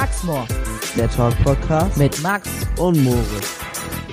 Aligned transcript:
Maxmore 0.00 0.46
Der 0.96 1.10
Talk 1.10 1.36
Podcast 1.44 1.98
mit 1.98 2.22
Max. 2.22 2.48
und 2.78 3.04
Moritz. 3.04 3.58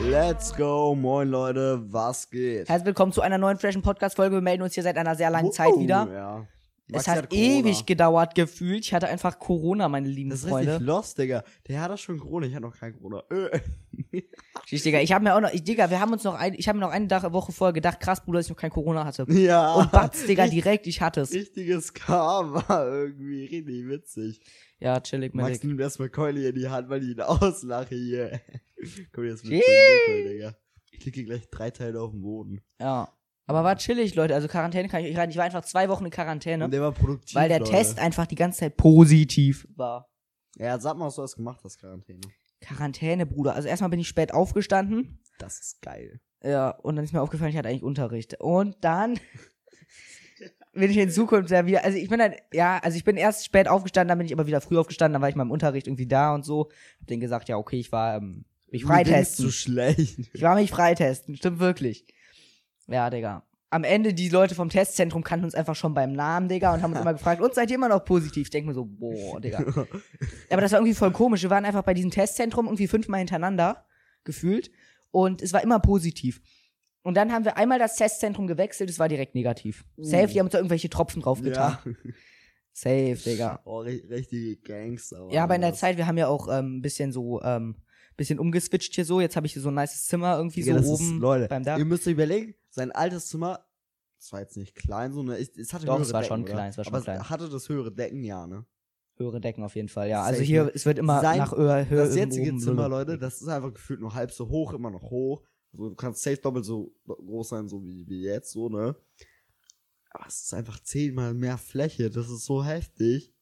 Let's 0.03 0.53
go, 0.53 0.93
moin 0.93 1.29
Leute, 1.29 1.81
was 1.93 2.29
geht? 2.29 2.67
Herzlich 2.67 2.87
willkommen 2.87 3.13
zu 3.13 3.21
einer 3.21 3.37
neuen 3.37 3.57
freshen 3.57 3.81
Podcast-Folge. 3.81 4.35
Wir 4.35 4.41
melden 4.41 4.63
uns 4.63 4.73
hier 4.73 4.83
seit 4.83 4.97
einer 4.97 5.15
sehr 5.15 5.29
langen 5.29 5.53
Zeit 5.53 5.69
Wow, 5.71 5.79
wieder. 5.79 6.07
Ja. 6.11 6.47
Es 6.91 7.07
hat 7.07 7.29
Corona. 7.29 7.41
ewig 7.41 7.85
gedauert 7.85 8.35
gefühlt. 8.35 8.83
Ich 8.83 8.93
hatte 8.93 9.07
einfach 9.07 9.39
Corona, 9.39 9.87
meine 9.87 10.09
lieben 10.09 10.29
Das 10.29 10.39
ist 10.43 10.49
Freunde. 10.49 10.71
richtig 10.73 10.87
lost, 10.87 11.17
Digga. 11.19 11.45
Der 11.69 11.79
hat 11.81 11.89
doch 11.89 11.97
schon 11.97 12.19
Corona, 12.19 12.47
ich 12.47 12.53
hatte 12.53 12.65
noch 12.65 12.77
kein 12.77 12.93
Corona. 12.93 13.23
Äh. 13.31 14.21
Ich, 14.69 14.83
Digga, 14.83 14.99
ich 14.99 15.13
habe 15.13 15.23
mir 15.23 15.33
auch 15.35 15.39
noch, 15.39 15.51
ich, 15.53 15.63
Digga, 15.63 15.89
wir 15.89 15.99
haben 16.01 16.11
uns 16.11 16.23
noch 16.25 16.35
ein, 16.35 16.53
ich 16.53 16.67
habe 16.67 16.77
mir 16.77 16.85
noch 16.85 16.91
eine 16.91 17.09
Woche 17.31 17.51
vorher 17.53 17.73
gedacht, 17.73 17.99
krass, 18.01 18.23
Bruder, 18.23 18.39
dass 18.39 18.47
ich 18.47 18.49
noch 18.49 18.57
kein 18.57 18.69
Corona 18.69 19.05
hatte. 19.05 19.25
Ja. 19.29 19.73
Und 19.75 19.91
Batz, 19.91 20.25
Digga, 20.25 20.43
Richt- 20.43 20.53
direkt, 20.55 20.87
ich 20.87 20.99
hatte 21.01 21.21
es. 21.21 21.31
Richtiges 21.33 21.93
Karma, 21.93 22.65
irgendwie 22.85 23.45
richtig 23.45 23.87
witzig. 23.87 24.41
Ja, 24.79 24.99
chillig, 24.99 25.33
Max 25.33 25.49
Medic. 25.49 25.63
nimmt 25.63 25.79
erstmal 25.79 26.09
Keule 26.09 26.49
in 26.49 26.55
die 26.55 26.67
Hand, 26.67 26.89
weil 26.89 27.01
ich 27.03 27.09
ihn 27.11 27.21
auslache 27.21 27.95
hier. 27.95 28.41
Komm 29.13 29.23
jetzt 29.25 29.43
mit 29.45 29.53
Mikro, 29.53 30.29
Digga. 30.29 30.55
Ich 30.91 30.99
klicke 30.99 31.23
gleich 31.23 31.49
drei 31.49 31.71
Teile 31.71 32.01
auf 32.01 32.11
den 32.11 32.21
Boden. 32.21 32.61
Ja. 32.79 33.13
Aber 33.45 33.63
war 33.63 33.77
chillig, 33.77 34.15
Leute. 34.15 34.35
Also 34.35 34.49
Quarantäne 34.49 34.89
kann 34.89 35.01
ich 35.05 35.11
euch 35.11 35.17
rein. 35.17 35.29
Ich 35.29 35.37
war 35.37 35.45
einfach 35.45 35.63
zwei 35.63 35.87
Wochen 35.87 36.03
in 36.03 36.11
Quarantäne, 36.11 36.65
Und 36.65 36.71
der 36.71 36.81
war 36.81 36.91
produktiv, 36.91 37.33
weil 37.35 37.47
der 37.47 37.59
Leute. 37.59 37.71
Test 37.71 37.97
einfach 37.99 38.25
die 38.27 38.35
ganze 38.35 38.59
Zeit 38.59 38.75
positiv 38.75 39.65
war. 39.75 40.09
Ja, 40.57 40.77
sag 40.79 40.97
mal, 40.97 41.05
was 41.05 41.15
du 41.15 41.21
hast 41.21 41.35
gemacht 41.37 41.61
hast, 41.63 41.77
Quarantäne. 41.79 42.19
Quarantäne, 42.61 43.25
Bruder. 43.25 43.55
Also 43.55 43.67
erstmal 43.67 43.89
bin 43.89 43.99
ich 43.99 44.07
spät 44.07 44.33
aufgestanden. 44.33 45.19
Das 45.37 45.59
ist 45.59 45.81
geil. 45.81 46.19
Ja, 46.43 46.69
und 46.69 46.95
dann 46.95 47.05
ist 47.05 47.13
mir 47.13 47.21
aufgefallen, 47.21 47.51
ich 47.51 47.57
hatte 47.57 47.69
eigentlich 47.69 47.83
Unterricht. 47.83 48.39
Und 48.39 48.75
dann 48.81 49.19
bin 50.73 50.91
ich 50.91 50.97
in 50.97 51.09
Zukunft 51.09 51.49
ja 51.49 51.65
wieder, 51.65 51.83
also 51.83 51.97
ich 51.97 52.09
bin 52.09 52.19
dann, 52.19 52.33
ja, 52.53 52.79
also 52.79 52.97
ich 52.97 53.03
bin 53.03 53.17
erst 53.17 53.45
spät 53.45 53.67
aufgestanden, 53.67 54.09
dann 54.09 54.17
bin 54.17 54.27
ich 54.27 54.33
aber 54.33 54.47
wieder 54.47 54.61
früh 54.61 54.77
aufgestanden, 54.77 55.13
dann 55.13 55.21
war 55.21 55.29
ich 55.29 55.35
mal 55.35 55.43
im 55.43 55.51
Unterricht 55.51 55.87
irgendwie 55.87 56.07
da 56.07 56.33
und 56.33 56.45
so. 56.45 56.69
Hab 56.99 57.07
denen 57.07 57.21
gesagt, 57.21 57.49
ja, 57.49 57.57
okay, 57.57 57.79
ich 57.79 57.91
war 57.91 58.17
ähm, 58.17 58.45
mich 58.71 58.85
freitesten. 58.85 59.45
zu 59.45 59.51
schlecht. 59.51 60.19
Ich 60.33 60.41
war 60.41 60.55
mich 60.55 60.71
freitesten, 60.71 61.35
stimmt 61.35 61.59
wirklich. 61.59 62.05
Ja, 62.87 63.09
Digga. 63.09 63.46
Am 63.69 63.83
Ende, 63.83 64.13
die 64.13 64.29
Leute 64.29 64.55
vom 64.55 64.69
Testzentrum 64.69 65.23
kannten 65.23 65.43
uns 65.43 65.53
einfach 65.55 65.75
schon 65.75 65.93
beim 65.93 66.13
Namen, 66.13 66.47
Digga, 66.47 66.73
und 66.73 66.81
haben 66.81 66.91
uns 66.93 67.01
immer 67.01 67.13
gefragt, 67.13 67.41
und 67.41 67.53
seid 67.53 67.69
ihr 67.69 67.75
immer 67.75 67.89
noch 67.89 68.05
positiv? 68.05 68.43
Ich 68.47 68.49
denke 68.49 68.69
mir 68.69 68.73
so, 68.73 68.85
boah, 68.85 69.41
Digga. 69.41 69.59
Aber 70.49 70.61
das 70.61 70.71
war 70.71 70.79
irgendwie 70.79 70.93
voll 70.95 71.11
komisch. 71.11 71.43
Wir 71.43 71.49
waren 71.49 71.65
einfach 71.65 71.83
bei 71.83 71.93
diesem 71.93 72.11
Testzentrum 72.11 72.65
irgendwie 72.67 72.87
fünfmal 72.87 73.19
hintereinander 73.19 73.85
gefühlt 74.23 74.71
und 75.11 75.41
es 75.41 75.51
war 75.53 75.61
immer 75.63 75.79
positiv. 75.79 76.41
Und 77.03 77.15
dann 77.15 77.31
haben 77.31 77.45
wir 77.45 77.57
einmal 77.57 77.79
das 77.79 77.95
Testzentrum 77.95 78.47
gewechselt, 78.47 78.89
es 78.89 78.99
war 78.99 79.07
direkt 79.09 79.35
negativ. 79.35 79.85
Safe, 79.97 80.27
die 80.27 80.39
haben 80.39 80.47
uns 80.47 80.51
da 80.53 80.59
irgendwelche 80.59 80.89
Tropfen 80.89 81.21
draufgetan. 81.21 81.77
Ja. 81.85 81.91
Safe, 82.73 83.15
Digga. 83.15 83.61
Oh, 83.65 83.79
ri- 83.81 84.07
richtige 84.09 84.57
Gangster. 84.57 85.27
Ja, 85.31 85.43
aber 85.43 85.55
in 85.55 85.61
der. 85.61 85.73
Zeit, 85.73 85.97
wir 85.97 86.05
haben 86.05 86.17
ja 86.17 86.27
auch 86.27 86.47
ähm, 86.47 86.77
ein 86.77 86.81
bisschen 86.81 87.11
so, 87.11 87.41
ähm, 87.41 87.75
bisschen 88.17 88.39
umgeswitcht 88.39 88.93
hier 88.95 89.05
so. 89.05 89.19
Jetzt 89.21 89.35
habe 89.35 89.47
ich 89.47 89.53
hier 89.53 89.61
so 89.61 89.69
ein 89.69 89.75
nices 89.75 90.05
Zimmer 90.05 90.37
irgendwie 90.37 90.61
Digga, 90.61 90.75
so 90.75 90.79
das 90.81 90.89
oben 90.89 91.15
ist, 91.15 91.21
Leute, 91.21 91.47
beim 91.47 91.63
Dach. 91.63 91.77
ihr 91.79 91.85
müsst 91.85 92.05
euch 92.07 92.13
überlegen, 92.13 92.53
sein 92.77 92.91
altes 92.91 93.27
Zimmer, 93.27 93.65
das 94.19 94.31
war 94.31 94.39
jetzt 94.39 94.55
nicht 94.55 94.75
klein, 94.75 95.11
sondern 95.13 95.35
es, 95.37 95.49
es 95.57 95.73
hatte 95.73 95.85
Doch, 95.85 95.93
höhere 95.95 96.03
es 96.03 96.13
war 96.13 96.21
Decken, 96.21 96.33
schon 96.33 96.43
oder? 96.43 96.53
klein, 96.53 96.69
es 96.69 96.77
war 96.77 96.85
schon 96.85 96.93
aber 96.93 97.03
klein. 97.03 97.21
es 97.21 97.29
hatte 97.29 97.49
das 97.49 97.67
höhere 97.69 97.91
Decken, 97.91 98.23
ja, 98.23 98.47
ne? 98.47 98.65
Höhere 99.15 99.41
Decken 99.41 99.63
auf 99.63 99.75
jeden 99.75 99.89
Fall, 99.89 100.09
ja. 100.09 100.21
Also 100.21 100.37
Safe, 100.39 100.45
hier, 100.45 100.63
ne? 100.65 100.71
es 100.75 100.85
wird 100.85 100.99
immer 100.99 101.21
Sein- 101.21 101.39
nach 101.39 101.51
Höhe, 101.55 101.89
Höhe 101.89 101.97
Das 102.05 102.15
jetzige 102.15 102.51
oben, 102.51 102.59
Zimmer. 102.59 102.87
Leute, 102.87 103.17
das 103.17 103.41
ist 103.41 103.47
einfach 103.47 103.73
gefühlt 103.73 103.99
nur 103.99 104.13
halb 104.13 104.31
so 104.31 104.47
hoch, 104.47 104.73
immer 104.73 104.91
noch 104.91 105.01
hoch. 105.09 105.43
Also, 105.73 105.89
du 105.89 105.95
kannst 105.95 106.21
safe 106.21 106.37
doppelt 106.37 106.65
so 106.65 106.93
groß 107.07 107.49
sein, 107.49 107.67
so 107.67 107.83
wie, 107.83 108.07
wie 108.07 108.21
jetzt, 108.23 108.51
so, 108.51 108.69
ne? 108.69 108.95
Aber 110.11 110.27
es 110.27 110.43
ist 110.43 110.53
einfach 110.53 110.79
zehnmal 110.81 111.33
mehr 111.33 111.57
Fläche, 111.57 112.09
das 112.09 112.29
ist 112.29 112.45
so 112.45 112.63
heftig. 112.63 113.33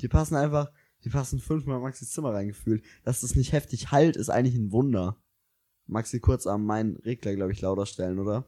Die 0.00 0.08
passen 0.08 0.34
einfach, 0.36 0.70
die 1.04 1.10
passen 1.10 1.38
fünfmal 1.38 1.80
Maxis 1.80 2.10
Zimmer 2.10 2.32
reingefühlt. 2.34 2.84
Dass 3.04 3.20
das 3.22 3.34
nicht 3.36 3.52
heftig 3.52 3.90
halt, 3.92 4.16
ist 4.16 4.30
eigentlich 4.30 4.54
ein 4.56 4.72
Wunder. 4.72 5.16
Maxi 5.86 6.20
kurz 6.20 6.46
am 6.46 6.64
meinen 6.66 6.96
Regler, 6.98 7.34
glaube 7.34 7.52
ich, 7.52 7.60
lauter 7.60 7.86
stellen, 7.86 8.18
oder? 8.18 8.44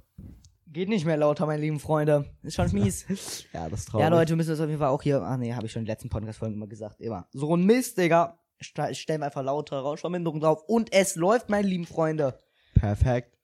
Geht 0.73 0.89
nicht 0.89 1.05
mehr 1.05 1.17
lauter, 1.19 1.45
meine 1.47 1.61
lieben 1.61 1.79
Freunde. 1.81 2.25
Ist 2.43 2.55
schon 2.57 2.73
mies. 2.73 3.05
Ja, 3.53 3.69
das 3.69 3.85
traurig. 3.85 4.05
Ja, 4.05 4.09
Leute, 4.09 4.31
wir 4.31 4.37
müssen 4.37 4.51
das 4.51 4.61
auf 4.61 4.69
jeden 4.69 4.79
Fall 4.79 4.89
auch 4.89 5.03
hier. 5.03 5.21
Ach 5.23 5.37
nee, 5.37 5.53
habe 5.53 5.67
ich 5.67 5.73
schon 5.73 5.81
in 5.81 5.85
den 5.85 5.93
letzten 5.93 6.09
Podcast-Folgen 6.09 6.55
immer 6.55 6.67
gesagt. 6.67 7.01
Immer. 7.01 7.29
So 7.33 7.55
ein 7.55 7.65
Mist, 7.67 7.99
Digga. 7.99 8.39
Sta- 8.61 8.89
Ich 8.91 9.01
stelle 9.01 9.25
einfach 9.25 9.43
lauter 9.43 9.81
Rauschverminderung 9.81 10.41
drauf. 10.41 10.63
Und 10.67 10.93
es 10.93 11.15
läuft, 11.17 11.51
meine 11.51 11.69
lieben 11.69 11.85
Freunde. 11.85 12.39
Perfekt. 12.75 13.37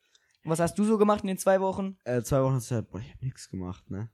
Was 0.45 0.59
hast 0.61 0.79
du 0.79 0.85
so 0.85 0.97
gemacht 0.97 1.21
in 1.23 1.27
den 1.29 1.37
zwei 1.39 1.61
Wochen? 1.61 1.99
Äh, 2.05 2.23
zwei 2.23 2.43
Wochen 2.43 2.55
hast 2.55 2.71
du 2.71 2.77
halt, 2.77 2.89
boah, 2.91 3.01
ich 3.01 3.13
hab 3.13 3.21
nix 3.23 3.51
gemacht, 3.51 3.91
ne? 3.91 4.09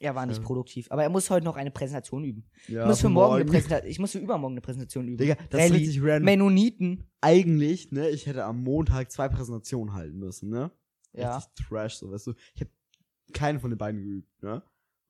Er 0.00 0.14
war 0.14 0.26
nicht 0.26 0.42
produktiv. 0.42 0.86
Aber 0.90 1.02
er 1.02 1.08
muss 1.10 1.28
heute 1.28 1.44
noch 1.44 1.56
eine 1.56 1.70
Präsentation 1.72 2.24
üben. 2.24 2.48
Ja, 2.68 2.82
ich 2.82 2.86
muss 2.88 3.00
für 3.00 3.08
morgen 3.08 3.34
eine 3.34 3.44
Präsentation. 3.44 3.90
Ich 3.90 3.98
muss 3.98 4.12
für 4.12 4.18
übermorgen 4.18 4.54
eine 4.54 4.60
Präsentation 4.60 5.06
üben. 5.08 5.18
Digga, 5.18 5.36
das 5.50 5.60
Rallye, 5.60 5.74
ist 5.74 5.88
richtig 5.88 6.02
random. 6.02 6.24
Mennoniten. 6.24 7.10
Eigentlich, 7.20 7.90
ne, 7.92 8.08
ich 8.08 8.26
hätte 8.26 8.44
am 8.44 8.62
Montag 8.62 9.10
zwei 9.10 9.28
Präsentationen 9.28 9.94
halten 9.94 10.18
müssen, 10.18 10.50
ne? 10.50 10.70
Ja. 11.12 11.36
Richtig 11.36 11.66
trash, 11.66 11.96
so, 11.96 12.10
weißt 12.10 12.28
du. 12.28 12.34
Ich 12.54 12.60
hab 12.62 12.68
keine 13.32 13.60
von 13.60 13.70
den 13.70 13.78
beiden 13.78 14.00
geübt, 14.02 14.42
ne? 14.42 14.62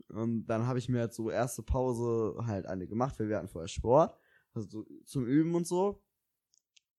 Und 0.09 0.47
dann 0.47 0.67
habe 0.67 0.79
ich 0.79 0.89
mir 0.89 1.01
halt 1.01 1.13
so 1.13 1.31
erste 1.31 1.63
Pause 1.63 2.37
halt 2.47 2.67
eine 2.67 2.87
gemacht, 2.87 3.19
weil 3.19 3.29
wir 3.29 3.37
hatten 3.37 3.49
vorher 3.49 3.69
Sport. 3.69 4.17
Also 4.55 4.69
so 4.69 4.87
zum 5.05 5.27
Üben 5.27 5.55
und 5.55 5.67
so. 5.67 6.03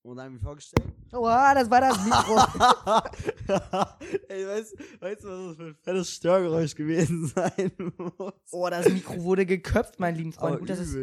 Und 0.02 0.16
dann 0.16 0.26
haben 0.26 0.34
wir 0.34 0.40
vorgestellt. 0.40 0.86
Oha, 1.12 1.54
das 1.54 1.70
war 1.70 1.80
das 1.80 2.02
Mikro. 2.04 2.36
Ey, 4.28 4.46
weißt, 4.46 4.74
weißt 5.00 5.24
du, 5.24 5.28
was 5.28 5.46
das 5.48 5.56
für 5.56 5.64
ein 5.64 5.74
fettes 5.74 6.10
Störgeräusch 6.10 6.74
gewesen 6.74 7.26
sein 7.34 7.70
muss? 7.98 8.32
oh, 8.50 8.68
das 8.70 8.88
Mikro 8.88 9.22
wurde 9.22 9.44
geköpft, 9.44 10.00
mein 10.00 10.14
lieben 10.14 10.32
Freund. 10.32 10.52
Aber 10.52 10.60
Gut, 10.60 10.70
das 10.70 10.78
ist. 10.78 10.96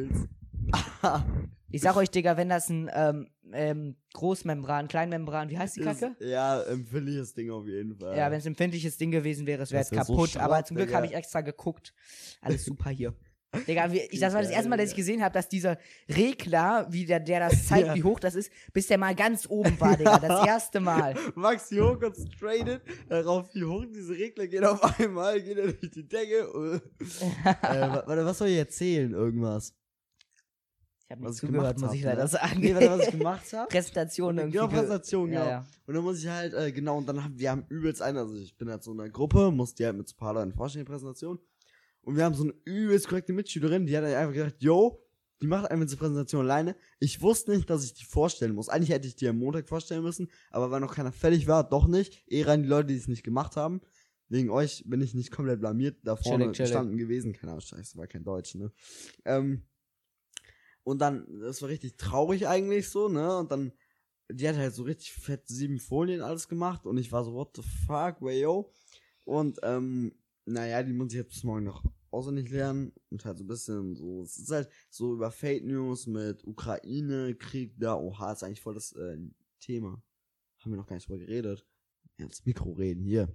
Ich 1.72 1.82
sag 1.82 1.96
euch, 1.98 2.10
Digga, 2.10 2.38
wenn 2.38 2.50
das 2.50 2.70
ein 2.70 2.90
ähm, 2.94 3.28
ähm, 3.52 3.96
Großmembran, 4.14 4.88
Kleinmembran, 4.88 5.50
wie 5.50 5.58
heißt 5.58 5.76
die 5.76 5.82
Kacke? 5.82 6.16
Ist, 6.20 6.30
ja, 6.30 6.62
empfindliches 6.64 7.34
Ding 7.34 7.50
auf 7.52 7.66
jeden 7.68 7.96
Fall. 7.96 8.18
Ja, 8.18 8.32
wenn 8.32 8.40
es 8.40 8.46
ein 8.46 8.50
empfindliches 8.50 8.98
Ding 8.98 9.12
gewesen 9.12 9.46
wäre, 9.48 9.64
es 9.64 9.72
wäre 9.72 9.82
jetzt 9.82 9.92
wär 9.92 10.04
so 10.04 10.14
kaputt. 10.14 10.30
Schrott, 10.32 10.42
aber 10.44 10.64
zum 10.64 10.78
Glück 10.78 10.94
habe 10.94 11.06
ich 11.06 11.14
extra 11.14 11.42
geguckt. 11.42 11.94
Alles 12.42 12.66
super 12.66 12.90
hier. 12.90 13.14
Digga, 13.68 13.90
wie, 13.94 14.02
ich, 14.02 14.20
das 14.20 14.34
war 14.34 14.42
das 14.42 14.52
erste 14.52 14.68
Mal, 14.68 14.76
dass 14.76 14.90
ich 14.90 14.96
gesehen 14.96 15.24
habe, 15.24 15.34
dass 15.34 15.48
dieser 15.48 15.78
Regler, 16.10 16.86
wie 16.90 17.06
der, 17.06 17.22
der 17.22 17.40
das 17.50 17.66
zeigt, 17.68 17.88
Ja. 17.88 17.96
wie 17.96 18.04
hoch 18.04 18.20
das 18.20 18.36
ist, 18.36 18.52
bis 18.74 18.88
der 18.88 18.98
mal 18.98 19.16
ganz 19.16 19.48
oben 19.50 19.80
war, 19.80 19.96
Digga. 19.96 20.20
Das 20.20 20.46
erste 20.48 20.82
Mal. 20.82 21.16
Max 21.34 21.70
hier 21.70 21.86
hoch 21.86 21.98
concentrated, 22.00 22.82
darauf 23.08 23.48
wie 23.56 23.64
hoch 23.64 23.86
diese 23.94 24.14
Regler 24.16 24.48
gehen 24.48 24.66
auf 24.66 25.00
einmal, 25.00 25.42
geht 25.42 25.58
er 25.58 25.72
durch 25.72 25.92
die 25.92 26.06
Decke. 26.08 26.82
äh, 27.00 27.02
wa- 27.46 28.04
warte, 28.06 28.26
was 28.26 28.38
soll 28.38 28.50
ich 28.50 28.58
erzählen? 28.58 29.14
Irgendwas. 29.14 29.74
Ich 31.10 31.12
habe 31.12 31.24
Was 31.24 31.32
nicht 31.32 31.44
ich 31.44 31.48
zugehört, 31.50 31.78
gemacht 31.78 31.88
muss 31.90 31.98
ich 31.98 32.04
leider 32.04 32.24
ne? 32.24 32.28
sagen. 32.28 32.60
Nee, 32.60 32.76
was 32.76 33.08
ich 33.08 33.12
gemacht 33.18 33.54
habe? 33.54 33.68
Präsentation 33.72 34.38
irgendwie. 34.38 34.58
Genau, 34.58 34.68
ge- 34.68 34.78
Präsentation, 34.78 35.32
ja, 35.32 35.40
genau. 35.40 35.52
ja. 35.52 35.66
Und 35.86 35.94
dann 35.94 36.04
muss 36.04 36.20
ich 36.20 36.28
halt, 36.28 36.54
äh, 36.54 36.72
genau, 36.74 36.98
und 36.98 37.08
dann 37.08 37.24
haben 37.24 37.40
wir 37.40 37.50
haben 37.50 37.66
übelst 37.70 38.02
einen, 38.02 38.18
also 38.18 38.36
ich 38.36 38.58
bin 38.58 38.70
halt 38.70 38.84
so 38.84 38.92
in 38.92 39.00
einer 39.00 39.10
Gruppe, 39.10 39.50
muss 39.52 39.74
die 39.74 39.86
halt 39.86 39.96
mit 39.96 40.08
so 40.10 40.16
ein 40.16 40.18
paar 40.18 40.34
Leuten 40.34 40.52
vorstellen, 40.52 40.84
die 40.86 40.92
Präsentation. 40.92 41.40
Und 42.02 42.18
wir 42.18 42.26
haben 42.26 42.36
so 42.36 42.44
eine 42.44 42.54
übelst 42.66 43.08
korrekte 43.08 43.32
Mitschülerin, 43.32 43.86
die 43.86 43.96
hat 43.96 44.04
halt 44.04 44.16
einfach 44.16 44.34
gesagt, 44.34 44.62
yo, 44.62 45.02
die 45.42 45.48
macht 45.48 45.72
einfach 45.72 45.86
diese 45.86 45.96
Präsentation 45.98 46.42
alleine. 46.42 46.76
Ich 47.00 47.22
wusste 47.22 47.52
nicht, 47.56 47.70
dass 47.70 47.86
ich 47.86 47.94
die 47.94 48.04
vorstellen 48.06 48.54
muss. 48.56 48.68
Eigentlich 48.70 48.90
hätte 48.90 49.08
ich 49.08 49.16
die 49.16 49.30
am 49.30 49.38
Montag 49.38 49.70
vorstellen 49.70 50.04
müssen, 50.04 50.30
aber 50.52 50.72
weil 50.72 50.82
noch 50.82 50.94
keiner 50.96 51.12
fertig 51.14 51.48
war, 51.48 51.70
doch 51.70 51.88
nicht. 51.88 52.22
Eher 52.28 52.48
an 52.50 52.64
die 52.64 52.70
Leute, 52.70 52.88
die 52.88 52.96
es 52.98 53.08
nicht 53.08 53.24
gemacht 53.24 53.56
haben. 53.56 53.80
Wegen 54.30 54.50
euch 54.50 54.84
bin 54.88 55.00
ich 55.00 55.14
nicht 55.14 55.32
komplett 55.32 55.62
blamiert 55.62 56.00
da 56.04 56.18
vorne 56.18 56.46
Chillig, 56.46 56.58
chillig. 56.58 56.72
gestanden 56.72 56.98
gewesen. 56.98 57.32
Keine 57.32 57.52
Ahnung, 57.54 57.62
scheiße, 57.62 57.98
war 57.98 58.08
kein 58.08 58.26
Deutsch, 58.26 58.56
ne? 58.56 58.74
Ähm, 59.24 59.62
und 60.88 61.00
dann, 61.00 61.28
das 61.42 61.62
war 61.62 61.68
richtig 61.68 61.98
traurig 61.98 62.48
eigentlich 62.48 62.88
so, 62.88 63.10
ne? 63.10 63.40
Und 63.40 63.52
dann, 63.52 63.74
die 64.32 64.48
hat 64.48 64.56
halt 64.56 64.74
so 64.74 64.84
richtig 64.84 65.12
fett 65.12 65.46
sieben 65.46 65.80
Folien 65.80 66.22
alles 66.22 66.48
gemacht 66.48 66.86
und 66.86 66.98
ich 66.98 67.12
war 67.12 67.26
so, 67.26 67.34
what 67.34 67.58
the 67.58 67.62
fuck, 67.86 68.22
way 68.22 68.40
yo? 68.40 68.72
Und, 69.26 69.60
ähm, 69.64 70.14
naja, 70.46 70.82
die 70.84 70.94
muss 70.94 71.10
ich 71.10 71.18
jetzt 71.18 71.32
bis 71.32 71.44
morgen 71.44 71.66
noch 71.66 71.84
auswendig 72.10 72.50
lernen 72.52 72.94
und 73.10 73.26
halt 73.26 73.38
so 73.38 73.44
ein 73.44 73.48
bisschen 73.48 73.96
so, 73.96 74.22
es 74.22 74.38
ist 74.38 74.50
halt 74.50 74.70
so 74.90 75.14
über 75.14 75.30
Fake 75.30 75.66
News 75.66 76.08
mit 76.08 76.48
Ukraine, 76.48 77.36
Krieg 77.36 77.74
da, 77.78 77.98
oha, 77.98 78.32
ist 78.32 78.44
eigentlich 78.44 78.62
voll 78.62 78.76
das 78.76 78.94
äh, 78.94 79.18
Thema. 79.60 80.02
Haben 80.60 80.72
wir 80.72 80.78
noch 80.78 80.88
gar 80.88 80.96
nicht 80.96 81.10
drüber 81.10 81.20
geredet. 81.20 81.68
Ja, 82.18 82.28
ins 82.28 82.46
Mikro 82.46 82.72
reden, 82.72 83.04
hier. 83.04 83.28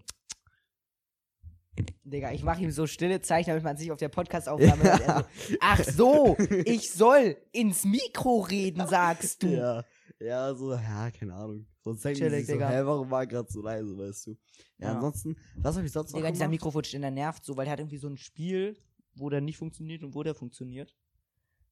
Digga, 2.04 2.32
ich 2.32 2.42
mache 2.42 2.62
ihm 2.62 2.70
so 2.70 2.86
stille 2.86 3.20
Zeichen, 3.22 3.48
damit 3.50 3.64
man 3.64 3.76
sich 3.76 3.90
auf 3.90 3.98
der 3.98 4.08
Podcast-Aufnahme 4.10 4.82
hört. 4.84 5.00
Er 5.06 5.24
so, 5.24 5.56
Ach 5.60 5.82
so, 5.84 6.36
ich 6.66 6.90
soll 6.92 7.36
ins 7.52 7.84
Mikro 7.84 8.40
reden, 8.40 8.86
sagst 8.86 9.42
du. 9.42 9.48
Ja, 9.48 9.84
ja, 10.20 10.54
so, 10.54 10.72
ja, 10.72 11.10
keine 11.10 11.34
Ahnung. 11.34 11.66
Sonst 11.82 12.04
denken 12.04 12.18
die 12.18 12.24
Chillig, 12.24 12.46
sich 12.46 12.54
so, 12.58 12.64
hä, 12.66 12.80
warum 12.84 13.10
war 13.10 13.26
grad 13.26 13.50
so 13.50 13.62
leise, 13.62 13.96
weißt 13.96 14.26
du? 14.26 14.30
Ja, 14.78 14.88
Ja. 14.88 14.94
ansonsten, 14.94 15.36
was 15.56 15.76
hab 15.76 15.84
ich 15.84 15.90
sonst 15.92 16.12
noch 16.12 16.18
Digga, 16.20 16.30
dieser? 16.30 16.48
Mikrofutsch, 16.48 16.92
der 16.92 17.10
nervt 17.10 17.44
so, 17.44 17.56
weil 17.56 17.64
der 17.64 17.72
hat 17.72 17.80
irgendwie 17.80 17.96
so 17.98 18.08
ein 18.08 18.16
Spiel, 18.18 18.76
wo 19.14 19.30
der 19.30 19.40
nicht 19.40 19.56
funktioniert 19.56 20.04
und 20.04 20.14
wo 20.14 20.22
der 20.22 20.34
funktioniert. 20.34 20.94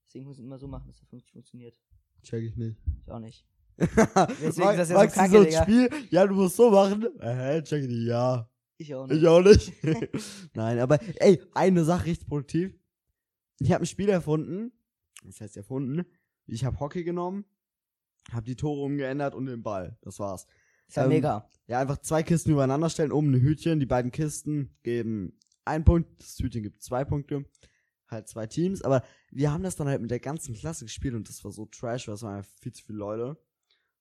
Deswegen 0.07 0.25
muss 0.25 0.39
ich 0.39 0.45
immer 0.45 0.59
so 0.59 0.67
machen, 0.67 0.89
dass 0.89 1.01
er 1.01 1.07
fun- 1.07 1.23
funktioniert. 1.31 1.79
Check 2.23 2.43
ich 2.43 2.57
nicht. 2.57 2.77
Ich 3.05 3.11
auch 3.13 3.21
nicht. 3.21 3.47
Deswegen 3.79 4.71
ist 4.71 4.79
das 4.79 4.89
ja 4.91 5.01
so 5.09 5.15
kacke, 5.15 5.31
so 5.31 5.39
ein 5.39 5.45
Digga. 5.45 5.63
Spiel? 5.63 5.91
Ja, 6.11 6.27
du 6.27 6.35
musst 6.35 6.57
so 6.57 6.71
machen. 6.71 7.07
Äh, 7.21 7.63
check 7.63 7.83
ich 7.83 7.89
nicht, 7.89 8.09
ja. 8.09 8.50
Ich 8.81 8.95
auch 8.95 9.07
nicht. 9.07 9.21
Ich 9.21 9.29
auch 9.29 9.43
nicht. 9.43 9.73
Nein, 10.55 10.79
aber 10.79 10.99
ey, 11.17 11.43
eine 11.53 11.85
Sache 11.85 12.07
richtig 12.07 12.27
produktiv. 12.29 12.73
Ich 13.59 13.73
habe 13.73 13.85
ein 13.85 13.87
Spiel 13.87 14.09
erfunden. 14.09 14.73
Das 15.23 15.43
heißt 15.43 15.59
erfunden. 15.59 16.07
Ich 16.47 16.65
habe 16.65 16.81
Hockey 16.81 17.05
genommen, 17.05 17.45
habe 18.33 18.47
die 18.47 18.57
Tore 18.57 18.81
umgeändert 18.81 19.35
und 19.35 19.45
den 19.45 19.63
Ball. 19.63 19.99
Das 20.01 20.19
war's. 20.19 20.47
Ist 20.89 20.97
ja 20.97 21.05
Ähm, 21.05 21.11
mega. 21.11 21.47
Ja, 21.67 21.79
einfach 21.79 21.99
zwei 21.99 22.23
Kisten 22.23 22.53
übereinander 22.53 22.89
stellen, 22.89 23.13
oben 23.13 23.35
ein 23.35 23.41
Hütchen. 23.43 23.81
Die 23.81 23.87
beiden 23.87 24.13
Kisten 24.13 24.75
geben 24.83 25.39
einen 25.67 25.85
Punkt, 25.85 26.09
das 26.19 26.39
Hütchen 26.39 26.63
gibt 26.63 26.83
zwei 26.83 27.05
Punkte. 27.05 27.45
Halt 28.09 28.29
zwei 28.29 28.47
Teams. 28.47 28.81
Aber 28.81 29.05
wir 29.31 29.53
haben 29.53 29.63
das 29.63 29.77
dann 29.77 29.89
halt 29.89 30.01
mit 30.01 30.11
der 30.11 30.21
ganzen 30.21 30.55
Klasse 30.55 30.87
gespielt 30.87 31.15
und 31.15 31.29
das 31.29 31.45
war 31.45 31.53
so 31.53 31.67
trash, 31.67 32.09
weil 32.09 32.15
es 32.15 32.23
waren 32.23 32.39
einfach 32.39 32.57
viel 32.63 32.73
zu 32.73 32.83
viele 32.83 32.99
Leute. 32.99 33.37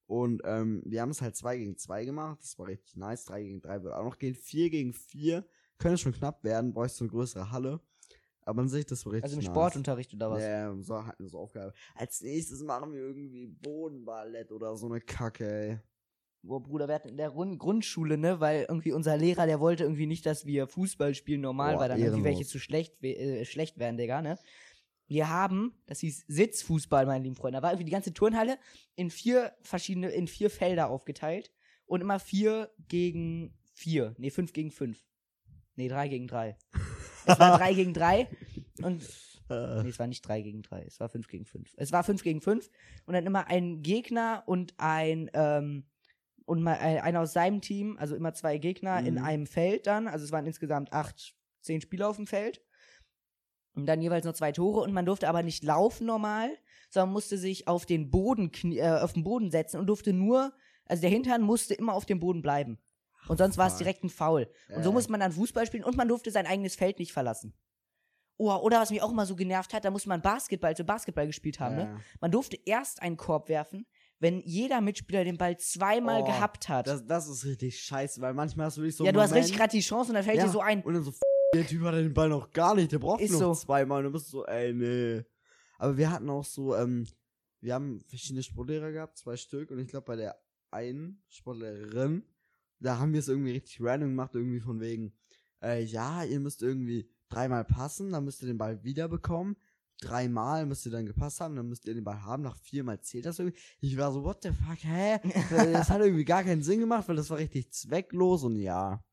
Und 0.09 0.41
ähm, 0.43 0.81
wir 0.87 1.03
haben 1.03 1.11
es 1.11 1.21
halt 1.21 1.35
zwei 1.35 1.55
gegen 1.57 1.77
zwei 1.77 2.03
gemacht. 2.03 2.39
Das 2.41 2.57
war 2.57 2.65
richtig 2.65 2.95
nice. 2.95 3.25
Drei 3.25 3.43
gegen 3.43 3.61
drei 3.61 3.83
wird 3.83 3.93
auch 3.93 4.03
noch 4.03 4.17
gehen. 4.17 4.33
Vier 4.33 4.71
gegen 4.71 4.91
vier 4.91 5.45
könnte 5.77 5.99
schon 5.99 6.13
knapp 6.13 6.43
werden. 6.43 6.73
Bräuchte 6.73 7.01
eine 7.01 7.11
größere 7.11 7.51
Halle. 7.51 7.79
Aber 8.41 8.63
an 8.63 8.69
sich, 8.69 8.87
das 8.87 9.05
war 9.05 9.13
richtig 9.13 9.25
Also 9.25 9.35
im 9.35 9.43
nice. 9.43 9.51
Sportunterricht 9.51 10.11
oder 10.15 10.31
was? 10.31 10.41
Ja, 10.41 10.73
yeah, 10.73 10.81
so 10.81 11.05
hatten 11.05 11.23
wir 11.23 11.29
so 11.29 11.37
Aufgabe. 11.37 11.75
Als 11.93 12.21
nächstes 12.21 12.63
machen 12.63 12.91
wir 12.91 13.01
irgendwie 13.01 13.45
Bodenballett 13.45 14.51
oder 14.51 14.75
so 14.75 14.87
eine 14.87 14.99
Kacke, 14.99 15.45
ey. 15.47 15.79
Boah, 16.41 16.63
Bruder, 16.63 16.87
wir 16.87 16.95
hatten 16.95 17.09
in 17.09 17.17
der 17.17 17.29
Grund 17.29 17.59
Grundschule, 17.59 18.17
ne, 18.17 18.39
weil 18.39 18.65
irgendwie 18.67 18.93
unser 18.93 19.15
Lehrer, 19.15 19.45
der 19.45 19.59
wollte 19.59 19.83
irgendwie 19.83 20.07
nicht, 20.07 20.25
dass 20.25 20.47
wir 20.47 20.67
Fußball 20.67 21.13
spielen 21.13 21.41
normal, 21.41 21.73
Boah, 21.75 21.81
weil 21.81 21.89
dann 21.89 21.99
irgendwie 21.99 22.23
welche 22.23 22.45
zu 22.45 22.57
schlecht, 22.57 23.03
äh, 23.03 23.45
schlecht 23.45 23.77
wären, 23.77 23.97
Digga, 23.97 24.23
ne. 24.23 24.39
Wir 25.09 25.27
haben, 25.27 25.73
das 25.87 25.99
hieß 25.99 26.25
Sitzfußball, 26.27 27.05
meine 27.05 27.23
lieben 27.23 27.35
Freunde. 27.35 27.57
Da 27.57 27.63
war 27.63 27.71
irgendwie 27.71 27.85
die 27.85 27.91
ganze 27.91 28.13
Turnhalle 28.13 28.57
in 28.95 29.09
vier 29.09 29.53
verschiedene, 29.63 30.09
in 30.09 30.27
vier 30.27 30.49
Felder 30.49 30.89
aufgeteilt 30.89 31.51
und 31.85 31.99
immer 32.01 32.19
vier 32.19 32.71
gegen 32.87 33.53
vier. 33.73 34.13
Nee, 34.17 34.29
fünf 34.29 34.53
gegen 34.53 34.71
fünf. 34.71 35.03
Nee, 35.75 35.87
drei 35.89 36.07
gegen 36.07 36.27
drei. 36.27 36.57
Es 37.25 37.39
war 37.39 37.57
drei 37.57 37.73
gegen 37.73 37.93
drei 37.93 38.27
und 38.83 39.03
Äh, 39.49 39.81
Nee, 39.81 39.89
es 39.89 39.97
war 39.97 40.05
nicht 40.05 40.21
3 40.27 40.43
gegen 40.43 40.61
3, 40.61 40.83
es 40.83 40.99
war 40.99 41.09
5 41.09 41.27
gegen 41.27 41.43
5. 41.43 41.73
Es 41.75 41.91
war 41.91 42.03
5 42.03 42.21
gegen 42.21 42.39
5 42.39 42.69
und 43.07 43.15
dann 43.15 43.25
immer 43.25 43.47
ein 43.47 43.81
Gegner 43.81 44.43
und 44.45 44.75
ein, 44.77 45.27
ähm, 45.33 45.87
und 46.45 46.61
mal 46.61 46.77
ein, 46.77 46.99
einer 46.99 47.21
aus 47.21 47.33
seinem 47.33 47.59
Team, 47.59 47.97
also 47.97 48.15
immer 48.15 48.33
zwei 48.35 48.59
Gegner 48.59 48.99
in 49.03 49.15
Mhm. 49.15 49.23
einem 49.23 49.45
Feld 49.47 49.87
dann. 49.87 50.07
Also 50.07 50.23
es 50.25 50.31
waren 50.31 50.45
insgesamt 50.45 50.93
8, 50.93 51.35
10 51.61 51.81
Spieler 51.81 52.09
auf 52.09 52.17
dem 52.17 52.27
Feld. 52.27 52.61
Und 53.81 53.85
dann 53.85 54.01
jeweils 54.01 54.23
nur 54.25 54.33
zwei 54.33 54.51
Tore 54.51 54.81
und 54.81 54.93
man 54.93 55.05
durfte 55.05 55.27
aber 55.29 55.43
nicht 55.43 55.63
laufen 55.63 56.05
normal, 56.07 56.49
sondern 56.89 57.11
musste 57.13 57.37
sich 57.37 57.67
auf 57.67 57.85
den 57.85 58.09
Boden, 58.09 58.51
äh, 58.71 58.99
auf 59.01 59.13
den 59.13 59.23
Boden 59.23 59.51
setzen 59.51 59.79
und 59.79 59.87
durfte 59.87 60.13
nur, 60.13 60.53
also 60.85 61.01
der 61.01 61.09
Hintern 61.09 61.41
musste 61.41 61.73
immer 61.73 61.93
auf 61.93 62.05
dem 62.05 62.19
Boden 62.19 62.41
bleiben. 62.41 62.79
Und 63.27 63.37
sonst 63.37 63.57
war 63.57 63.67
es 63.67 63.75
direkt 63.77 64.03
ein 64.03 64.09
Foul. 64.09 64.49
Und 64.75 64.83
so 64.83 64.89
Äh. 64.89 64.93
muss 64.93 65.09
man 65.09 65.19
dann 65.19 65.31
Fußball 65.31 65.65
spielen 65.67 65.83
und 65.83 65.97
man 65.97 66.07
durfte 66.07 66.31
sein 66.31 66.47
eigenes 66.47 66.75
Feld 66.75 66.99
nicht 66.99 67.11
verlassen. 67.11 67.53
Oh, 68.37 68.53
oder 68.55 68.79
was 68.79 68.89
mich 68.89 69.01
auch 69.01 69.11
immer 69.11 69.25
so 69.25 69.35
genervt 69.35 69.73
hat, 69.73 69.83
da 69.83 69.91
musste 69.91 70.07
man 70.07 70.21
Basketball, 70.21 70.75
so 70.75 70.85
Basketball 70.85 71.27
gespielt 71.27 71.59
haben, 71.59 71.75
ne? 71.75 71.81
ja. 71.83 71.99
Man 72.21 72.31
durfte 72.31 72.57
erst 72.65 73.01
einen 73.01 73.17
Korb 73.17 73.49
werfen, 73.49 73.85
wenn 74.19 74.39
jeder 74.45 74.79
Mitspieler 74.79 75.25
den 75.25 75.37
Ball 75.37 75.57
zweimal 75.57 76.21
Oh, 76.21 76.25
gehabt 76.25 76.69
hat. 76.69 76.87
Das, 76.87 77.05
das 77.05 77.27
ist 77.27 77.43
richtig 77.45 77.81
scheiße, 77.81 78.21
weil 78.21 78.33
manchmal 78.33 78.67
hast 78.67 78.77
du 78.77 78.81
wirklich 78.81 78.95
so 78.95 79.03
ja, 79.05 79.11
du 79.11 79.19
hast 79.19 79.31
Moment, 79.31 79.43
richtig 79.43 79.57
gerade 79.59 79.71
die 79.71 79.81
Chance 79.81 80.11
und 80.11 80.15
dann 80.15 80.23
fällt 80.23 80.37
ja, 80.37 80.45
dir 80.45 80.49
so 80.49 80.61
ein. 80.61 80.81
Und 80.83 80.93
dann 80.93 81.03
so, 81.03 81.11
der 81.53 81.67
Typ 81.67 81.81
hat 81.83 81.95
den 81.95 82.13
Ball 82.13 82.29
noch 82.29 82.51
gar 82.51 82.75
nicht, 82.75 82.91
der 82.91 82.99
braucht 82.99 83.21
Ist 83.21 83.31
noch 83.31 83.53
so. 83.53 83.65
zweimal. 83.65 84.03
Du 84.03 84.11
bist 84.11 84.29
so, 84.29 84.45
ey, 84.45 84.73
nee. 84.73 85.23
Aber 85.77 85.97
wir 85.97 86.11
hatten 86.11 86.29
auch 86.29 86.45
so, 86.45 86.75
ähm, 86.75 87.07
wir 87.61 87.73
haben 87.73 88.01
verschiedene 88.01 88.43
Sportlehrer 88.43 88.91
gehabt, 88.91 89.17
zwei 89.17 89.35
Stück. 89.37 89.71
Und 89.71 89.79
ich 89.79 89.87
glaube, 89.87 90.05
bei 90.05 90.15
der 90.15 90.39
einen 90.71 91.23
Sportlehrerin, 91.27 92.23
da 92.79 92.99
haben 92.99 93.13
wir 93.13 93.19
es 93.19 93.27
irgendwie 93.27 93.51
richtig 93.51 93.81
random 93.81 94.09
gemacht, 94.09 94.35
irgendwie 94.35 94.59
von 94.59 94.79
wegen, 94.79 95.13
äh, 95.61 95.83
ja, 95.83 96.23
ihr 96.23 96.39
müsst 96.39 96.61
irgendwie 96.61 97.09
dreimal 97.29 97.65
passen, 97.65 98.11
dann 98.11 98.25
müsst 98.25 98.41
ihr 98.41 98.47
den 98.47 98.57
Ball 98.57 98.83
wieder 98.83 99.07
bekommen. 99.07 99.55
Dreimal 100.01 100.65
müsst 100.65 100.85
ihr 100.85 100.93
dann 100.93 101.05
gepasst 101.05 101.41
haben, 101.41 101.57
dann 101.57 101.67
müsst 101.67 101.85
ihr 101.85 101.93
den 101.93 102.05
Ball 102.05 102.23
haben, 102.23 102.43
nach 102.43 102.55
viermal 102.55 103.01
zählt 103.01 103.25
das 103.25 103.39
irgendwie. 103.39 103.59
Ich 103.81 103.97
war 103.97 104.13
so, 104.13 104.23
what 104.23 104.43
the 104.43 104.51
fuck, 104.51 104.81
hä? 104.81 105.19
das 105.73 105.89
hat 105.89 105.99
irgendwie 105.99 106.23
gar 106.23 106.43
keinen 106.43 106.63
Sinn 106.63 106.79
gemacht, 106.79 107.09
weil 107.09 107.17
das 107.17 107.29
war 107.29 107.37
richtig 107.37 107.71
zwecklos 107.71 108.43
und 108.43 108.55
ja. 108.55 109.03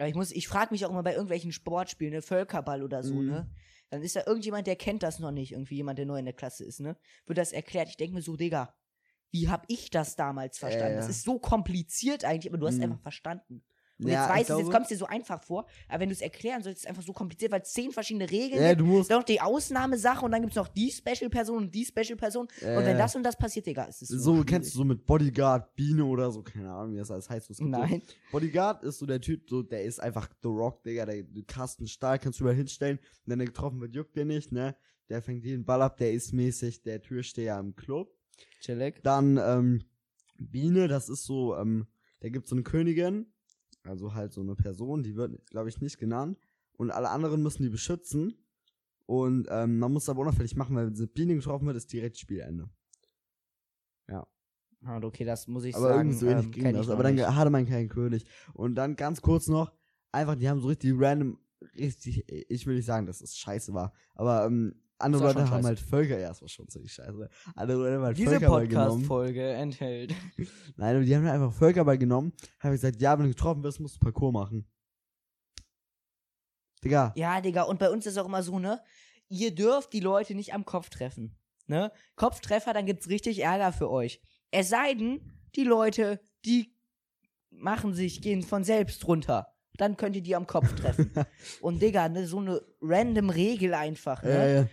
Aber 0.00 0.08
ich 0.08 0.14
muss, 0.14 0.30
ich 0.30 0.48
frage 0.48 0.72
mich 0.72 0.86
auch 0.86 0.90
immer 0.90 1.02
bei 1.02 1.12
irgendwelchen 1.12 1.52
Sportspielen, 1.52 2.14
ne, 2.14 2.22
Völkerball 2.22 2.82
oder 2.82 3.02
so, 3.04 3.20
Mhm. 3.20 3.26
ne? 3.28 3.50
Dann 3.90 4.02
ist 4.02 4.16
da 4.16 4.22
irgendjemand, 4.26 4.66
der 4.66 4.76
kennt 4.76 5.02
das 5.02 5.18
noch 5.18 5.30
nicht, 5.30 5.52
irgendwie 5.52 5.74
jemand, 5.76 5.98
der 5.98 6.06
neu 6.06 6.18
in 6.18 6.24
der 6.24 6.32
Klasse 6.32 6.64
ist, 6.64 6.80
ne? 6.80 6.96
Wird 7.26 7.36
das 7.36 7.52
erklärt. 7.52 7.90
Ich 7.90 7.98
denke 7.98 8.14
mir 8.14 8.22
so, 8.22 8.34
Digga, 8.36 8.74
wie 9.30 9.50
hab 9.50 9.64
ich 9.68 9.90
das 9.90 10.16
damals 10.16 10.56
verstanden? 10.58 10.94
Äh. 10.94 10.96
Das 10.96 11.08
ist 11.08 11.22
so 11.24 11.38
kompliziert 11.38 12.24
eigentlich, 12.24 12.50
aber 12.50 12.58
du 12.58 12.66
hast 12.66 12.78
Mhm. 12.78 12.84
einfach 12.84 13.00
verstanden. 13.02 13.62
Und 14.00 14.08
Ja, 14.08 14.22
jetzt 14.22 14.24
ich 14.24 14.36
weißt 14.40 14.50
du, 14.50 14.58
jetzt 14.58 14.70
kommt 14.70 14.82
es 14.82 14.88
dir 14.88 14.96
so 14.96 15.06
einfach 15.06 15.42
vor, 15.42 15.66
aber 15.88 16.00
wenn 16.00 16.08
du 16.08 16.14
es 16.14 16.20
erklären 16.20 16.62
sollst, 16.62 16.78
ist 16.78 16.84
es 16.84 16.88
einfach 16.88 17.02
so 17.02 17.12
kompliziert, 17.12 17.52
weil 17.52 17.60
es 17.60 17.72
zehn 17.72 17.90
verschiedene 17.92 18.30
Regeln 18.30 18.60
Ja, 18.62 18.68
gibt. 18.70 18.80
du 18.80 18.86
musst. 18.86 19.10
Dann 19.10 19.18
noch 19.18 19.24
die 19.24 19.40
Ausnahmesache 19.40 20.24
und 20.24 20.32
dann 20.32 20.40
gibt 20.40 20.52
es 20.52 20.56
noch 20.56 20.68
die 20.68 20.90
Special-Person 20.90 21.56
und 21.64 21.74
die 21.74 21.84
Special-Person. 21.84 22.46
Und 22.46 22.50
wenn 22.60 22.96
Äh, 22.96 22.98
das 22.98 23.14
und 23.14 23.22
das 23.22 23.36
passiert, 23.36 23.66
Digga, 23.66 23.84
ist 23.84 24.02
es 24.02 24.08
so. 24.08 24.18
So, 24.18 24.32
schwierig. 24.34 24.46
kennst 24.48 24.74
du 24.74 24.78
so 24.78 24.84
mit 24.84 25.04
Bodyguard, 25.06 25.74
Biene 25.76 26.04
oder 26.04 26.30
so, 26.30 26.42
keine 26.42 26.70
Ahnung, 26.72 26.94
wie 26.94 26.98
das 26.98 27.10
alles 27.10 27.28
heißt. 27.28 27.50
es 27.50 27.58
gibt 27.58 27.70
Nein. 27.70 28.02
So, 28.06 28.14
Bodyguard 28.32 28.82
ist 28.84 28.98
so 28.98 29.06
der 29.06 29.20
Typ, 29.20 29.48
so, 29.48 29.62
der 29.62 29.84
ist 29.84 30.00
einfach 30.00 30.28
The 30.42 30.48
Rock, 30.48 30.82
Digga, 30.82 31.04
der 31.06 31.22
Kasten 31.46 31.86
Stahl 31.86 32.18
kannst 32.18 32.40
du 32.40 32.44
überall 32.44 32.56
hinstellen. 32.56 32.98
Und 32.98 33.04
wenn 33.26 33.40
er 33.40 33.46
getroffen 33.46 33.80
wird, 33.80 33.94
juckt 33.94 34.16
der 34.16 34.24
nicht, 34.24 34.52
ne? 34.52 34.74
Der 35.08 35.20
fängt 35.22 35.44
jeden 35.44 35.64
Ball 35.64 35.82
ab, 35.82 35.96
der 35.96 36.12
ist 36.12 36.32
mäßig 36.32 36.82
der 36.82 37.02
Türsteher 37.02 37.58
im 37.58 37.74
Club. 37.74 38.14
Chillig. 38.60 39.02
Dann, 39.02 39.36
ähm, 39.38 39.82
Biene, 40.38 40.88
das 40.88 41.08
ist 41.08 41.24
so, 41.24 41.56
ähm, 41.56 41.86
da 42.20 42.28
gibt's 42.28 42.50
so 42.50 42.54
eine 42.56 42.62
Königin, 42.62 43.26
also 43.82 44.14
halt 44.14 44.32
so 44.32 44.40
eine 44.40 44.54
Person, 44.54 45.02
die 45.02 45.16
wird, 45.16 45.46
glaube 45.50 45.68
ich, 45.68 45.80
nicht 45.80 45.98
genannt. 45.98 46.38
Und 46.76 46.90
alle 46.90 47.10
anderen 47.10 47.42
müssen 47.42 47.62
die 47.62 47.68
beschützen. 47.68 48.34
Und 49.06 49.48
ähm, 49.50 49.78
man 49.78 49.92
muss 49.92 50.08
aber 50.08 50.20
unauffällig 50.20 50.56
machen, 50.56 50.76
weil 50.76 50.86
wenn 50.86 50.94
sie 50.94 51.06
Biene 51.06 51.34
getroffen 51.34 51.66
wird, 51.66 51.76
ist 51.76 51.92
direkt 51.92 52.18
Spielende. 52.18 52.68
Ah, 54.84 54.98
okay, 55.02 55.24
das 55.24 55.46
muss 55.46 55.64
ich 55.64 55.74
aber 55.76 55.88
sagen. 55.88 56.08
irgendwie 56.08 56.18
so 56.18 56.26
ähnlich 56.26 56.46
ähm, 56.46 56.52
ging 56.52 56.72
das. 56.72 56.88
Aber 56.88 57.02
dann 57.02 57.14
nicht. 57.14 57.26
hatte 57.26 57.50
man 57.50 57.66
keinen 57.66 57.88
König. 57.88 58.24
Und 58.54 58.76
dann 58.76 58.96
ganz 58.96 59.20
kurz 59.20 59.48
noch, 59.48 59.72
einfach, 60.10 60.36
die 60.36 60.48
haben 60.48 60.60
so 60.60 60.68
richtig 60.68 60.94
random, 60.96 61.38
richtig, 61.76 62.24
ich 62.28 62.66
will 62.66 62.76
nicht 62.76 62.86
sagen, 62.86 63.06
dass 63.06 63.20
es 63.20 63.36
scheiße 63.36 63.74
war, 63.74 63.92
aber 64.14 64.46
ähm, 64.46 64.74
andere 65.00 65.22
Das 65.22 65.34
Leute 65.34 65.46
haben 65.46 65.56
scheiße. 65.56 65.68
halt 65.68 65.80
Völker, 65.80 66.18
ja, 66.18 66.30
es 66.30 66.40
war 66.40 66.48
schon 66.48 66.68
ziemlich 66.68 66.92
scheiße. 66.92 67.28
Andere 67.54 67.78
Leute 67.78 67.96
haben 67.96 68.04
halt 68.04 68.18
Diese 68.18 68.30
Völkerball 68.30 68.68
genommen. 68.68 68.88
Podcast-Folge 68.88 69.52
enthält. 69.52 70.14
Nein, 70.76 70.96
aber 70.96 71.04
die 71.04 71.16
haben 71.16 71.26
einfach 71.26 71.52
Völkerball 71.52 71.98
genommen, 71.98 72.32
haben 72.60 72.72
gesagt, 72.72 73.00
ja, 73.00 73.18
wenn 73.18 73.24
du 73.26 73.30
getroffen 73.30 73.62
wirst, 73.62 73.80
musst 73.80 73.96
du 73.96 74.00
Parcours 74.00 74.32
machen. 74.32 74.66
Digga, 76.84 77.12
Ja, 77.16 77.40
Digga, 77.40 77.62
und 77.62 77.78
bei 77.78 77.90
uns 77.90 78.06
ist 78.06 78.16
auch 78.18 78.26
immer 78.26 78.42
so, 78.42 78.58
ne? 78.58 78.80
Ihr 79.28 79.54
dürft 79.54 79.92
die 79.92 80.00
Leute 80.00 80.34
nicht 80.34 80.54
am 80.54 80.64
Kopf 80.64 80.88
treffen. 80.90 81.36
Ne? 81.66 81.92
Kopftreffer, 82.16 82.72
dann 82.72 82.86
gibt's 82.86 83.08
richtig 83.08 83.44
Ärger 83.44 83.72
für 83.72 83.88
euch. 83.90 84.20
Es 84.50 84.70
sei 84.70 84.94
denn, 84.94 85.20
die 85.54 85.62
Leute, 85.62 86.20
die 86.44 86.74
machen 87.50 87.94
sich, 87.94 88.22
gehen 88.22 88.42
von 88.42 88.64
selbst 88.64 89.06
runter. 89.06 89.54
Dann 89.74 89.96
könnt 89.96 90.16
ihr 90.16 90.22
die 90.22 90.34
am 90.34 90.48
Kopf 90.48 90.74
treffen. 90.74 91.12
und 91.60 91.80
Digga, 91.80 92.08
ne, 92.08 92.26
so 92.26 92.38
eine 92.38 92.60
random 92.82 93.30
Regel 93.30 93.74
einfach, 93.74 94.22
ne? 94.24 94.30
äh, 94.30 94.66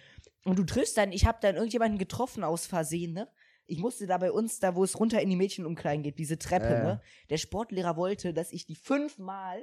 Und 0.47 0.57
du 0.57 0.63
triffst 0.63 0.97
dann, 0.97 1.11
ich 1.11 1.25
habe 1.25 1.39
dann 1.41 1.55
irgendjemanden 1.55 1.97
getroffen 1.97 2.43
aus 2.43 2.65
Versehen, 2.67 3.13
ne? 3.13 3.27
Ich 3.69 3.79
musste 3.79 4.07
da 4.07 4.17
bei 4.17 4.31
uns, 4.31 4.59
da 4.59 4.75
wo 4.75 4.83
es 4.85 4.97
runter 4.97 5.21
in 5.21 5.29
die 5.29 5.35
Mädchenumkleiden 5.35 6.01
geht, 6.01 6.17
diese 6.19 6.39
Treppe, 6.39 6.67
Äh. 6.73 6.81
ne? 6.83 7.01
Der 7.29 7.35
Sportlehrer 7.37 7.97
wollte, 7.97 8.33
dass 8.33 8.53
ich 8.53 8.65
die 8.65 8.75
fünfmal 8.75 9.61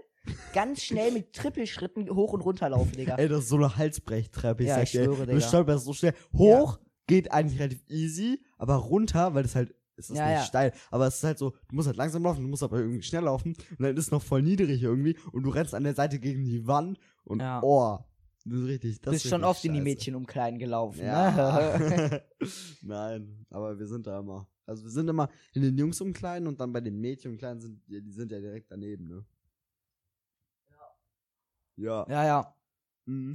ganz 0.53 0.83
schnell 0.83 1.11
mit 1.11 1.33
Trippelschritten 1.33 2.11
hoch 2.15 2.35
und 2.35 2.43
runter 2.43 2.69
laufe, 2.69 2.93
Digga. 2.95 3.17
ey, 3.17 3.29
das 3.29 3.45
ist 3.45 3.49
so 3.49 3.57
eine 3.57 3.77
Halsbrechtreppe, 3.77 4.63
ich 4.65 4.69
Ja, 4.69 4.75
sag 4.77 4.83
ich 4.85 4.91
dir. 4.93 5.05
schwöre, 5.05 5.27
du 5.27 5.33
Digga. 5.37 5.49
stolperst 5.49 5.85
so 5.87 5.95
schnell. 5.95 6.13
Hoch 6.37 6.79
geht 7.07 7.33
eigentlich 7.33 7.59
relativ 7.61 7.83
easy, 7.89 8.45
aber 8.59 8.75
runter, 8.77 9.35
weil 9.35 9.43
das 9.43 9.55
halt, 9.55 9.75
es 9.97 10.11
ist 10.11 10.19
Ja, 10.19 10.27
nicht 10.29 10.35
ja. 10.41 10.45
steil, 10.45 10.73
aber 10.91 11.07
es 11.07 11.17
ist 11.17 11.25
halt 11.25 11.39
so, 11.39 11.51
du 11.69 11.75
musst 11.77 11.87
halt 11.87 11.97
langsam 11.97 12.23
laufen, 12.25 12.43
du 12.43 12.49
musst 12.49 12.63
aber 12.63 12.79
irgendwie 12.79 13.03
schnell 13.03 13.23
laufen 13.25 13.55
und 13.71 13.81
dann 13.81 13.97
ist 13.97 14.07
es 14.07 14.11
noch 14.11 14.23
voll 14.23 14.43
niedrig 14.43 14.83
irgendwie 14.83 15.17
und 15.33 15.45
du 15.45 15.51
rennst 15.51 15.75
an 15.75 15.85
der 15.85 15.95
Seite 15.95 16.19
gegen 16.19 16.45
die 16.45 16.67
Wand 16.67 16.99
und 17.25 17.41
Ja. 17.41 17.61
oh, 17.63 17.99
das 18.45 18.61
ist 18.61 18.67
richtig, 18.67 19.01
das 19.01 19.13
bist 19.13 19.25
ist 19.25 19.31
schon 19.31 19.45
oft 19.45 19.65
in 19.65 19.73
die 19.73 19.79
scheiße. 19.79 19.85
Mädchenumkleiden 19.85 20.59
gelaufen, 20.59 21.01
ne? 21.01 21.07
Ja. 21.07 22.21
Nein, 22.83 23.47
aber 23.51 23.79
wir 23.79 23.87
sind 23.87 24.07
da 24.07 24.21
immer. 24.21 24.47
Also 24.67 24.83
wir 24.85 24.91
sind 24.91 25.09
immer 25.09 25.29
in 25.53 25.63
den 25.63 25.77
Jungsumkleiden 25.77 26.47
und 26.49 26.59
dann 26.61 26.73
bei 26.73 26.81
den 26.81 26.99
Mädchenumkleiden 27.01 27.61
sind, 27.61 27.83
die 27.87 28.11
sind 28.13 28.31
ja 28.33 28.41
direkt 28.41 28.71
daneben, 28.71 29.07
ne? 29.09 29.25
Ja. 31.77 32.07
ja, 32.09 32.25
ja. 32.25 32.55
Mhm. 33.07 33.35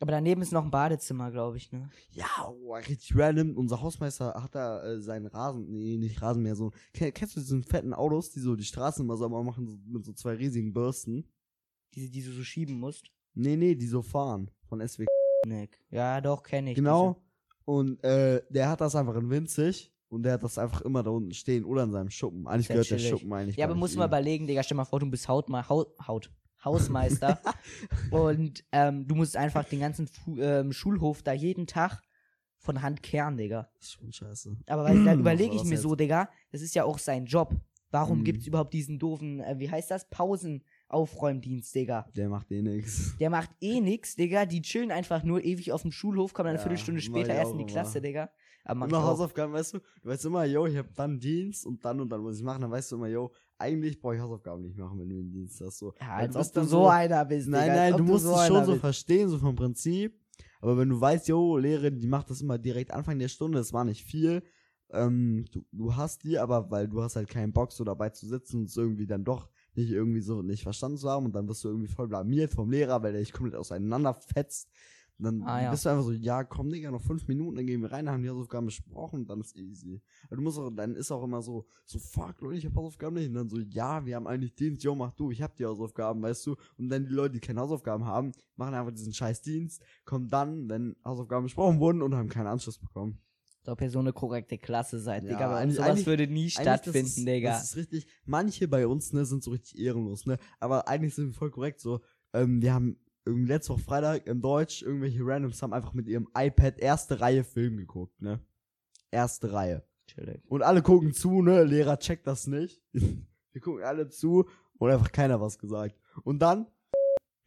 Aber 0.00 0.12
daneben 0.12 0.40
ist 0.40 0.50
noch 0.52 0.64
ein 0.64 0.70
Badezimmer, 0.70 1.30
glaube 1.30 1.58
ich, 1.58 1.70
ne? 1.72 1.90
Ja, 2.12 2.26
oh, 2.48 2.74
richtig 2.74 3.14
random. 3.14 3.54
Unser 3.56 3.82
Hausmeister 3.82 4.32
hat 4.42 4.54
da 4.54 4.82
äh, 4.82 5.00
seinen 5.00 5.26
Rasen, 5.26 5.70
nee, 5.70 5.98
nicht 5.98 6.22
Rasen 6.22 6.42
mehr, 6.42 6.56
so. 6.56 6.72
Ken- 6.94 7.12
Kennst 7.12 7.36
du 7.36 7.40
diese 7.40 7.62
fetten 7.62 7.92
Autos, 7.92 8.30
die 8.30 8.40
so 8.40 8.56
die 8.56 8.64
Straßen 8.64 9.04
immer 9.04 9.18
sauber 9.18 9.42
machen, 9.44 9.66
so, 9.68 9.78
mit 9.84 10.06
so 10.06 10.14
zwei 10.14 10.34
riesigen 10.36 10.72
Bürsten? 10.72 11.28
Diese, 11.94 12.08
die 12.08 12.22
du 12.22 12.32
so 12.32 12.42
schieben 12.42 12.80
musst. 12.80 13.10
Nee, 13.34 13.56
nee, 13.56 13.74
die 13.74 13.86
so 13.86 14.02
fahren. 14.02 14.50
Von 14.68 14.86
SW. 14.86 15.06
Nick. 15.46 15.80
Ja, 15.90 16.20
doch, 16.20 16.42
kenne 16.42 16.70
ich. 16.70 16.76
Genau. 16.76 17.16
Und 17.64 18.02
äh, 18.04 18.42
der 18.50 18.68
hat 18.68 18.80
das 18.80 18.94
einfach 18.96 19.14
in 19.16 19.30
winzig 19.30 19.92
und 20.08 20.22
der 20.24 20.34
hat 20.34 20.42
das 20.42 20.58
einfach 20.58 20.80
immer 20.82 21.02
da 21.02 21.10
unten 21.10 21.32
stehen 21.32 21.64
oder 21.64 21.84
in 21.84 21.92
seinem 21.92 22.10
Schuppen. 22.10 22.46
Eigentlich 22.46 22.66
Sehr 22.66 22.74
gehört 22.74 22.90
der 22.90 22.98
chillig. 22.98 23.10
Schuppen 23.10 23.32
eigentlich. 23.32 23.56
Ja, 23.56 23.66
aber 23.66 23.74
mal 23.74 23.88
ihm. 23.90 24.02
überlegen, 24.02 24.46
Digga, 24.46 24.62
stell 24.62 24.76
mal 24.76 24.84
vor, 24.84 25.00
du 25.00 25.08
bist 25.10 25.28
Hautma 25.28 25.68
Haut, 25.68 25.94
Haut, 26.06 26.30
Hausmeister 26.64 27.40
und 28.10 28.64
ähm, 28.72 29.06
du 29.06 29.14
musst 29.14 29.36
einfach 29.36 29.64
den 29.64 29.80
ganzen 29.80 30.06
Fu 30.08 30.36
ähm, 30.38 30.72
Schulhof 30.72 31.22
da 31.22 31.32
jeden 31.32 31.66
Tag 31.66 32.02
von 32.58 32.82
Hand 32.82 33.02
kehren, 33.02 33.36
Digga. 33.36 33.70
Das 33.78 33.86
ist 33.86 33.92
schon 33.92 34.12
scheiße. 34.12 34.56
Aber 34.66 34.84
weil, 34.84 35.04
da 35.04 35.14
überlege 35.14 35.54
ich 35.54 35.64
mir 35.64 35.70
jetzt? 35.70 35.82
so, 35.82 35.94
Digga, 35.94 36.28
das 36.52 36.60
ist 36.60 36.74
ja 36.74 36.84
auch 36.84 36.98
sein 36.98 37.24
Job. 37.24 37.54
Warum 37.90 38.20
Mhm. 38.20 38.24
gibt's 38.24 38.46
überhaupt 38.46 38.72
diesen 38.74 38.98
doofen, 38.98 39.40
äh, 39.40 39.58
wie 39.58 39.70
heißt 39.70 39.90
das, 39.90 40.08
Pausenaufräumdienst, 40.90 41.74
Digga? 41.74 42.06
Der 42.16 42.28
macht 42.28 42.50
eh 42.50 42.62
nix. 42.62 43.16
Der 43.18 43.30
macht 43.30 43.50
eh 43.60 43.80
nix, 43.80 44.16
Digga. 44.16 44.44
Die 44.46 44.62
chillen 44.62 44.90
einfach 44.90 45.22
nur 45.22 45.42
ewig 45.44 45.72
auf 45.72 45.82
dem 45.82 45.92
Schulhof, 45.92 46.34
kommen 46.34 46.46
dann 46.46 46.56
eine 46.56 46.58
Ja, 46.58 46.62
Viertelstunde 46.62 47.00
später 47.00 47.34
erst 47.34 47.52
in 47.52 47.58
die 47.58 47.64
immer. 47.64 47.72
Klasse, 47.72 48.00
Digga. 48.00 48.30
Aber 48.64 48.86
Immer. 48.86 49.02
Hausaufgaben, 49.02 49.52
weißt 49.54 49.74
du? 49.74 49.78
Du 50.02 50.08
weißt 50.10 50.24
immer, 50.26 50.44
yo, 50.44 50.66
ich 50.66 50.76
hab 50.76 50.94
dann 50.94 51.18
Dienst 51.18 51.64
und 51.66 51.82
dann 51.84 51.98
und 52.00 52.10
dann 52.10 52.20
muss 52.20 52.36
ich 52.38 52.42
machen. 52.44 52.60
Dann 52.60 52.70
weißt 52.70 52.92
du 52.92 52.96
immer, 52.96 53.08
yo, 53.08 53.32
eigentlich 53.58 53.98
brauche 54.00 54.16
ich 54.16 54.20
Hausaufgaben 54.20 54.62
nicht 54.62 54.76
machen, 54.76 54.98
wenn 55.00 55.08
du 55.08 55.16
den 55.16 55.30
Dienst 55.32 55.60
hast. 55.62 55.78
So. 55.78 55.94
Ja, 56.00 56.16
als 56.16 56.36
ob 56.36 56.44
du 56.44 56.50
dann 56.60 56.68
so 56.68 56.86
einer 56.86 57.24
bist, 57.24 57.48
Nein, 57.48 57.62
Digga. 57.62 57.74
nein, 57.74 57.92
ob 57.94 57.98
du 57.98 58.04
musst 58.04 58.24
so 58.24 58.34
es 58.34 58.46
schon 58.46 58.64
so 58.64 58.72
bist. 58.72 58.80
verstehen, 58.82 59.28
so 59.28 59.38
vom 59.38 59.54
Prinzip. 59.56 60.14
Aber 60.60 60.76
wenn 60.76 60.90
du 60.90 61.00
weißt, 61.00 61.28
yo, 61.28 61.56
Lehrerin, 61.56 61.98
die 61.98 62.06
macht 62.06 62.28
das 62.28 62.42
immer 62.42 62.58
direkt 62.58 62.90
Anfang 62.92 63.18
der 63.18 63.28
Stunde, 63.28 63.58
das 63.58 63.72
war 63.72 63.84
nicht 63.84 64.04
viel. 64.04 64.42
Ähm, 64.90 65.46
du, 65.52 65.64
du 65.72 65.96
hast 65.96 66.22
die, 66.24 66.38
aber 66.38 66.70
weil 66.70 66.86
du 66.86 67.02
hast 67.02 67.16
halt 67.16 67.28
keinen 67.28 67.52
Bock, 67.52 67.72
so 67.72 67.82
dabei 67.84 68.10
zu 68.10 68.26
sitzen 68.26 68.58
und 68.58 68.64
es 68.68 68.76
irgendwie 68.76 69.06
dann 69.06 69.24
doch 69.24 69.48
nicht 69.74 69.90
irgendwie 69.90 70.20
so 70.20 70.42
nicht 70.42 70.62
verstanden 70.62 70.98
zu 70.98 71.08
haben 71.08 71.26
und 71.26 71.34
dann 71.34 71.48
wirst 71.48 71.64
du 71.64 71.68
irgendwie 71.68 71.88
voll 71.88 72.08
blamiert 72.08 72.52
vom 72.52 72.70
Lehrer, 72.70 73.02
weil 73.02 73.12
der 73.12 73.20
dich 73.20 73.32
komplett 73.32 73.56
auseinanderfetzt. 73.58 74.68
Und 75.18 75.24
dann 75.24 75.42
Ah, 75.42 75.62
ja. 75.64 75.70
bist 75.70 75.84
du 75.84 75.90
einfach 75.90 76.04
so, 76.04 76.12
ja, 76.12 76.44
komm, 76.44 76.70
Digga, 76.70 76.90
noch 76.90 77.02
fünf 77.02 77.28
Minuten, 77.28 77.56
dann 77.56 77.66
gehen 77.66 77.82
wir 77.82 77.92
rein, 77.92 78.08
haben 78.08 78.22
die 78.22 78.30
Hausaufgaben 78.30 78.64
besprochen 78.64 79.20
und 79.20 79.28
dann 79.28 79.40
ist 79.40 79.54
easy. 79.54 80.00
Aber 80.28 80.36
du 80.36 80.42
musst 80.42 80.58
auch, 80.58 80.70
dann 80.70 80.94
ist 80.94 81.10
auch 81.12 81.22
immer 81.22 81.42
so, 81.42 81.66
so, 81.84 81.98
fuck, 81.98 82.40
Leute, 82.40 82.56
ich 82.56 82.64
hab 82.64 82.74
Hausaufgaben 82.74 83.16
nicht. 83.16 83.28
Und 83.28 83.34
dann 83.34 83.48
so, 83.50 83.58
ja, 83.58 84.06
wir 84.06 84.16
haben 84.16 84.26
eigentlich 84.26 84.54
Dienst, 84.54 84.82
yo, 84.82 84.94
mach 84.94 85.12
du, 85.12 85.30
ich 85.30 85.42
hab 85.42 85.54
die 85.56 85.66
Hausaufgaben, 85.66 86.22
weißt 86.22 86.46
du. 86.46 86.56
Und 86.78 86.88
dann 86.88 87.04
die 87.04 87.12
Leute, 87.12 87.34
die 87.34 87.40
keine 87.40 87.60
Hausaufgaben 87.60 88.06
haben, 88.06 88.32
machen 88.56 88.72
einfach 88.72 88.92
diesen 88.92 89.12
scheiß 89.12 89.42
Dienst, 89.42 89.82
kommen 90.06 90.28
dann, 90.30 90.70
wenn 90.70 90.96
Hausaufgaben 91.04 91.44
besprochen 91.44 91.80
wurden 91.80 92.00
und 92.00 92.14
haben 92.14 92.30
keinen 92.30 92.46
Anschluss 92.46 92.78
bekommen. 92.78 93.18
So, 93.62 93.76
ihr 93.78 93.90
so 93.90 93.98
eine 93.98 94.12
korrekte 94.12 94.56
Klasse 94.56 94.98
seid, 95.00 95.24
Ja, 95.24 95.30
Digga. 95.30 95.48
Bei 95.48 95.62
uns 95.64 95.76
sowas 95.76 96.06
würde 96.06 96.26
nie 96.26 96.48
stattfinden, 96.48 97.00
das 97.06 97.16
ist, 97.18 97.26
Digga. 97.26 97.50
Das 97.50 97.64
ist 97.64 97.76
richtig, 97.76 98.06
manche 98.24 98.68
bei 98.68 98.86
uns, 98.86 99.12
ne, 99.12 99.24
sind 99.24 99.42
so 99.42 99.50
richtig 99.50 99.78
ehrenlos, 99.78 100.24
ne. 100.24 100.38
Aber 100.58 100.88
eigentlich 100.88 101.14
sind 101.14 101.26
wir 101.26 101.34
voll 101.34 101.50
korrekt, 101.50 101.80
so, 101.80 102.00
ähm, 102.32 102.62
wir 102.62 102.72
haben 102.72 102.98
letzte 103.26 103.74
Woche 103.74 103.82
Freitag 103.82 104.26
in 104.26 104.40
Deutsch, 104.40 104.82
irgendwelche 104.82 105.20
Randoms 105.24 105.62
haben 105.62 105.74
einfach 105.74 105.92
mit 105.92 106.08
ihrem 106.08 106.28
iPad 106.36 106.78
erste 106.78 107.20
Reihe 107.20 107.44
Film 107.44 107.76
geguckt, 107.76 108.20
ne. 108.22 108.40
Erste 109.10 109.52
Reihe. 109.52 109.84
Chillig. 110.06 110.42
Und 110.48 110.62
alle 110.62 110.82
gucken 110.82 111.12
zu, 111.12 111.42
ne? 111.42 111.64
Lehrer 111.64 111.98
checkt 111.98 112.26
das 112.26 112.46
nicht. 112.46 112.82
Wir 112.92 113.60
gucken 113.60 113.82
alle 113.82 114.08
zu 114.08 114.48
und 114.78 114.90
einfach 114.90 115.12
keiner 115.12 115.40
was 115.40 115.58
gesagt. 115.58 115.96
Und 116.24 116.40
dann 116.40 116.66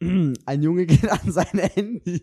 ein 0.00 0.62
Junge 0.62 0.86
geht 0.86 1.08
an 1.08 1.32
sein 1.32 1.58
Handy, 1.58 2.20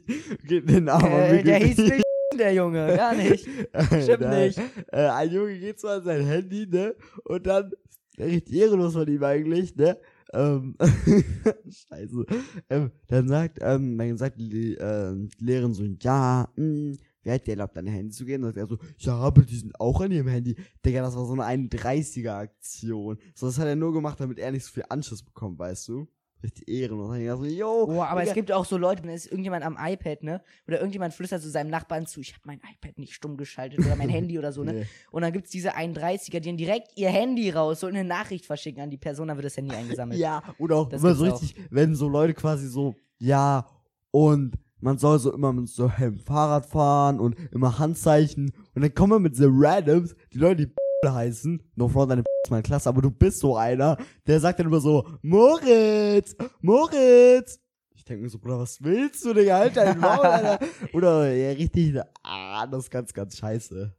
geht 0.47 0.69
den 0.69 0.87
Arm 0.87 1.05
Äh, 1.05 1.43
der 1.43 1.57
hieß 1.57 1.77
nicht 1.77 2.03
der 2.37 2.53
Junge, 2.53 2.95
gar 2.95 3.15
nicht. 3.15 3.47
Stimmt 4.01 4.29
nicht. 4.29 4.59
Äh, 4.91 5.07
ein 5.07 5.31
Junge 5.31 5.59
geht 5.59 5.79
so 5.79 5.87
an 5.87 6.03
sein 6.03 6.25
Handy, 6.25 6.67
ne? 6.67 6.95
Und 7.23 7.45
dann 7.47 7.71
richtig 8.17 8.55
ehrenlos 8.55 8.93
von 8.93 9.07
ihm 9.07 9.23
eigentlich, 9.23 9.75
ne? 9.75 9.97
Ähm, 10.33 10.75
Scheiße. 11.69 12.25
Ähm, 12.69 12.91
dann 13.07 13.27
sagt, 13.27 13.59
ähm, 13.61 13.97
dann 13.97 14.17
sagt 14.17 14.39
die, 14.39 14.75
äh, 14.75 15.13
die 15.15 15.43
Lehrerin 15.43 15.73
so, 15.73 15.83
ja, 15.83 16.47
mh, 16.55 16.97
wer 17.23 17.33
hat 17.33 17.47
dir 17.47 17.51
erlaubt, 17.51 17.75
dein 17.75 17.87
Handy 17.87 18.11
zu 18.11 18.25
gehen? 18.25 18.43
Sagt 18.43 18.57
er 18.57 18.67
so, 18.67 18.77
ja, 18.97 19.15
aber 19.15 19.41
die 19.43 19.57
sind 19.57 19.79
auch 19.79 20.01
an 20.01 20.11
ihrem 20.11 20.27
Handy. 20.27 20.55
Digga, 20.85 21.01
das 21.01 21.15
war 21.15 21.25
so 21.25 21.33
eine 21.33 21.45
31er-Aktion. 21.45 23.17
So, 23.35 23.45
das 23.45 23.59
hat 23.59 23.67
er 23.67 23.75
nur 23.75 23.93
gemacht, 23.93 24.19
damit 24.19 24.39
er 24.39 24.51
nicht 24.51 24.65
so 24.65 24.71
viel 24.71 24.85
Anschluss 24.89 25.23
bekommt, 25.23 25.59
weißt 25.59 25.87
du? 25.89 26.07
Richtig 26.43 26.67
ehrenlos. 26.67 27.09
Und 27.09 27.15
dann 27.19 27.25
dachte 27.25 27.47
ich 27.47 27.53
so, 27.53 27.59
yo, 27.59 27.85
Oh, 27.87 28.01
aber 28.01 28.23
es 28.23 28.33
gibt 28.33 28.51
auch 28.51 28.65
so 28.65 28.77
Leute, 28.77 29.03
dann 29.03 29.11
ist 29.11 29.27
irgendjemand 29.27 29.63
am 29.63 29.77
iPad, 29.79 30.23
ne? 30.23 30.41
Oder 30.67 30.77
irgendjemand 30.79 31.13
flüstert 31.13 31.41
zu 31.41 31.49
seinem 31.49 31.69
Nachbarn 31.69 32.07
zu, 32.07 32.19
ich 32.19 32.33
habe 32.33 32.41
mein 32.45 32.59
iPad 32.73 32.97
nicht 32.97 33.13
stumm 33.13 33.37
geschaltet 33.37 33.79
oder 33.79 33.95
mein 33.95 34.09
Handy 34.09 34.39
oder 34.39 34.51
so, 34.51 34.63
ne? 34.63 34.73
Nee. 34.73 34.85
Und 35.11 35.21
dann 35.21 35.33
gibt's 35.33 35.51
diese 35.51 35.75
31er, 35.75 36.39
die 36.39 36.49
dann 36.49 36.57
direkt 36.57 36.97
ihr 36.97 37.09
Handy 37.09 37.49
raus 37.51 37.83
und 37.83 37.89
eine 37.89 38.03
Nachricht 38.03 38.45
verschicken 38.45 38.81
an 38.81 38.89
die 38.89 38.97
Person, 38.97 39.27
dann 39.27 39.37
wird 39.37 39.45
das 39.45 39.57
Handy 39.57 39.75
eingesammelt. 39.75 40.19
Ja, 40.19 40.41
oder 40.57 40.77
auch 40.77 40.89
Das 40.89 41.01
immer 41.01 41.13
so 41.15 41.25
richtig, 41.25 41.55
wenn 41.69 41.95
so 41.95 42.09
Leute 42.09 42.33
quasi 42.33 42.67
so, 42.67 42.95
ja, 43.19 43.67
und 44.11 44.55
man 44.79 44.97
soll 44.97 45.19
so 45.19 45.31
immer 45.31 45.53
mit 45.53 45.69
so 45.69 45.89
Helm 45.89 46.17
Fahrrad 46.17 46.65
fahren 46.65 47.19
und 47.19 47.35
immer 47.51 47.77
Handzeichen 47.77 48.51
und 48.73 48.81
dann 48.81 48.93
kommen 48.95 49.13
wir 49.13 49.19
mit 49.19 49.35
so 49.35 49.45
Randoms, 49.47 50.15
die 50.33 50.39
Leute, 50.39 50.65
die 50.65 50.73
heißen, 51.09 51.61
no 51.75 51.87
front, 51.87 52.11
deine 52.11 52.21
ist 52.21 52.51
meine 52.51 52.63
Klasse, 52.63 52.89
aber 52.89 53.01
du 53.01 53.09
bist 53.09 53.39
so 53.39 53.57
einer, 53.57 53.97
der 54.27 54.39
sagt 54.39 54.59
dann 54.59 54.67
immer 54.67 54.79
so, 54.79 55.07
Moritz, 55.21 56.35
Moritz. 56.61 57.59
Ich 57.95 58.05
denke 58.05 58.23
mir 58.23 58.29
so, 58.29 58.37
Bruder, 58.39 58.59
was 58.59 58.81
willst 58.83 59.25
du, 59.25 59.33
Digga, 59.33 59.57
Alter, 59.57 59.85
dein 59.85 59.99
Maul, 59.99 60.25
Alter. 60.25 60.59
Oder, 60.93 61.33
ja, 61.33 61.51
richtig, 61.51 61.99
ah, 62.23 62.67
das 62.67 62.83
ist 62.85 62.91
ganz, 62.91 63.13
ganz 63.13 63.37
scheiße. 63.37 63.95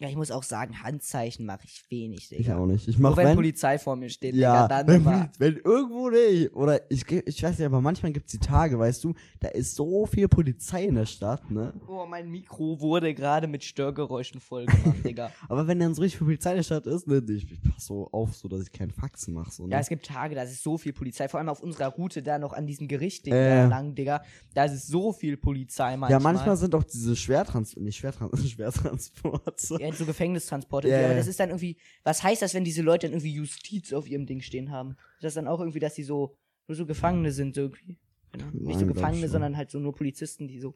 Ja, 0.00 0.08
ich 0.08 0.16
muss 0.16 0.30
auch 0.30 0.42
sagen, 0.42 0.82
Handzeichen 0.82 1.44
mache 1.44 1.60
ich 1.64 1.84
wenig, 1.90 2.20
Ich 2.32 2.38
Digga. 2.38 2.56
auch 2.56 2.64
nicht. 2.64 2.88
Ich 2.88 2.98
Nur 2.98 3.10
mach, 3.10 3.18
wenn 3.18 3.26
wenn, 3.28 3.36
Polizei 3.36 3.78
vor 3.78 3.96
mir 3.96 4.08
steht, 4.08 4.34
Ja, 4.34 4.62
Digga, 4.62 4.68
dann 4.68 4.86
wenn, 4.86 4.96
immer. 5.02 5.30
wenn 5.38 5.56
irgendwo, 5.56 6.08
ne, 6.08 6.48
oder 6.54 6.90
ich, 6.90 7.06
ich 7.10 7.42
weiß 7.42 7.58
nicht, 7.58 7.66
aber 7.66 7.82
manchmal 7.82 8.10
gibt's 8.10 8.32
die 8.32 8.38
Tage, 8.38 8.78
weißt 8.78 9.04
du, 9.04 9.12
da 9.40 9.48
ist 9.48 9.74
so 9.76 10.06
viel 10.06 10.26
Polizei 10.26 10.84
in 10.86 10.94
der 10.94 11.04
Stadt, 11.04 11.50
ne? 11.50 11.74
Oh, 11.86 12.06
mein 12.08 12.30
Mikro 12.30 12.80
wurde 12.80 13.12
gerade 13.12 13.46
mit 13.46 13.62
Störgeräuschen 13.62 14.40
voll 14.40 14.64
gemacht, 14.64 14.96
Digga. 15.04 15.30
Aber 15.50 15.66
wenn 15.66 15.78
dann 15.78 15.94
so 15.94 16.00
richtig 16.00 16.16
viel 16.18 16.26
Polizei 16.28 16.50
in 16.52 16.56
der 16.56 16.62
Stadt 16.62 16.86
ist, 16.86 17.06
ne, 17.06 17.22
ich, 17.28 17.52
ich 17.52 17.62
pass 17.62 17.84
so 17.84 18.08
auf, 18.10 18.34
so 18.34 18.48
dass 18.48 18.62
ich 18.62 18.72
keinen 18.72 18.92
Faxen 18.92 19.34
mache, 19.34 19.50
so, 19.50 19.66
ne? 19.66 19.72
Ja, 19.74 19.80
es 19.80 19.88
gibt 19.90 20.06
Tage, 20.06 20.34
da 20.34 20.44
ist 20.44 20.62
so 20.62 20.78
viel 20.78 20.94
Polizei, 20.94 21.28
vor 21.28 21.40
allem 21.40 21.50
auf 21.50 21.62
unserer 21.62 21.88
Route 21.88 22.22
da 22.22 22.38
noch 22.38 22.54
an 22.54 22.66
diesem 22.66 22.88
Gericht 22.88 23.26
Ding 23.26 23.34
Äh. 23.34 23.66
lang, 23.66 23.94
Digga. 23.94 24.22
Da 24.54 24.64
ist 24.64 24.72
es 24.72 24.86
so 24.86 25.12
viel 25.12 25.36
Polizei 25.36 25.90
manchmal. 25.98 26.10
ja, 26.12 26.18
manchmal 26.20 26.56
sind 26.56 26.74
auch 26.74 26.84
diese 26.84 27.14
Schwertrans, 27.16 27.76
nicht 27.76 27.98
Schwertrans, 27.98 28.48
Schwertransporte. 28.50 29.76
Ja, 29.78 29.89
so 29.96 30.06
Gefängnistransporte. 30.06 30.88
Irgendwie. 30.88 31.04
Aber 31.04 31.14
das 31.14 31.26
ist 31.26 31.40
dann 31.40 31.50
irgendwie, 31.50 31.76
was 32.02 32.22
heißt 32.22 32.42
das, 32.42 32.54
wenn 32.54 32.64
diese 32.64 32.82
Leute 32.82 33.06
dann 33.06 33.14
irgendwie 33.14 33.34
Justiz 33.34 33.92
auf 33.92 34.08
ihrem 34.08 34.26
Ding 34.26 34.40
stehen 34.40 34.70
haben? 34.70 34.96
Ist 35.16 35.24
das 35.24 35.34
dann 35.34 35.48
auch 35.48 35.60
irgendwie, 35.60 35.80
dass 35.80 35.94
die 35.94 36.04
so, 36.04 36.36
nur 36.66 36.76
so 36.76 36.86
Gefangene 36.86 37.32
sind, 37.32 37.54
so 37.54 37.62
irgendwie? 37.62 37.98
Genau. 38.32 38.46
Nicht 38.52 38.80
so 38.80 38.86
Gefangene, 38.86 39.28
sondern 39.28 39.56
halt 39.56 39.70
so 39.70 39.78
nur 39.78 39.94
Polizisten, 39.94 40.48
die 40.48 40.60
so. 40.60 40.74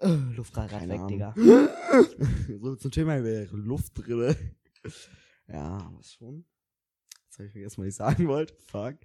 Äh, 0.00 0.08
Luftrad 0.34 0.72
weg. 0.88 1.00
Digga. 1.08 1.34
so 2.60 2.76
zum 2.76 2.90
Thema 2.90 3.22
wäre 3.22 3.54
Luft 3.56 3.92
drinne. 3.94 4.36
Ja, 5.48 5.92
was 5.96 6.12
schon? 6.12 6.44
Jetzt 7.26 7.38
habe 7.38 7.46
ich 7.46 7.52
vergessen, 7.52 7.80
was 7.82 7.88
ich 7.88 7.94
sagen 7.94 8.28
wollte. 8.28 8.54
Fuck. 8.66 8.96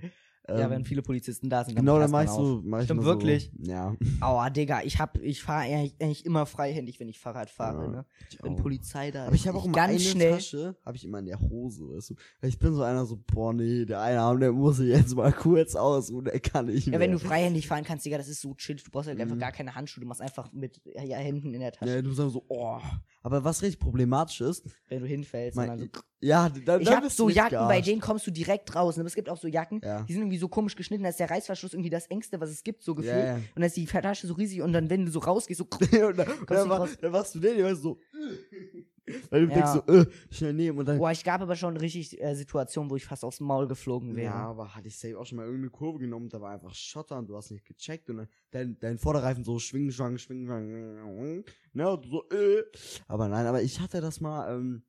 Ja, 0.50 0.66
Ähm, 0.66 0.70
wenn 0.72 0.86
viele 0.86 1.02
Polizisten 1.02 1.50
da 1.50 1.66
sind, 1.66 1.76
dann 1.78 1.84
Genau, 1.86 2.00
dann 2.00 2.10
mach 2.10 2.24
ich 2.24 2.30
so, 2.30 2.62
mach 2.64 2.80
ich 2.80 2.86
Stimmt 2.86 3.02
so, 3.02 3.06
wirklich? 3.08 3.52
Ja. 3.60 3.94
Aua, 4.22 4.50
Digga, 4.50 4.82
ich 4.84 4.98
hab, 4.98 5.18
ich 5.22 5.44
fahre 5.44 5.64
eigentlich, 5.64 6.26
immer 6.26 6.46
freihändig, 6.46 7.02
wenn 7.02 7.10
ich 7.10 7.20
Fahrrad 7.20 7.50
fahre, 7.50 7.84
Ja, 7.84 7.88
ne? 7.90 8.06
ich 8.32 8.42
Wenn 8.42 8.54
auch. 8.54 8.62
Polizei 8.62 9.12
da 9.12 9.26
Aber 9.28 9.36
ich 9.36 9.46
habe 9.46 9.58
auch 9.58 9.66
immer 9.66 9.74
ganz 9.74 9.92
eine 9.92 10.00
schnell. 10.00 10.32
Tasche, 10.36 10.76
habe 10.86 10.96
ich 10.96 11.04
immer 11.04 11.20
in 11.20 11.26
der 11.26 11.40
Hose, 11.42 11.84
weißt 11.90 12.12
du. 12.12 12.16
Ich 12.44 12.58
bin 12.60 12.74
so 12.74 12.82
einer 12.84 13.06
so, 13.06 13.18
boah, 13.28 13.52
nee, 13.54 13.84
der 13.84 14.00
eine 14.02 14.22
Arm, 14.22 14.40
der 14.40 14.54
muss 14.54 14.80
ich 14.80 14.88
jetzt 14.88 15.14
mal 15.16 15.34
kurz 15.34 15.76
ausruhen, 15.76 16.24
der 16.26 16.40
kann 16.40 16.68
nicht 16.68 16.86
Ja, 16.88 16.92
mehr. 16.92 17.02
wenn 17.02 17.12
du 17.12 17.20
freihändig 17.20 17.68
fahren 17.68 17.84
kannst, 17.84 18.06
Digga, 18.06 18.18
das 18.18 18.30
ist 18.30 18.40
so 18.40 18.54
chill. 18.56 18.78
Du 18.78 18.90
brauchst 18.90 19.10
halt 19.10 19.20
einfach 19.20 19.36
Mhm. 19.36 19.40
gar 19.40 19.52
keine 19.52 19.76
Handschuhe. 19.76 20.02
Du 20.02 20.08
machst 20.08 20.22
einfach 20.22 20.50
mit 20.54 20.80
ja, 20.86 21.18
Händen 21.18 21.54
in 21.54 21.60
der 21.60 21.74
Tasche, 21.74 21.94
Ja, 21.96 22.02
du 22.02 22.12
sagst 22.14 22.32
so, 22.32 22.46
oh. 22.48 22.80
Aber 23.22 23.44
was 23.44 23.62
richtig 23.62 23.82
problematisch 23.82 24.40
ist, 24.40 24.64
wenn 24.88 25.02
du 25.02 25.08
hinfällst. 25.08 25.58
mein, 25.58 25.70
und 25.72 25.80
dann 25.82 25.90
so 25.94 26.02
ja, 26.20 26.50
dann, 26.50 26.82
Ich 26.82 26.88
dann 26.88 26.98
hab 26.98 27.04
bist 27.04 27.18
so 27.18 27.30
Jacken, 27.30 27.58
bei 27.60 27.76
gearscht. 27.76 27.88
denen 27.88 28.02
kommst 28.02 28.26
du 28.28 28.32
direkt 28.32 28.74
raus. 28.76 28.98
ne? 28.98 29.02
Aber 29.02 29.08
es 29.08 29.16
gibt 29.16 29.30
auch 29.30 29.38
so 29.38 29.48
Jacken, 29.48 29.82
Ja. 29.84 30.02
die 30.04 30.14
sind 30.14 30.24
irgendwie 30.24 30.38
so 30.40 30.48
komisch 30.48 30.76
geschnitten, 30.76 31.04
da 31.04 31.10
ist 31.10 31.20
der 31.20 31.30
Reißverschluss 31.30 31.74
irgendwie 31.74 31.90
das 31.92 32.08
engste, 32.08 32.40
was 32.42 32.50
es 32.50 32.64
gibt, 32.64 32.84
so 32.84 32.96
gefühlt. 32.96 33.26
Ja. 33.26 33.36
Und 33.36 33.44
dann 33.56 33.64
ist 33.64 33.78
die 33.78 33.86
Tasche 33.86 34.26
so 34.28 34.34
riesig 34.34 34.62
und 34.62 34.74
dann, 34.74 34.90
wenn 34.90 35.06
du 35.06 35.12
so 35.12 35.20
rausgehst, 35.20 35.60
so. 35.60 35.66
und 36.08 36.18
dann, 36.18 36.28
und 36.32 36.50
dann, 36.50 36.72
raus. 36.72 36.98
dann 37.00 37.12
machst 37.12 37.36
du 37.36 37.40
den, 37.40 37.64
weißt 37.64 37.78
du, 37.80 37.82
so, 37.82 38.00
weil 39.30 39.46
du 39.48 39.54
Ja. 39.54 39.56
denkst 39.74 39.86
so, 39.88 39.94
äh, 39.94 40.06
schnell 40.32 40.54
nehmen 40.54 40.80
und 40.80 40.86
dann, 40.88 40.98
Boah, 40.98 41.12
ich 41.12 41.24
gab 41.24 41.40
aber 41.42 41.56
schon 41.56 41.78
richtig 41.78 42.22
äh, 42.22 42.36
Situationen, 42.36 42.90
wo 42.92 42.96
ich 42.96 43.06
fast 43.06 43.24
aufs 43.24 43.40
Maul 43.40 43.68
geflogen 43.68 44.16
wäre. 44.16 44.26
Ja, 44.34 44.48
aber 44.50 44.76
hatte 44.76 44.88
ich 44.88 44.98
safe 44.98 45.18
auch 45.18 45.26
schon 45.26 45.38
mal 45.38 45.44
irgendeine 45.46 45.70
Kurve 45.70 46.00
genommen, 46.00 46.30
da 46.30 46.42
war 46.42 46.52
einfach 46.52 46.74
Schotter 46.74 47.18
und 47.18 47.30
du 47.30 47.38
hast 47.38 47.52
nicht 47.52 47.64
gecheckt 47.66 48.10
und 48.10 48.18
dann 48.18 48.28
dein, 48.52 48.80
dein 48.80 48.98
Vorderreifen 48.98 49.44
so 49.44 49.60
schwingen, 49.60 49.92
schwang, 49.92 50.18
schwingen, 50.18 50.46
schwang, 50.48 51.44
ne, 51.74 51.90
und 51.90 52.06
so, 52.06 52.28
äh. 52.32 52.64
Aber 53.08 53.28
nein, 53.30 53.46
aber 53.46 53.62
ich 53.62 53.80
hatte 53.80 54.02
das 54.02 54.20
mal, 54.20 54.54
ähm, 54.54 54.84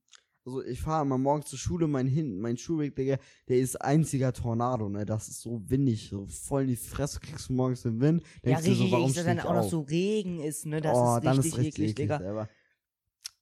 also 0.45 0.62
ich 0.64 0.80
fahre 0.80 1.04
immer 1.04 1.18
morgens 1.18 1.47
zur 1.47 1.59
Schule, 1.59 1.87
mein 1.87 2.07
Hin, 2.07 2.40
mein 2.40 2.57
Schulweg, 2.57 2.97
Digga, 2.97 3.18
der 3.49 3.59
ist 3.59 3.76
einziger 3.76 4.33
Tornado, 4.33 4.88
ne, 4.88 5.04
das 5.04 5.28
ist 5.28 5.42
so 5.42 5.61
windig, 5.66 6.09
so 6.09 6.26
voll 6.26 6.62
in 6.62 6.68
die 6.68 6.76
Fresse 6.76 7.21
kriegst 7.21 7.49
du 7.49 7.52
morgens 7.52 7.83
den 7.83 8.00
Wind, 8.00 8.23
Ja, 8.45 8.57
richtig, 8.57 8.78
so, 8.78 8.90
warum 8.90 9.12
dass 9.12 9.25
dann 9.25 9.40
auch 9.40 9.54
noch 9.54 9.68
so 9.68 9.80
Regen 9.80 10.40
ist, 10.40 10.66
ne? 10.66 10.80
Das 10.80 10.97
oh, 10.97 11.16
ist 11.18 11.25
richtig 11.25 11.47
ist 11.47 11.59
richtig 11.59 11.90
eklig, 11.90 11.95
Digga. 11.95 12.49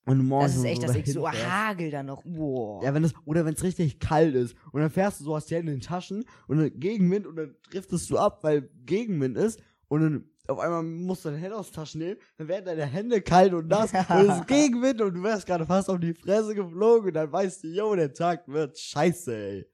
und 0.07 0.26
morgens 0.26 0.53
Das 0.53 0.57
ist 0.57 0.62
so 0.62 0.69
echt, 0.69 0.83
das 0.83 1.12
so 1.12 1.23
dahin 1.23 1.38
fährst. 1.38 1.50
Hagel 1.50 1.91
dann 1.91 2.07
noch. 2.07 2.23
Boah. 2.25 2.83
Ja, 2.83 2.95
wenn 2.95 3.05
es, 3.05 3.15
oder 3.25 3.45
wenn 3.45 3.55
es 3.55 3.62
richtig 3.62 3.99
kalt 3.99 4.35
ist 4.35 4.57
und 4.73 4.81
dann 4.81 4.91
fährst 4.91 5.21
du 5.21 5.25
so, 5.25 5.37
hast 5.37 5.50
die 5.50 5.57
Hände 5.57 5.73
in 5.73 5.79
den 5.79 5.87
Taschen 5.87 6.25
und 6.49 6.59
dann 6.59 6.79
Gegenwind 6.79 7.26
und 7.26 7.37
dann 7.37 7.55
driftest 7.71 8.11
du 8.11 8.19
ab, 8.19 8.41
weil 8.43 8.69
Gegenwind 8.85 9.37
ist 9.37 9.61
und 9.88 10.00
dann 10.00 10.25
auf 10.49 10.59
einmal 10.59 10.83
musst 10.83 11.25
du 11.25 11.29
deine 11.31 11.41
Hände 11.41 11.57
aus 11.57 11.71
den 11.71 11.75
Taschen 11.75 12.00
nehmen, 12.00 12.21
dann 12.38 12.49
werden 12.49 12.65
deine 12.65 12.87
Hände 12.87 13.21
kalt 13.23 13.53
und 13.53 13.69
nass 13.69 13.93
und 14.11 14.17
es 14.29 14.38
ist 14.38 14.47
Gegenwind 14.49 15.00
und 15.00 15.15
du 15.15 15.23
wärst 15.23 15.47
gerade 15.47 15.67
fast 15.67 15.88
auf 15.91 15.99
die 16.00 16.15
Fresse 16.15 16.55
geflogen 16.55 17.09
und 17.09 17.15
dann 17.15 17.31
weißt 17.31 17.65
du, 17.65 17.69
yo, 17.69 17.95
der 17.95 18.12
Tag 18.12 18.47
wird 18.49 18.79
scheiße, 18.79 19.35
ey. 19.37 19.67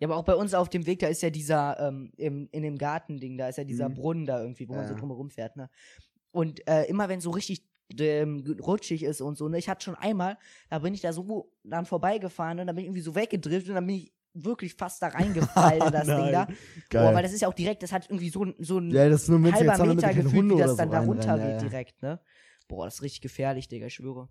Ja, 0.00 0.08
aber 0.08 0.16
auch 0.16 0.24
bei 0.24 0.34
uns 0.34 0.54
auf 0.54 0.68
dem 0.68 0.86
Weg, 0.86 0.98
da 0.98 1.06
ist 1.06 1.22
ja 1.22 1.30
dieser, 1.30 1.78
ähm, 1.80 2.12
im, 2.16 2.48
in 2.50 2.62
dem 2.62 2.76
Gartending, 2.76 3.38
da 3.38 3.48
ist 3.48 3.58
ja 3.58 3.64
dieser 3.64 3.88
Mhm. 3.88 3.94
Brunnen 3.94 4.26
da 4.26 4.40
irgendwie, 4.40 4.68
wo 4.68 4.74
man 4.74 4.82
Ja. 4.82 4.88
so 4.88 4.94
drumherum 4.94 5.30
fährt, 5.30 5.56
ne? 5.56 5.70
Und 6.32 6.66
äh, 6.68 6.84
immer 6.86 7.08
wenn 7.08 7.20
so 7.20 7.30
richtig 7.30 7.64
ähm, 7.98 8.44
rutschig 8.60 9.04
ist 9.04 9.20
und 9.20 9.36
so. 9.36 9.48
Ne? 9.48 9.58
Ich 9.58 9.68
hatte 9.68 9.84
schon 9.84 9.94
einmal, 9.94 10.36
da 10.68 10.80
bin 10.80 10.94
ich 10.94 11.00
da 11.00 11.12
so 11.12 11.52
dann 11.62 11.86
vorbeigefahren 11.86 12.58
und 12.58 12.66
dann 12.66 12.74
bin 12.74 12.84
ich 12.84 12.88
irgendwie 12.88 13.02
so 13.02 13.14
weggedriftet 13.14 13.68
und 13.68 13.74
dann 13.76 13.86
bin 13.86 13.96
ich 13.96 14.12
wirklich 14.34 14.74
fast 14.74 15.00
da 15.02 15.08
reingefallen 15.18 15.86
in 15.86 15.92
das 15.92 16.06
Ding 16.06 16.32
da. 16.32 16.46
Geil. 16.90 17.02
Boah, 17.08 17.14
weil 17.14 17.22
das 17.22 17.32
ist 17.32 17.40
ja 17.40 17.48
auch 17.48 17.54
direkt, 17.54 17.82
das 17.82 17.92
hat 17.92 18.06
irgendwie 18.10 18.28
so, 18.30 18.44
ein- 18.44 18.54
so 18.58 18.78
ein 18.78 18.90
ja, 18.90 19.08
das 19.08 19.22
ist 19.22 19.28
nur 19.28 19.38
mit 19.38 19.52
halber 19.54 19.86
Meter 19.86 20.08
keine 20.08 20.22
gefühlt, 20.24 20.50
wie 20.50 20.56
das 20.58 20.76
dann 20.76 20.88
so 20.88 20.92
da 20.92 20.98
reinrennen, 21.00 21.08
runtergeht 21.20 21.44
ja, 21.44 21.62
ja. 21.62 21.68
direkt, 21.68 22.02
ne? 22.02 22.20
Boah, 22.68 22.84
das 22.86 22.94
ist 22.94 23.02
richtig 23.02 23.20
gefährlich, 23.22 23.68
Digga, 23.68 23.86
ich 23.86 23.94
schwöre. 23.94 24.28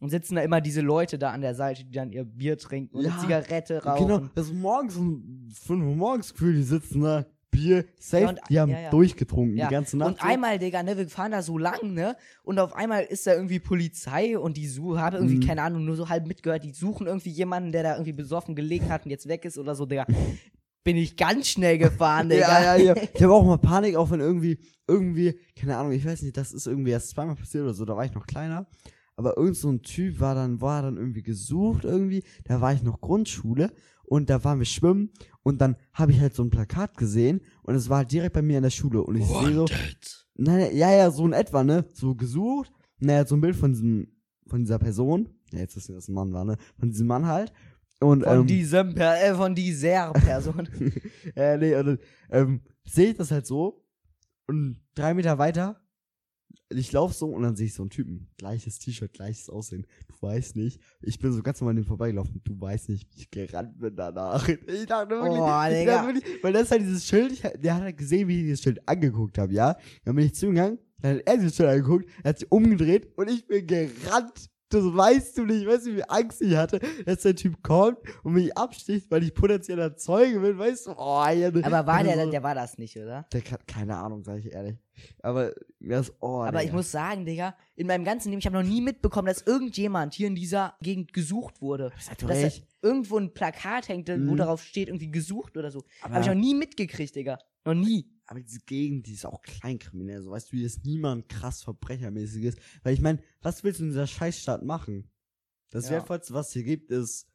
Und 0.00 0.08
sitzen 0.10 0.36
da 0.36 0.42
immer 0.42 0.60
diese 0.62 0.80
Leute 0.80 1.18
da 1.18 1.30
an 1.30 1.42
der 1.42 1.54
Seite, 1.54 1.84
die 1.84 1.90
dann 1.92 2.10
ihr 2.10 2.24
Bier 2.24 2.56
trinken 2.56 2.96
und 2.96 3.04
Ja, 3.04 3.10
eine 3.12 3.20
Zigarette 3.20 3.84
rauchen. 3.84 4.06
Genau, 4.06 4.28
das 4.34 4.46
ist 4.46 4.54
morgens 4.54 4.96
um 4.96 5.48
5 5.52 5.84
Uhr 5.84 5.94
morgens 5.96 6.32
Gefühl, 6.32 6.54
die 6.54 6.62
sitzen 6.62 7.02
da, 7.02 7.26
Bier, 7.50 7.84
safe, 7.98 8.22
Ja, 8.22 8.28
und- 8.30 8.40
die 8.48 8.60
haben 8.60 8.70
ja, 8.70 8.80
ja. 8.80 8.90
durchgetrunken 8.90 9.56
die 9.56 9.62
ganze 9.62 9.96
Nacht. 9.96 10.10
Und 10.12 10.22
einmal, 10.24 10.58
Digga, 10.58 10.82
ne, 10.82 10.96
wir 10.96 11.08
fahren 11.08 11.32
da 11.32 11.42
so 11.42 11.58
lang, 11.58 11.94
ne? 11.94 12.16
Und 12.44 12.58
auf 12.58 12.74
einmal 12.74 13.02
ist 13.04 13.26
da 13.26 13.34
irgendwie 13.34 13.58
Polizei 13.58 14.38
und 14.38 14.56
die 14.56 14.66
suchen, 14.68 15.00
habe 15.00 15.16
irgendwie, 15.16 15.36
Mhm. 15.36 15.40
keine 15.46 15.62
Ahnung, 15.62 15.84
nur 15.84 15.96
so 15.96 16.08
halb 16.08 16.26
mitgehört, 16.26 16.62
die 16.64 16.72
suchen 16.72 17.06
irgendwie 17.06 17.30
jemanden, 17.30 17.72
der 17.72 17.82
da 17.82 17.92
irgendwie 17.94 18.12
besoffen 18.12 18.54
gelegen 18.54 18.88
hat 18.88 19.04
und 19.04 19.10
jetzt 19.10 19.26
weg 19.28 19.44
ist 19.44 19.58
oder 19.58 19.74
so, 19.74 19.84
Digga. 19.86 20.06
Bin 20.84 20.96
ich 20.96 21.16
ganz 21.16 21.48
schnell 21.48 21.76
gefahren, 21.76 22.28
Digga. 22.30 22.62
Ja, 22.62 22.76
ja, 22.76 22.94
ja. 22.94 23.02
Ich 23.14 23.22
habe 23.22 23.34
auch 23.34 23.44
mal 23.44 23.58
Panik, 23.58 23.96
auch 23.96 24.10
wenn 24.10 24.20
irgendwie, 24.20 24.58
irgendwie, 24.88 25.38
keine 25.54 25.76
Ahnung, 25.76 25.92
ich 25.92 26.06
weiß 26.06 26.22
nicht, 26.22 26.36
das 26.36 26.52
ist 26.52 26.66
irgendwie 26.66 26.90
erst 26.92 27.10
zweimal 27.10 27.34
passiert 27.36 27.64
oder 27.64 27.74
so, 27.74 27.84
da 27.84 27.96
war 27.96 28.04
ich 28.04 28.14
noch 28.14 28.26
kleiner. 28.26 28.66
Aber 29.16 29.36
irgend 29.36 29.56
so 29.56 29.68
ein 29.70 29.82
Typ 29.82 30.18
war 30.20 30.34
dann, 30.34 30.62
war 30.62 30.80
dann 30.80 30.96
irgendwie 30.96 31.22
gesucht 31.22 31.84
irgendwie, 31.84 32.22
da 32.44 32.62
war 32.62 32.72
ich 32.72 32.82
noch 32.82 33.02
Grundschule 33.02 33.70
und 34.10 34.28
da 34.28 34.42
waren 34.42 34.58
wir 34.58 34.66
schwimmen 34.66 35.10
und 35.44 35.60
dann 35.60 35.76
habe 35.92 36.10
ich 36.10 36.18
halt 36.18 36.34
so 36.34 36.42
ein 36.42 36.50
Plakat 36.50 36.96
gesehen 36.96 37.42
und 37.62 37.76
es 37.76 37.88
war 37.88 37.98
halt 37.98 38.10
direkt 38.10 38.34
bei 38.34 38.42
mir 38.42 38.56
in 38.56 38.64
der 38.64 38.70
Schule 38.70 39.02
und 39.04 39.14
ich 39.14 39.24
sehe 39.24 39.54
so, 39.54 39.66
nein, 40.34 40.76
ja, 40.76 40.92
ja, 40.92 41.12
so 41.12 41.24
in 41.24 41.32
etwa, 41.32 41.62
ne, 41.62 41.84
so 41.92 42.16
gesucht, 42.16 42.72
naja, 42.98 43.24
so 43.24 43.36
ein 43.36 43.40
Bild 43.40 43.54
von 43.54 43.72
diesem, 43.72 44.08
von 44.48 44.64
dieser 44.64 44.80
Person, 44.80 45.28
ja, 45.52 45.60
jetzt 45.60 45.76
wissen 45.76 45.90
wir, 45.90 45.94
dass 45.94 46.08
ein 46.08 46.14
Mann 46.14 46.32
war, 46.32 46.44
ne, 46.44 46.56
von 46.76 46.90
diesem 46.90 47.06
Mann 47.06 47.26
halt. 47.26 47.52
Und, 48.00 48.24
Von 48.24 48.40
ähm, 48.40 48.46
diesem, 48.46 48.94
per 48.94 49.22
äh, 49.22 49.34
von 49.34 49.54
dieser 49.54 50.12
Person. 50.14 50.68
äh, 51.36 51.56
nee, 51.58 51.76
und 51.76 52.00
ähm, 52.30 52.62
sehe 52.84 53.10
ich 53.10 53.16
das 53.16 53.30
halt 53.30 53.46
so. 53.46 53.84
Und 54.48 54.80
drei 54.94 55.12
Meter 55.14 55.38
weiter, 55.38 55.80
ich 56.78 56.92
laufe 56.92 57.14
so 57.14 57.26
und 57.26 57.42
dann 57.42 57.56
sehe 57.56 57.66
ich 57.66 57.74
so 57.74 57.82
einen 57.82 57.90
Typen. 57.90 58.28
Gleiches 58.38 58.78
T-Shirt, 58.78 59.12
gleiches 59.12 59.50
Aussehen. 59.50 59.86
Du 60.08 60.14
weißt 60.26 60.56
nicht, 60.56 60.80
ich 61.02 61.18
bin 61.18 61.32
so 61.32 61.42
ganz 61.42 61.60
normal 61.60 61.72
an 61.72 61.76
dem 61.76 61.84
vorbeigelaufen. 61.84 62.40
Du 62.44 62.60
weißt 62.60 62.88
nicht, 62.90 63.08
wie 63.12 63.20
ich 63.22 63.30
gerannt 63.30 63.78
bin 63.78 63.96
danach. 63.96 64.46
Ich 64.66 64.86
dachte 64.86 65.10
wirklich, 65.10 65.40
Oh, 65.40 65.62
ich 65.68 65.78
Digga. 65.78 65.96
dachte 65.96 66.06
wirklich 66.14 66.42
weil 66.44 66.52
das 66.52 66.62
ist 66.62 66.70
halt 66.70 66.82
dieses 66.82 67.06
Schild, 67.06 67.32
ich, 67.32 67.40
der 67.40 67.74
hat 67.74 67.82
halt 67.82 67.96
gesehen, 67.98 68.28
wie 68.28 68.36
ich 68.36 68.42
dieses 68.42 68.62
Schild 68.62 68.88
angeguckt 68.88 69.38
habe, 69.38 69.52
ja. 69.52 69.76
Dann 70.04 70.14
bin 70.14 70.26
ich 70.26 70.34
zugegangen, 70.34 70.78
dann 71.00 71.16
hat 71.16 71.22
er 71.26 71.36
dieses 71.36 71.56
Schild 71.56 71.68
angeguckt, 71.70 72.08
er 72.22 72.28
hat 72.30 72.38
sich 72.38 72.50
umgedreht 72.52 73.08
und 73.16 73.28
ich 73.30 73.46
bin 73.46 73.66
gerannt. 73.66 74.48
Das 74.70 74.84
weißt 74.84 75.36
du 75.38 75.44
nicht, 75.44 75.66
weißt 75.66 75.86
du, 75.86 75.96
wie 75.96 76.04
Angst 76.04 76.40
ich 76.40 76.54
hatte, 76.56 76.80
dass 77.04 77.22
der 77.22 77.34
Typ 77.34 77.62
kommt 77.62 77.98
und 78.22 78.34
mich 78.34 78.56
absticht, 78.56 79.10
weil 79.10 79.22
ich 79.24 79.34
potenzieller 79.34 79.96
Zeuge 79.96 80.38
bin, 80.40 80.58
weißt 80.58 80.86
du? 80.86 80.90
Oh, 80.96 81.26
ja, 81.28 81.48
Aber 81.48 81.86
war 81.86 82.02
der, 82.04 82.24
so, 82.24 82.30
der 82.30 82.42
war 82.42 82.54
das 82.54 82.78
nicht, 82.78 82.96
oder? 82.96 83.26
der 83.32 83.40
kann, 83.42 83.58
keine 83.66 83.96
Ahnung, 83.96 84.22
sag 84.24 84.38
ich 84.38 84.52
ehrlich. 84.52 84.76
Aber 85.22 85.52
das, 85.80 86.12
oh, 86.20 86.42
Aber 86.42 86.58
ich 86.58 86.66
Digga. 86.66 86.76
muss 86.76 86.90
sagen, 86.92 87.24
Digga, 87.24 87.56
in 87.74 87.86
meinem 87.86 88.04
ganzen 88.04 88.28
Leben, 88.30 88.38
ich 88.40 88.46
habe 88.46 88.56
noch 88.62 88.68
nie 88.68 88.80
mitbekommen, 88.80 89.26
dass 89.28 89.42
irgendjemand 89.42 90.14
hier 90.14 90.26
in 90.28 90.34
dieser 90.34 90.74
Gegend 90.82 91.12
gesucht 91.12 91.60
wurde. 91.60 91.90
Seid 91.98 92.22
du 92.22 92.26
Dass 92.26 92.38
da 92.38 92.44
recht? 92.44 92.66
irgendwo 92.82 93.18
ein 93.18 93.32
Plakat 93.34 93.88
hängt, 93.88 94.08
wo 94.08 94.12
Mhm. 94.12 94.36
darauf 94.36 94.62
steht, 94.62 94.88
irgendwie 94.88 95.10
gesucht 95.10 95.56
oder 95.56 95.70
so. 95.70 95.82
Aber, 96.02 96.14
Habe 96.14 96.22
ich 96.22 96.28
noch 96.28 96.34
nie 96.40 96.54
mitgekriegt, 96.54 97.16
Digga. 97.16 97.38
Noch 97.64 97.74
nie. 97.74 98.06
Aber 98.30 98.40
diese 98.40 98.60
Gegend, 98.60 99.08
die 99.08 99.14
ist 99.14 99.26
auch 99.26 99.42
kleinkriminell. 99.42 100.22
So 100.22 100.30
weißt 100.30 100.52
du, 100.52 100.56
hier 100.56 100.66
ist 100.66 100.84
niemand 100.84 101.28
krass 101.28 101.64
verbrechermäßiges. 101.64 102.54
Weil 102.84 102.94
ich 102.94 103.00
meine, 103.00 103.20
was 103.42 103.64
willst 103.64 103.80
du 103.80 103.84
in 103.84 103.90
dieser 103.90 104.06
Scheißstadt 104.06 104.62
machen? 104.62 105.10
Das 105.70 105.86
Ja. 105.86 105.96
Wertvollste, 105.96 106.32
was 106.32 106.52
hier 106.52 106.62
gibt, 106.62 106.92
ist, 106.92 107.26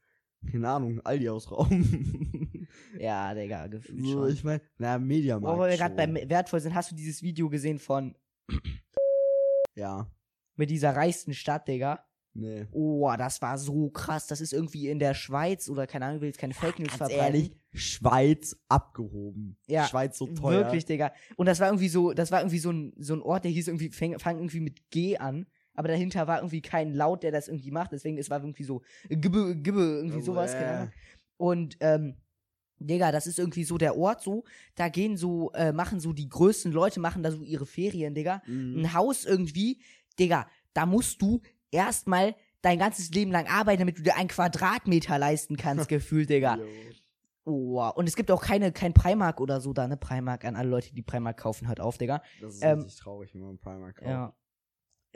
keine 0.50 0.70
Ahnung, 0.70 1.02
Aldi 1.02 1.30
ausrauben. 1.30 2.68
Ja, 3.00 3.34
Digga, 3.34 3.68
gefühlt 3.68 4.02
so, 4.06 4.12
schon. 4.24 4.30
ich 4.34 4.44
meine, 4.44 4.62
naja, 4.78 4.98
Mediamarkt. 5.00 5.58
Wo 5.60 5.64
wir 5.64 5.76
gerade 5.78 5.96
beim 5.96 6.16
wertvoll 6.16 6.60
sind, 6.62 6.76
hast 6.76 6.92
du 6.92 6.96
dieses 6.96 7.22
Video 7.22 7.50
gesehen 7.50 7.78
von 7.80 8.16
Ja, 9.76 10.10
mit 10.56 10.70
dieser 10.70 10.96
reichsten 10.96 11.34
Stadt, 11.34 11.68
Digga? 11.68 12.05
Nee. 12.36 12.68
Oh, 12.72 13.12
das 13.18 13.42
war 13.42 13.58
so 13.58 13.90
krass. 13.90 14.28
Das 14.28 14.40
ist 14.42 14.54
irgendwie 14.54 14.88
in 14.90 15.00
der 15.00 15.14
Schweiz 15.16 15.68
oder 15.70 15.88
keine 15.88 16.06
Ahnung, 16.06 16.18
ich 16.18 16.22
will 16.22 16.30
jetzt 16.30 16.38
keine 16.40 16.54
Fake 16.54 16.78
News 16.78 16.94
verbreiten. 16.96 17.18
ehrlich, 17.20 17.52
Schweiz 17.74 18.56
abgehoben. 18.70 19.58
Ja, 19.68 19.88
Schweiz 19.88 20.18
so 20.18 20.28
teuer. 20.28 20.66
Wirklich, 20.66 20.86
Digga. 20.86 21.12
Und 21.36 21.48
das 21.48 21.60
war 21.60 21.68
irgendwie 21.70 21.90
so, 21.90 22.14
das 22.14 22.32
war 22.32 22.42
irgendwie 22.42 22.60
so 22.60 22.72
ein, 22.72 22.94
so 22.98 23.14
ein 23.16 23.22
Ort, 23.22 23.44
der 23.46 23.52
hieß 23.52 23.68
irgendwie, 23.68 23.90
fang, 23.90 24.20
fang 24.20 24.38
irgendwie 24.38 24.60
mit 24.60 24.90
G 24.92 25.18
an. 25.18 25.48
Aber 25.74 25.90
dahinter 25.90 26.26
war 26.28 26.38
irgendwie 26.38 26.62
kein 26.62 26.94
Laut, 26.94 27.24
der 27.24 27.32
das 27.32 27.48
irgendwie 27.50 27.72
macht. 27.72 27.92
Deswegen, 27.92 28.18
es 28.18 28.30
war 28.30 28.40
irgendwie 28.40 28.64
so, 28.64 28.82
Gibbe, 29.10 29.56
Gibbe, 29.58 29.82
irgendwie 29.82 30.20
Oh, 30.20 30.22
sowas. 30.22 30.54
Ahnung. 30.56 30.92
Und, 31.38 31.78
ähm, 31.82 32.16
Digga, 32.80 33.12
das 33.12 33.26
ist 33.26 33.40
irgendwie 33.40 33.64
so 33.64 33.78
der 33.78 33.98
Ort 33.98 34.22
so, 34.22 34.44
da 34.76 34.90
gehen 34.90 35.16
so, 35.18 35.52
äh, 35.54 35.72
machen 35.72 36.00
so 36.02 36.12
die 36.14 36.28
größten 36.28 36.72
Leute, 36.72 37.00
machen 37.00 37.24
da 37.24 37.32
so 37.32 37.42
ihre 37.42 37.66
Ferien, 37.66 38.14
Digga. 38.14 38.42
Mhm. 38.48 38.80
Ein 38.82 38.94
Haus 38.94 39.26
irgendwie, 39.26 39.80
Digga, 40.20 40.48
da 40.74 40.86
musst 40.86 41.22
du 41.22 41.42
erstmal 41.76 42.36
dein 42.62 42.80
ganzes 42.80 43.12
Leben 43.12 43.32
lang 43.32 43.48
arbeiten, 43.48 43.80
damit 43.80 44.00
du 44.00 44.02
dir 44.02 44.16
einen 44.16 44.30
Quadratmeter 44.30 45.20
leisten 45.20 45.56
kannst, 45.58 45.88
gefühlt, 45.90 46.30
Digga. 46.30 46.58
Oh, 47.48 47.88
und 47.96 48.08
es 48.08 48.16
gibt 48.16 48.32
auch 48.32 48.42
keine, 48.42 48.72
kein 48.72 48.94
Primark 48.94 49.40
oder 49.40 49.62
so 49.62 49.72
da, 49.72 49.88
ne? 49.88 49.98
Primark 49.98 50.46
an 50.46 50.56
alle 50.56 50.70
Leute, 50.70 50.92
die 50.94 51.04
Primark 51.04 51.38
kaufen, 51.38 51.68
hört 51.68 51.80
auf, 51.80 52.00
Digga. 52.00 52.24
Das 52.42 52.56
ist 52.56 52.64
Ähm, 52.64 52.80
richtig 52.80 52.96
traurig, 52.96 53.36
wenn 53.36 53.42
man 53.42 53.58
Primark 53.60 53.98
kauft. 53.98 54.10
Ja. 54.10 54.34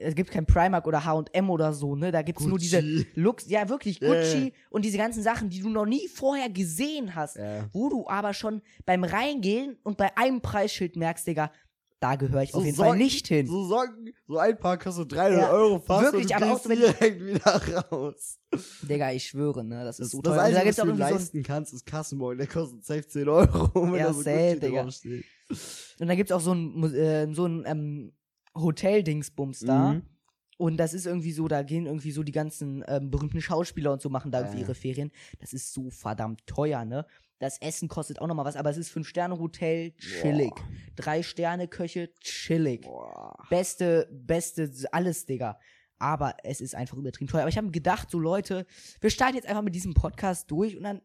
Es 0.01 0.15
gibt 0.15 0.31
kein 0.31 0.45
Primark 0.45 0.87
oder 0.87 1.03
H&M 1.03 1.49
oder 1.49 1.73
so, 1.73 1.95
ne? 1.95 2.11
Da 2.11 2.21
gibt's 2.21 2.45
nur 2.45 2.57
diese. 2.57 2.79
Lux, 3.15 3.49
ja 3.49 3.67
wirklich, 3.67 3.99
Gucci 3.99 4.45
ja. 4.45 4.51
und 4.69 4.85
diese 4.85 4.97
ganzen 4.97 5.23
Sachen, 5.23 5.49
die 5.49 5.59
du 5.59 5.69
noch 5.69 5.85
nie 5.85 6.07
vorher 6.07 6.49
gesehen 6.49 7.15
hast. 7.15 7.35
Ja. 7.35 7.67
Wo 7.73 7.89
du 7.89 8.07
aber 8.07 8.33
schon 8.33 8.61
beim 8.85 9.03
Reingehen 9.03 9.77
und 9.83 9.97
bei 9.97 10.15
einem 10.15 10.39
Preisschild 10.39 10.95
merkst, 10.95 11.27
Digga, 11.27 11.51
da 11.99 12.15
gehöre 12.15 12.43
ich 12.43 12.51
So 12.51 12.59
auf 12.59 12.65
jeden 12.65 12.77
Fall 12.77 12.89
Socken- 12.91 12.97
nicht 12.97 13.27
hin. 13.27 13.47
So 13.47 13.65
Socken, 13.67 14.13
so 14.27 14.37
ein 14.37 14.57
Paar 14.57 14.77
kostet 14.77 15.11
300 15.11 15.39
Ja, 15.41 15.51
Euro 15.51 15.79
fast 15.79 16.03
wirklich, 16.13 16.23
und 16.33 16.41
du 16.41 16.45
aber 16.45 16.55
auch 16.55 16.61
direkt 16.61 17.21
wieder 17.25 17.83
raus. 17.91 18.39
Digga, 18.83 19.11
ich 19.11 19.25
schwöre, 19.27 19.63
ne? 19.63 19.83
Das 19.83 19.99
ist 19.99 20.11
so 20.11 20.21
das 20.21 20.37
Einzige, 20.37 20.67
was 20.69 20.75
du 20.77 20.85
so 20.85 20.91
leisten 20.93 21.43
kannst, 21.43 21.73
ist 21.73 21.85
Kassenbon. 21.85 22.37
Der 22.37 22.47
kostet 22.47 22.85
16 22.85 23.27
Euro, 23.27 23.69
wenn 23.91 23.95
Ja, 23.95 24.07
da 24.07 24.13
so 24.13 24.21
safe, 24.21 24.59
Digga. 24.61 24.83
draufsteht. 24.83 25.25
und 25.99 26.07
da 26.07 26.15
gibt's 26.15 26.31
auch 26.31 26.39
so 26.41 26.53
ein, 26.53 26.83
äh, 26.93 27.33
so 27.33 27.45
ein 27.45 27.63
ähm, 27.65 28.13
Hotel-Dingsbums 28.55 29.59
da. 29.61 29.93
Mhm. 29.93 30.01
Und 30.57 30.75
das 30.77 30.93
ist 30.93 31.05
irgendwie 31.05 31.31
so, 31.31 31.47
da 31.47 31.63
gehen 31.63 31.85
irgendwie 31.85 32.11
so 32.11 32.21
die 32.21 32.33
ganzen 32.33 32.83
ähm, 32.87 33.09
berühmten 33.09 33.41
Schauspieler 33.41 33.93
und 33.93 34.01
so 34.01 34.09
machen 34.09 34.29
da 34.31 34.39
irgendwie 34.39 34.57
Ja. 34.59 34.63
ihre 34.65 34.75
Ferien. 34.75 35.11
Das 35.39 35.53
ist 35.53 35.73
so 35.73 35.89
verdammt 35.89 36.45
teuer, 36.47 36.83
ne? 36.85 37.05
Das 37.39 37.59
Essen 37.61 37.87
kostet 37.87 38.19
auch 38.19 38.27
nochmal 38.27 38.45
was, 38.45 38.55
aber 38.57 38.69
es 38.69 38.77
ist 38.77 38.89
Fünf-Sterne-Hotel, 38.91 39.91
chillig. 39.97 40.53
Boah. 40.55 40.67
Drei-Sterne-Köche, 40.97 42.13
chillig. 42.19 42.81
Boah. 42.81 43.35
Beste, 43.49 44.07
beste, 44.11 44.71
alles, 44.91 45.25
Digga. 45.25 45.57
Aber 45.97 46.35
es 46.43 46.61
ist 46.61 46.75
einfach 46.75 46.97
übertrieben 46.97 47.29
teuer. 47.29 47.41
Aber 47.41 47.49
ich 47.49 47.57
habe 47.57 47.71
gedacht, 47.71 48.09
so 48.09 48.19
Leute, 48.19 48.65
wir 49.01 49.09
starten 49.09 49.35
jetzt 49.35 49.47
einfach 49.47 49.61
mit 49.63 49.75
diesem 49.75 49.93
Podcast 49.93 50.49
durch 50.51 50.77
und 50.77 50.83
dann 50.83 51.01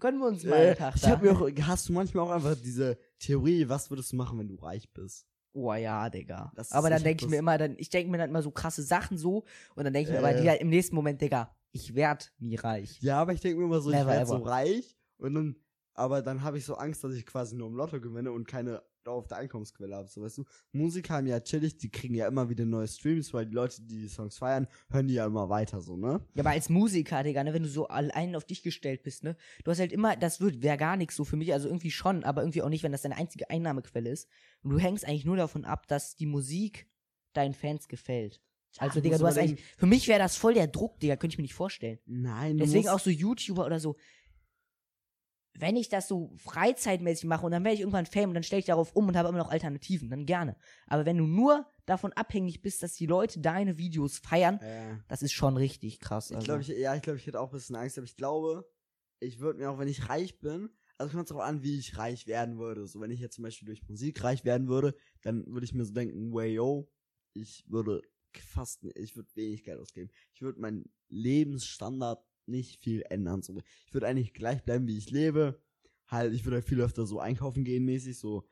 gönnen 0.00 0.20
wir 0.20 0.26
uns 0.28 0.44
mal 0.44 0.54
einen 0.54 0.72
Äh, 0.72 0.76
Tag 0.76 0.94
ich 0.96 1.02
da. 1.02 1.10
hab 1.10 1.22
mir 1.22 1.32
auch, 1.32 1.48
hast 1.66 1.88
du 1.88 1.92
manchmal 1.92 2.24
auch 2.26 2.30
einfach 2.30 2.56
diese 2.56 2.98
Theorie, 3.20 3.68
was 3.68 3.90
würdest 3.90 4.12
du 4.12 4.16
machen, 4.16 4.38
wenn 4.38 4.48
du 4.48 4.56
reich 4.56 4.90
bist? 4.92 5.26
Oh 5.52 5.72
ja, 5.74 6.08
Digga. 6.10 6.52
Aber 6.70 6.88
dann 6.90 6.98
ich 6.98 7.04
denke 7.04 7.24
ich 7.24 7.30
mir 7.30 7.36
immer, 7.38 7.58
dann, 7.58 7.74
ich 7.78 7.90
denke 7.90 8.10
mir 8.10 8.18
dann 8.18 8.30
immer 8.30 8.42
so 8.42 8.50
krasse 8.50 8.82
Sachen 8.82 9.18
so 9.18 9.44
und 9.74 9.84
dann 9.84 9.92
denke 9.92 10.10
ich 10.10 10.12
mir 10.12 10.18
aber 10.18 10.34
Äh. 10.36 10.42
die 10.42 10.48
halt 10.48 10.60
im 10.60 10.70
nächsten 10.70 10.94
Moment, 10.96 11.20
Digga, 11.20 11.54
ich 11.72 11.94
werd 11.94 12.32
nie 12.38 12.56
reich. 12.56 12.98
Ja, 13.00 13.20
aber 13.20 13.32
ich 13.32 13.40
denke 13.40 13.58
mir 13.58 13.66
immer 13.66 13.80
so, 13.80 13.90
ich 13.90 13.96
Never 13.96 14.10
werde 14.10 14.26
so 14.26 14.36
ever. 14.36 14.46
reich 14.46 14.96
und 15.18 15.34
dann, 15.34 15.56
aber 15.94 16.22
dann 16.22 16.42
habe 16.42 16.58
ich 16.58 16.64
so 16.64 16.74
Angst, 16.74 17.04
dass 17.04 17.14
ich 17.14 17.26
quasi 17.26 17.56
nur 17.56 17.68
im 17.68 17.74
Lotto 17.74 18.00
gewinne 18.00 18.32
und 18.32 18.46
keine 18.46 18.82
auf 19.08 19.26
der 19.26 19.38
Einkommensquelle 19.38 19.96
habe. 19.96 20.08
So 20.08 20.22
weißt 20.22 20.38
du, 20.38 20.44
Musiker 20.72 21.14
haben 21.14 21.26
ja 21.26 21.40
chillig, 21.40 21.76
die 21.76 21.90
kriegen 21.90 22.14
ja 22.14 22.26
immer 22.28 22.48
wieder 22.48 22.64
neue 22.64 22.86
Streams, 22.86 23.32
weil 23.34 23.46
die 23.46 23.54
Leute, 23.54 23.82
die 23.82 24.02
die 24.02 24.08
Songs 24.08 24.38
feiern, 24.38 24.68
hören 24.90 25.08
die 25.08 25.14
ja 25.14 25.26
immer 25.26 25.48
weiter 25.48 25.80
so, 25.80 25.96
ne? 25.96 26.20
Ja, 26.34 26.42
aber 26.42 26.50
als 26.50 26.68
Musiker, 26.68 27.22
Digga, 27.22 27.42
ne, 27.44 27.52
wenn 27.52 27.62
du 27.62 27.68
so 27.68 27.88
allein 27.88 28.36
auf 28.36 28.44
dich 28.44 28.62
gestellt 28.62 29.02
bist, 29.02 29.24
ne, 29.24 29.36
du 29.64 29.70
hast 29.70 29.80
halt 29.80 29.92
immer, 29.92 30.16
das 30.16 30.40
wird, 30.40 30.62
wäre 30.62 30.76
gar 30.76 30.96
nichts 30.96 31.16
so 31.16 31.24
für 31.24 31.36
mich, 31.36 31.52
also 31.52 31.68
irgendwie 31.68 31.90
schon, 31.90 32.24
aber 32.24 32.42
irgendwie 32.42 32.62
auch 32.62 32.68
nicht, 32.68 32.82
wenn 32.82 32.92
das 32.92 33.02
deine 33.02 33.16
einzige 33.16 33.50
Einnahmequelle 33.50 34.10
ist. 34.10 34.28
Und 34.62 34.70
du 34.70 34.78
hängst 34.78 35.06
eigentlich 35.06 35.24
nur 35.24 35.36
davon 35.36 35.64
ab, 35.64 35.88
dass 35.88 36.14
die 36.14 36.26
Musik 36.26 36.86
deinen 37.32 37.54
Fans 37.54 37.88
gefällt. 37.88 38.40
Also, 38.78 38.94
du 38.94 39.02
Digga, 39.02 39.18
du 39.18 39.26
hast 39.26 39.36
eigentlich, 39.36 39.62
für 39.76 39.86
mich 39.86 40.08
wäre 40.08 40.18
das 40.18 40.36
voll 40.36 40.54
der 40.54 40.66
Druck, 40.66 40.98
Digga, 41.00 41.16
könnte 41.16 41.34
ich 41.34 41.38
mir 41.38 41.42
nicht 41.42 41.54
vorstellen. 41.54 41.98
Nein, 42.06 42.56
Deswegen 42.56 42.88
auch 42.88 43.00
so 43.00 43.10
YouTuber 43.10 43.66
oder 43.66 43.80
so. 43.80 43.96
Wenn 45.54 45.76
ich 45.76 45.88
das 45.88 46.08
so 46.08 46.32
freizeitmäßig 46.36 47.24
mache 47.24 47.44
und 47.44 47.52
dann 47.52 47.62
werde 47.64 47.74
ich 47.74 47.80
irgendwann 47.80 48.06
Fame 48.06 48.30
und 48.30 48.34
dann 48.34 48.42
stelle 48.42 48.60
ich 48.60 48.66
darauf 48.66 48.94
um 48.96 49.08
und 49.08 49.16
habe 49.16 49.28
immer 49.28 49.38
noch 49.38 49.50
Alternativen, 49.50 50.08
dann 50.08 50.24
gerne. 50.24 50.56
Aber 50.86 51.04
wenn 51.04 51.18
du 51.18 51.26
nur 51.26 51.66
davon 51.84 52.12
abhängig 52.14 52.62
bist, 52.62 52.82
dass 52.82 52.94
die 52.94 53.06
Leute 53.06 53.40
deine 53.40 53.76
Videos 53.76 54.18
feiern, 54.18 54.58
äh, 54.60 54.96
das 55.08 55.22
ist 55.22 55.32
schon 55.32 55.56
richtig 55.56 56.00
krass. 56.00 56.30
ich 56.30 56.36
Also. 56.36 56.46
glaube, 56.46 56.62
ich, 56.62 56.68
ja, 56.68 56.94
ich 56.94 57.02
glaube, 57.02 57.18
ich 57.18 57.26
hätte 57.26 57.40
auch 57.40 57.50
ein 57.50 57.52
bisschen 57.52 57.76
Angst, 57.76 57.98
aber 57.98 58.06
ich 58.06 58.16
glaube, 58.16 58.66
ich 59.20 59.40
würde 59.40 59.58
mir 59.58 59.70
auch, 59.70 59.78
wenn 59.78 59.88
ich 59.88 60.08
reich 60.08 60.38
bin, 60.38 60.70
also 60.98 61.12
kommt 61.12 61.24
es 61.24 61.28
darauf 61.28 61.44
an, 61.44 61.62
wie 61.62 61.78
ich 61.78 61.98
reich 61.98 62.26
werden 62.26 62.58
würde. 62.58 62.86
So, 62.86 63.00
wenn 63.00 63.10
ich 63.10 63.20
jetzt 63.20 63.34
zum 63.34 63.44
Beispiel 63.44 63.66
durch 63.66 63.86
Musik 63.88 64.22
reich 64.24 64.44
werden 64.44 64.68
würde, 64.68 64.94
dann 65.22 65.46
würde 65.46 65.64
ich 65.64 65.74
mir 65.74 65.84
so 65.84 65.92
denken, 65.92 66.32
way 66.32 66.54
yo, 66.54 66.88
ich 67.34 67.64
würde 67.68 68.02
fast, 68.40 68.84
ich 68.94 69.16
würde 69.16 69.28
wenig 69.34 69.64
Geld 69.64 69.80
ausgeben. 69.80 70.10
Ich 70.32 70.42
würde 70.42 70.60
meinen 70.60 70.90
Lebensstandard 71.08 72.24
nicht 72.46 72.80
viel 72.82 73.02
ändern. 73.08 73.42
So. 73.42 73.60
Ich 73.86 73.94
würde 73.94 74.06
eigentlich 74.06 74.34
gleich 74.34 74.62
bleiben, 74.64 74.86
wie 74.86 74.98
ich 74.98 75.10
lebe. 75.10 75.60
Halt, 76.08 76.34
ich 76.34 76.44
würde 76.44 76.56
halt 76.56 76.64
viel 76.66 76.80
öfter 76.80 77.06
so 77.06 77.20
einkaufen 77.20 77.64
gehen 77.64 77.84
mäßig, 77.84 78.18
so 78.18 78.46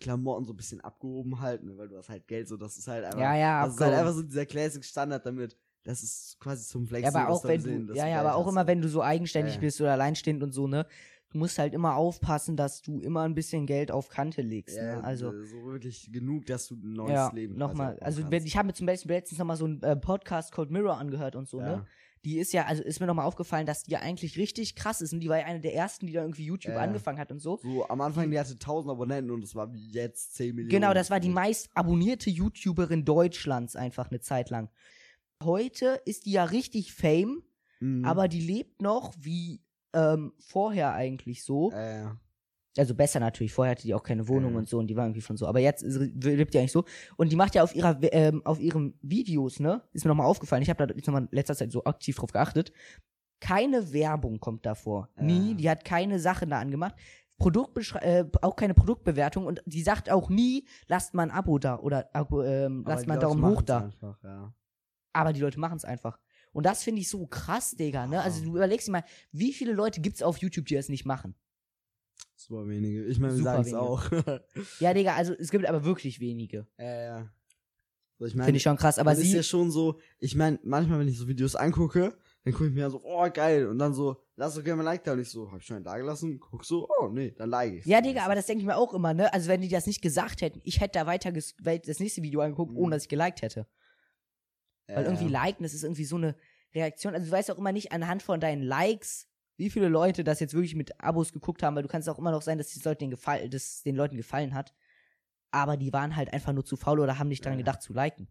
Klamotten 0.00 0.44
so 0.44 0.52
ein 0.52 0.56
bisschen 0.56 0.80
abgehoben 0.80 1.40
halten, 1.40 1.66
ne, 1.66 1.76
weil 1.76 1.88
du 1.88 1.96
hast 1.96 2.08
halt 2.08 2.26
Geld, 2.26 2.48
so 2.48 2.56
das 2.56 2.76
ist 2.76 2.88
halt 2.88 3.04
einfach, 3.04 3.18
Ja, 3.18 3.36
ja, 3.36 3.64
das 3.64 3.74
ist 3.74 3.80
halt 3.80 3.94
einfach 3.94 4.12
so 4.12 4.22
dieser 4.22 4.46
Classic 4.46 4.84
Standard 4.84 5.24
damit, 5.24 5.56
das 5.84 6.02
ist 6.02 6.38
quasi 6.40 6.66
zum 6.66 6.82
Ja, 6.82 6.88
Flexen. 6.88 7.16
aber 7.16 7.32
was 7.32 7.40
auch 7.40 7.48
wenn 7.48 7.60
sehen, 7.60 7.86
du, 7.86 7.94
ja, 7.94 8.08
ja, 8.08 8.20
aber 8.20 8.34
auch 8.34 8.48
immer, 8.48 8.66
wenn 8.66 8.80
du 8.80 8.88
so 8.88 9.02
eigenständig 9.02 9.54
Ja, 9.54 9.60
ja. 9.60 9.66
bist 9.66 9.80
oder 9.80 9.92
alleinstehend 9.92 10.42
und 10.42 10.52
so, 10.52 10.66
ne? 10.66 10.86
Du 11.30 11.38
musst 11.38 11.58
halt 11.58 11.74
immer 11.74 11.96
aufpassen, 11.96 12.56
dass 12.56 12.80
du 12.80 13.00
immer 13.00 13.22
ein 13.22 13.34
bisschen 13.34 13.66
Geld 13.66 13.90
auf 13.90 14.08
Kante 14.08 14.40
legst, 14.40 14.76
ja, 14.76 14.96
ne? 14.96 15.04
Also, 15.04 15.32
so 15.44 15.64
wirklich 15.64 16.10
genug, 16.12 16.46
dass 16.46 16.68
du 16.68 16.76
ein 16.76 16.92
neues 16.92 17.12
ja, 17.12 17.32
Leben 17.32 17.56
nochmal. 17.56 17.98
Also, 18.00 18.22
kannst. 18.22 18.46
ich 18.46 18.56
habe 18.56 18.66
mir 18.66 18.74
zum 18.74 18.86
Beispiel 18.86 19.10
letztens 19.10 19.38
nochmal 19.38 19.56
so 19.56 19.64
einen 19.64 19.82
äh, 19.82 19.96
Podcast 19.96 20.52
Called 20.52 20.70
Mirror 20.70 20.96
angehört 20.96 21.36
und 21.36 21.48
so, 21.48 21.60
ja. 21.60 21.76
ne? 21.78 21.86
Die 22.24 22.38
ist 22.38 22.52
ja, 22.52 22.64
also 22.64 22.82
ist 22.82 23.00
mir 23.00 23.06
nochmal 23.06 23.26
aufgefallen, 23.26 23.66
dass 23.66 23.82
die 23.84 23.92
ja 23.92 24.00
eigentlich 24.00 24.38
richtig 24.38 24.76
krass 24.76 25.00
ist 25.00 25.12
und 25.12 25.20
die 25.20 25.28
war 25.28 25.38
ja 25.38 25.44
eine 25.46 25.60
der 25.60 25.74
ersten, 25.74 26.06
die 26.06 26.12
da 26.12 26.22
irgendwie 26.22 26.44
YouTube 26.44 26.74
ja. 26.74 26.80
angefangen 26.80 27.18
hat 27.18 27.30
und 27.30 27.40
so. 27.40 27.58
So, 27.62 27.86
am 27.88 28.00
Anfang, 28.00 28.30
die 28.30 28.38
hatte 28.38 28.52
1000 28.52 28.90
Abonnenten 28.92 29.30
und 29.30 29.44
es 29.44 29.54
war 29.54 29.72
jetzt 29.74 30.34
10 30.36 30.54
Millionen. 30.54 30.70
Genau, 30.70 30.94
das 30.94 31.10
war 31.10 31.20
die 31.20 31.28
meist 31.28 31.68
abonnierte 31.74 32.30
YouTuberin 32.30 33.04
Deutschlands 33.04 33.76
einfach 33.76 34.10
eine 34.10 34.20
Zeit 34.20 34.50
lang. 34.50 34.70
Heute 35.42 36.00
ist 36.06 36.26
die 36.26 36.32
ja 36.32 36.44
richtig 36.44 36.94
Fame, 36.94 37.42
Mhm. 37.80 38.04
aber 38.04 38.28
die 38.28 38.40
lebt 38.40 38.80
noch 38.80 39.12
wie 39.18 39.62
ähm, 39.92 40.32
vorher 40.38 40.94
eigentlich 40.94 41.44
so. 41.44 41.70
Äh, 41.72 42.00
ja. 42.00 42.20
Also 42.76 42.94
besser 42.94 43.20
natürlich, 43.20 43.52
vorher 43.52 43.72
hatte 43.72 43.82
die 43.82 43.94
auch 43.94 44.02
keine 44.02 44.26
Wohnung 44.26 44.52
Ja. 44.52 44.58
und 44.58 44.68
so 44.68 44.78
und 44.78 44.88
die 44.88 44.96
war 44.96 45.04
irgendwie 45.04 45.20
von 45.20 45.36
so. 45.36 45.46
Aber 45.46 45.60
jetzt 45.60 45.82
lebt 45.84 46.54
die 46.54 46.58
eigentlich 46.58 46.72
so. 46.72 46.84
Und 47.16 47.30
die 47.30 47.36
macht 47.36 47.54
ja 47.54 47.62
auf 47.62 47.74
ihrer 47.74 47.96
ähm, 48.12 48.44
auf 48.44 48.58
ihren 48.58 48.98
Videos, 49.00 49.60
ne? 49.60 49.82
Ist 49.92 50.04
mir 50.04 50.08
nochmal 50.08 50.26
aufgefallen. 50.26 50.62
Ich 50.62 50.70
habe 50.70 50.86
da 50.86 50.92
jetzt 50.94 51.06
nochmal 51.06 51.22
in 51.22 51.28
letzter 51.30 51.54
Zeit 51.54 51.70
so 51.70 51.84
aktiv 51.84 52.16
drauf 52.16 52.32
geachtet. 52.32 52.72
Keine 53.40 53.92
Werbung 53.92 54.40
kommt 54.40 54.64
davor. 54.66 55.08
Ja. 55.16 55.22
Nie. 55.22 55.54
Die 55.54 55.68
hat 55.70 55.84
keine 55.84 56.18
Sachen 56.18 56.50
da 56.50 56.58
angemacht. 56.58 56.94
Produktbeschrei 57.38 57.98
äh, 58.00 58.24
auch 58.42 58.56
keine 58.56 58.74
Produktbewertung 58.74 59.46
und 59.46 59.62
die 59.66 59.82
sagt 59.82 60.08
auch 60.10 60.28
nie, 60.30 60.66
lasst 60.86 61.14
mal 61.14 61.24
ein 61.24 61.30
Abo 61.30 61.58
da 61.58 61.78
oder 61.78 62.08
Aber 62.14 62.44
lasst 62.86 63.06
mal 63.06 63.14
einen 63.14 63.20
Daumen 63.20 63.44
hoch 63.44 63.62
da. 63.62 63.80
Einfach, 63.84 64.22
ja. 64.22 64.54
Aber 65.12 65.32
die 65.32 65.40
Leute 65.40 65.58
machen 65.60 65.76
es 65.76 65.84
einfach. 65.84 66.18
Und 66.52 66.64
das 66.66 66.82
finde 66.84 67.00
ich 67.00 67.08
so 67.08 67.26
krass, 67.26 67.72
Digga, 67.72 68.06
ne? 68.06 68.20
Also 68.22 68.40
Ah. 68.40 68.44
du 68.46 68.50
überlegst 68.56 68.86
dir 68.88 68.92
mal, 68.92 69.04
wie 69.32 69.52
viele 69.52 69.72
Leute 69.72 70.00
gibt's 70.00 70.22
auf 70.22 70.38
YouTube, 70.38 70.66
die 70.66 70.76
das 70.76 70.88
nicht 70.88 71.04
machen? 71.04 71.34
Super 72.36 72.66
wenige. 72.68 73.04
Ich 73.06 73.18
meine, 73.18 73.36
wir 73.36 73.42
sagen 73.42 73.62
es 73.62 73.74
auch. 73.74 74.10
Ja, 74.80 74.92
Digga, 74.92 75.14
also 75.14 75.34
es 75.34 75.50
gibt 75.50 75.66
aber 75.66 75.84
wirklich 75.84 76.20
wenige. 76.20 76.66
äh, 76.78 77.04
ja. 77.06 77.32
So, 78.18 78.26
ich 78.26 78.34
meine, 78.36 78.46
Finde 78.46 78.56
ich 78.58 78.62
schon 78.62 78.76
krass. 78.76 78.98
Aber 79.00 79.10
das 79.10 79.20
ist 79.20 79.30
sie, 79.30 79.36
ja 79.36 79.42
schon 79.42 79.70
so, 79.72 79.98
ich 80.20 80.36
meine, 80.36 80.60
manchmal, 80.62 81.00
wenn 81.00 81.08
ich 81.08 81.18
so 81.18 81.26
Videos 81.26 81.56
angucke, 81.56 82.16
dann 82.44 82.52
gucke 82.52 82.68
ich 82.68 82.72
mir 82.74 82.88
so, 82.88 83.00
oh, 83.02 83.28
geil. 83.32 83.66
Und 83.66 83.78
dann 83.80 83.92
so, 83.92 84.22
lass 84.36 84.54
doch 84.54 84.62
gerne 84.62 84.76
mal 84.76 84.82
ein 84.88 84.94
Like 84.94 85.04
da. 85.04 85.12
Und 85.14 85.18
ich 85.20 85.30
so, 85.30 85.50
hab 85.50 85.58
ich 85.58 85.66
schon 85.66 85.76
einen 85.76 85.84
da 85.84 85.96
gelassen? 85.98 86.38
Guck 86.38 86.64
so, 86.64 86.88
oh, 87.00 87.08
nee, 87.08 87.32
dann 87.36 87.50
like 87.50 87.74
ich. 87.74 87.86
Ja, 87.86 88.00
Digga, 88.00 88.24
aber 88.24 88.36
das 88.36 88.46
denke 88.46 88.60
ich 88.60 88.66
mir 88.66 88.76
auch 88.76 88.94
immer, 88.94 89.14
ne? 89.14 89.32
Also, 89.34 89.48
wenn 89.48 89.62
die 89.62 89.68
das 89.68 89.86
nicht 89.86 90.00
gesagt 90.00 90.42
hätten, 90.42 90.60
ich 90.62 90.80
hätte 90.80 90.98
da 91.00 91.06
weiter 91.06 91.32
das 91.32 91.98
nächste 91.98 92.22
Video 92.22 92.40
angeguckt, 92.40 92.70
Mhm. 92.72 92.78
ohne 92.78 92.96
dass 92.96 93.02
ich 93.04 93.08
geliked 93.08 93.42
hätte. 93.42 93.66
ja, 94.88 94.96
Weil 94.96 95.04
irgendwie 95.06 95.28
ja. 95.30 95.44
liken, 95.44 95.64
das 95.64 95.74
ist 95.74 95.82
irgendwie 95.82 96.04
so 96.04 96.16
eine 96.16 96.36
Reaktion. 96.72 97.14
Also, 97.14 97.26
du 97.26 97.32
weißt 97.32 97.50
auch 97.50 97.58
immer 97.58 97.72
nicht 97.72 97.90
anhand 97.90 98.22
von 98.22 98.38
deinen 98.38 98.62
Likes, 98.62 99.26
wie 99.56 99.70
viele 99.70 99.88
Leute 99.88 100.24
das 100.24 100.40
jetzt 100.40 100.54
wirklich 100.54 100.74
mit 100.74 101.00
Abos 101.00 101.32
geguckt 101.32 101.62
haben, 101.62 101.76
weil 101.76 101.82
du 101.82 101.88
kannst 101.88 102.08
auch 102.08 102.18
immer 102.18 102.30
noch 102.32 102.42
sein, 102.42 102.58
dass 102.58 102.68
die 102.68 102.80
Leute 102.80 102.98
den, 102.98 103.10
gefall 103.10 103.48
dass 103.48 103.82
den 103.82 103.96
Leuten 103.96 104.16
gefallen 104.16 104.54
hat. 104.54 104.74
Aber 105.50 105.76
die 105.76 105.92
waren 105.92 106.16
halt 106.16 106.32
einfach 106.32 106.52
nur 106.52 106.64
zu 106.64 106.76
faul 106.76 106.98
oder 107.00 107.18
haben 107.18 107.28
nicht 107.28 107.44
daran 107.44 107.58
Ja. 107.58 107.64
gedacht 107.64 107.80
zu 107.82 107.92
liken. 107.92 108.28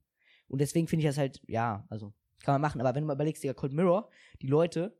Und 0.50 0.60
deswegen 0.60 0.88
finde 0.88 1.04
ich 1.06 1.10
das 1.10 1.18
halt, 1.18 1.42
ja, 1.48 1.86
also, 1.90 2.14
kann 2.44 2.56
man 2.56 2.62
machen. 2.62 2.82
Aber 2.82 2.94
wenn 2.94 3.04
du 3.04 3.08
mal 3.08 3.14
überlegst, 3.14 3.42
Digga, 3.44 3.54
Cold 3.54 3.72
Mirror, 3.72 4.10
die 4.42 4.48
Leute 4.48 4.98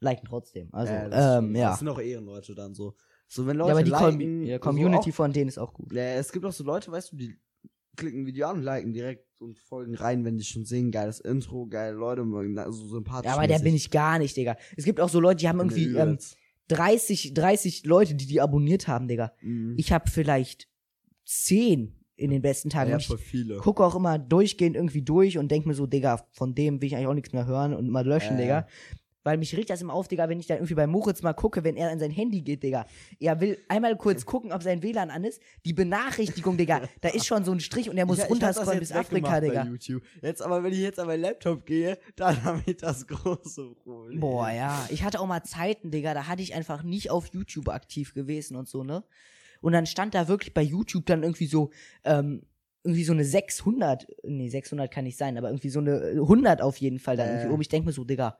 liken 0.00 0.26
trotzdem. 0.26 0.68
Also, 0.72 0.92
ja, 0.92 1.08
das 1.08 1.38
ähm, 1.38 1.56
ja. 1.56 1.70
Das 1.70 1.80
sind 1.80 1.88
auch 1.88 2.00
Ehrenleute 2.00 2.54
dann 2.54 2.74
so. 2.74 2.94
So, 3.26 3.46
wenn 3.46 3.56
Ja, 3.56 3.64
Leute 3.64 3.72
aber 3.72 3.82
die 3.82 3.90
Com 3.90 4.20
liken, 4.20 4.44
ja, 4.44 4.56
so 4.56 4.60
Community 4.60 5.10
auch, 5.10 5.14
von 5.14 5.32
denen 5.32 5.48
ist 5.48 5.58
auch 5.58 5.72
gut. 5.74 5.92
ja, 5.92 6.02
es 6.14 6.30
gibt 6.30 6.44
auch 6.44 6.52
so 6.52 6.62
Leute, 6.62 6.92
weißt 6.92 7.10
du, 7.12 7.16
die 7.16 7.36
klicken 7.96 8.26
Video 8.26 8.48
an 8.48 8.58
und 8.58 8.62
liken 8.62 8.92
direkt 8.92 9.26
und 9.40 9.58
folgen 9.58 9.94
rein, 9.94 10.24
wenn 10.24 10.38
die 10.38 10.44
schon 10.44 10.64
sehen, 10.64 10.90
geiles 10.90 11.20
Intro, 11.20 11.66
geile 11.66 11.96
Leute, 11.96 12.22
also 12.56 12.86
sympathisch. 12.86 13.28
Ja, 13.30 13.36
aber 13.36 13.46
der 13.46 13.58
bin 13.58 13.74
ich 13.74 13.90
gar 13.90 14.18
nicht, 14.18 14.36
Digga. 14.36 14.56
Es 14.76 14.84
gibt 14.84 15.00
auch 15.00 15.08
so 15.08 15.20
Leute, 15.20 15.38
die 15.40 15.48
haben 15.48 15.58
irgendwie 15.60 15.94
ähm, 15.96 16.18
30, 16.68 17.34
30 17.34 17.84
Leute, 17.84 18.14
die 18.14 18.26
die 18.26 18.40
abonniert 18.40 18.88
haben, 18.88 19.08
Digga. 19.08 19.32
mhm. 19.42 19.74
Ich 19.76 19.92
habe 19.92 20.10
vielleicht 20.10 20.68
10 21.26 21.94
in 22.16 22.30
den 22.30 22.42
besten 22.42 22.70
Tagen. 22.70 22.90
ja, 22.90 22.98
voll 22.98 23.18
ich 23.18 23.24
viele. 23.24 23.56
gucke 23.56 23.84
auch 23.84 23.96
immer 23.96 24.18
durchgehend 24.18 24.76
irgendwie 24.76 25.02
durch 25.02 25.36
und 25.36 25.50
denk 25.50 25.66
mir 25.66 25.74
so, 25.74 25.86
Digga, 25.86 26.24
von 26.30 26.54
dem 26.54 26.80
will 26.80 26.86
ich 26.86 26.94
eigentlich 26.96 27.08
auch 27.08 27.14
nichts 27.14 27.32
mehr 27.32 27.46
hören 27.46 27.74
und 27.74 27.90
mal 27.90 28.06
löschen, 28.06 28.36
Äh. 28.38 28.42
Digga. 28.42 28.68
Weil 29.24 29.38
mich 29.38 29.56
regt 29.56 29.70
das 29.70 29.80
immer 29.80 29.94
auf, 29.94 30.06
Digga, 30.06 30.28
wenn 30.28 30.38
ich 30.38 30.46
dann 30.46 30.58
irgendwie 30.58 30.74
bei 30.74 30.86
Moritz 30.86 31.22
mal 31.22 31.32
gucke, 31.32 31.64
wenn 31.64 31.76
er 31.76 31.90
an 31.90 31.98
sein 31.98 32.10
Handy 32.10 32.42
geht, 32.42 32.62
Digga. 32.62 32.86
Er 33.18 33.40
will 33.40 33.58
einmal 33.68 33.96
kurz 33.96 34.26
gucken, 34.26 34.52
ob 34.52 34.62
sein 34.62 34.82
WLAN 34.82 35.10
an 35.10 35.24
ist. 35.24 35.40
Die 35.64 35.72
Benachrichtigung, 35.72 36.56
Digga, 36.58 36.82
da 37.00 37.08
ist 37.08 37.26
schon 37.26 37.44
so 37.44 37.50
ein 37.52 37.60
Strich 37.60 37.88
und 37.90 37.96
er 37.96 38.04
muss 38.06 38.18
das 38.18 38.30
runterscrollen 38.30 38.80
bis 38.80 38.92
Afrika, 38.92 39.40
Digga. 39.40 39.64
Jetzt 40.22 40.42
aber, 40.42 40.62
wenn 40.62 40.72
ich 40.72 40.78
jetzt 40.80 41.00
an 41.00 41.06
meinen 41.06 41.22
Laptop 41.22 41.64
gehe, 41.66 41.98
dann 42.16 42.44
habe 42.44 42.62
ich 42.66 42.76
das 42.76 43.06
große 43.06 43.74
Problem. 43.82 44.20
Boah, 44.20 44.50
ja. 44.50 44.86
Ich 44.90 45.02
hatte 45.04 45.18
auch 45.20 45.26
mal 45.26 45.42
Zeiten, 45.42 45.90
Digga, 45.90 46.12
da 46.14 46.28
hatte 46.28 46.42
ich 46.42 46.54
einfach 46.54 46.82
nicht 46.82 47.10
auf 47.10 47.28
YouTube 47.32 47.70
aktiv 47.70 48.12
gewesen 48.14 48.56
und 48.56 48.68
so, 48.68 48.84
ne? 48.84 49.04
Und 49.62 49.72
dann 49.72 49.86
stand 49.86 50.14
da 50.14 50.28
wirklich 50.28 50.52
bei 50.52 50.60
YouTube 50.62 51.06
dann 51.06 51.22
irgendwie 51.22 51.46
so, 51.46 51.70
ähm, 52.04 52.42
irgendwie 52.82 53.04
so 53.04 53.14
eine 53.14 53.24
600, 53.24 54.06
nee, 54.24 54.50
600 54.50 54.90
kann 54.90 55.04
nicht 55.04 55.16
sein, 55.16 55.38
aber 55.38 55.48
irgendwie 55.48 55.70
so 55.70 55.78
eine 55.80 55.92
äh, 56.10 56.16
100 56.20 56.60
auf 56.60 56.76
jeden 56.76 56.98
Fall 56.98 57.16
dann 57.16 57.28
Äh. 57.28 57.32
irgendwie 57.32 57.52
oben. 57.54 57.62
Ich 57.62 57.68
denke 57.70 57.86
mir 57.86 57.92
so, 57.94 58.04
Digga, 58.04 58.36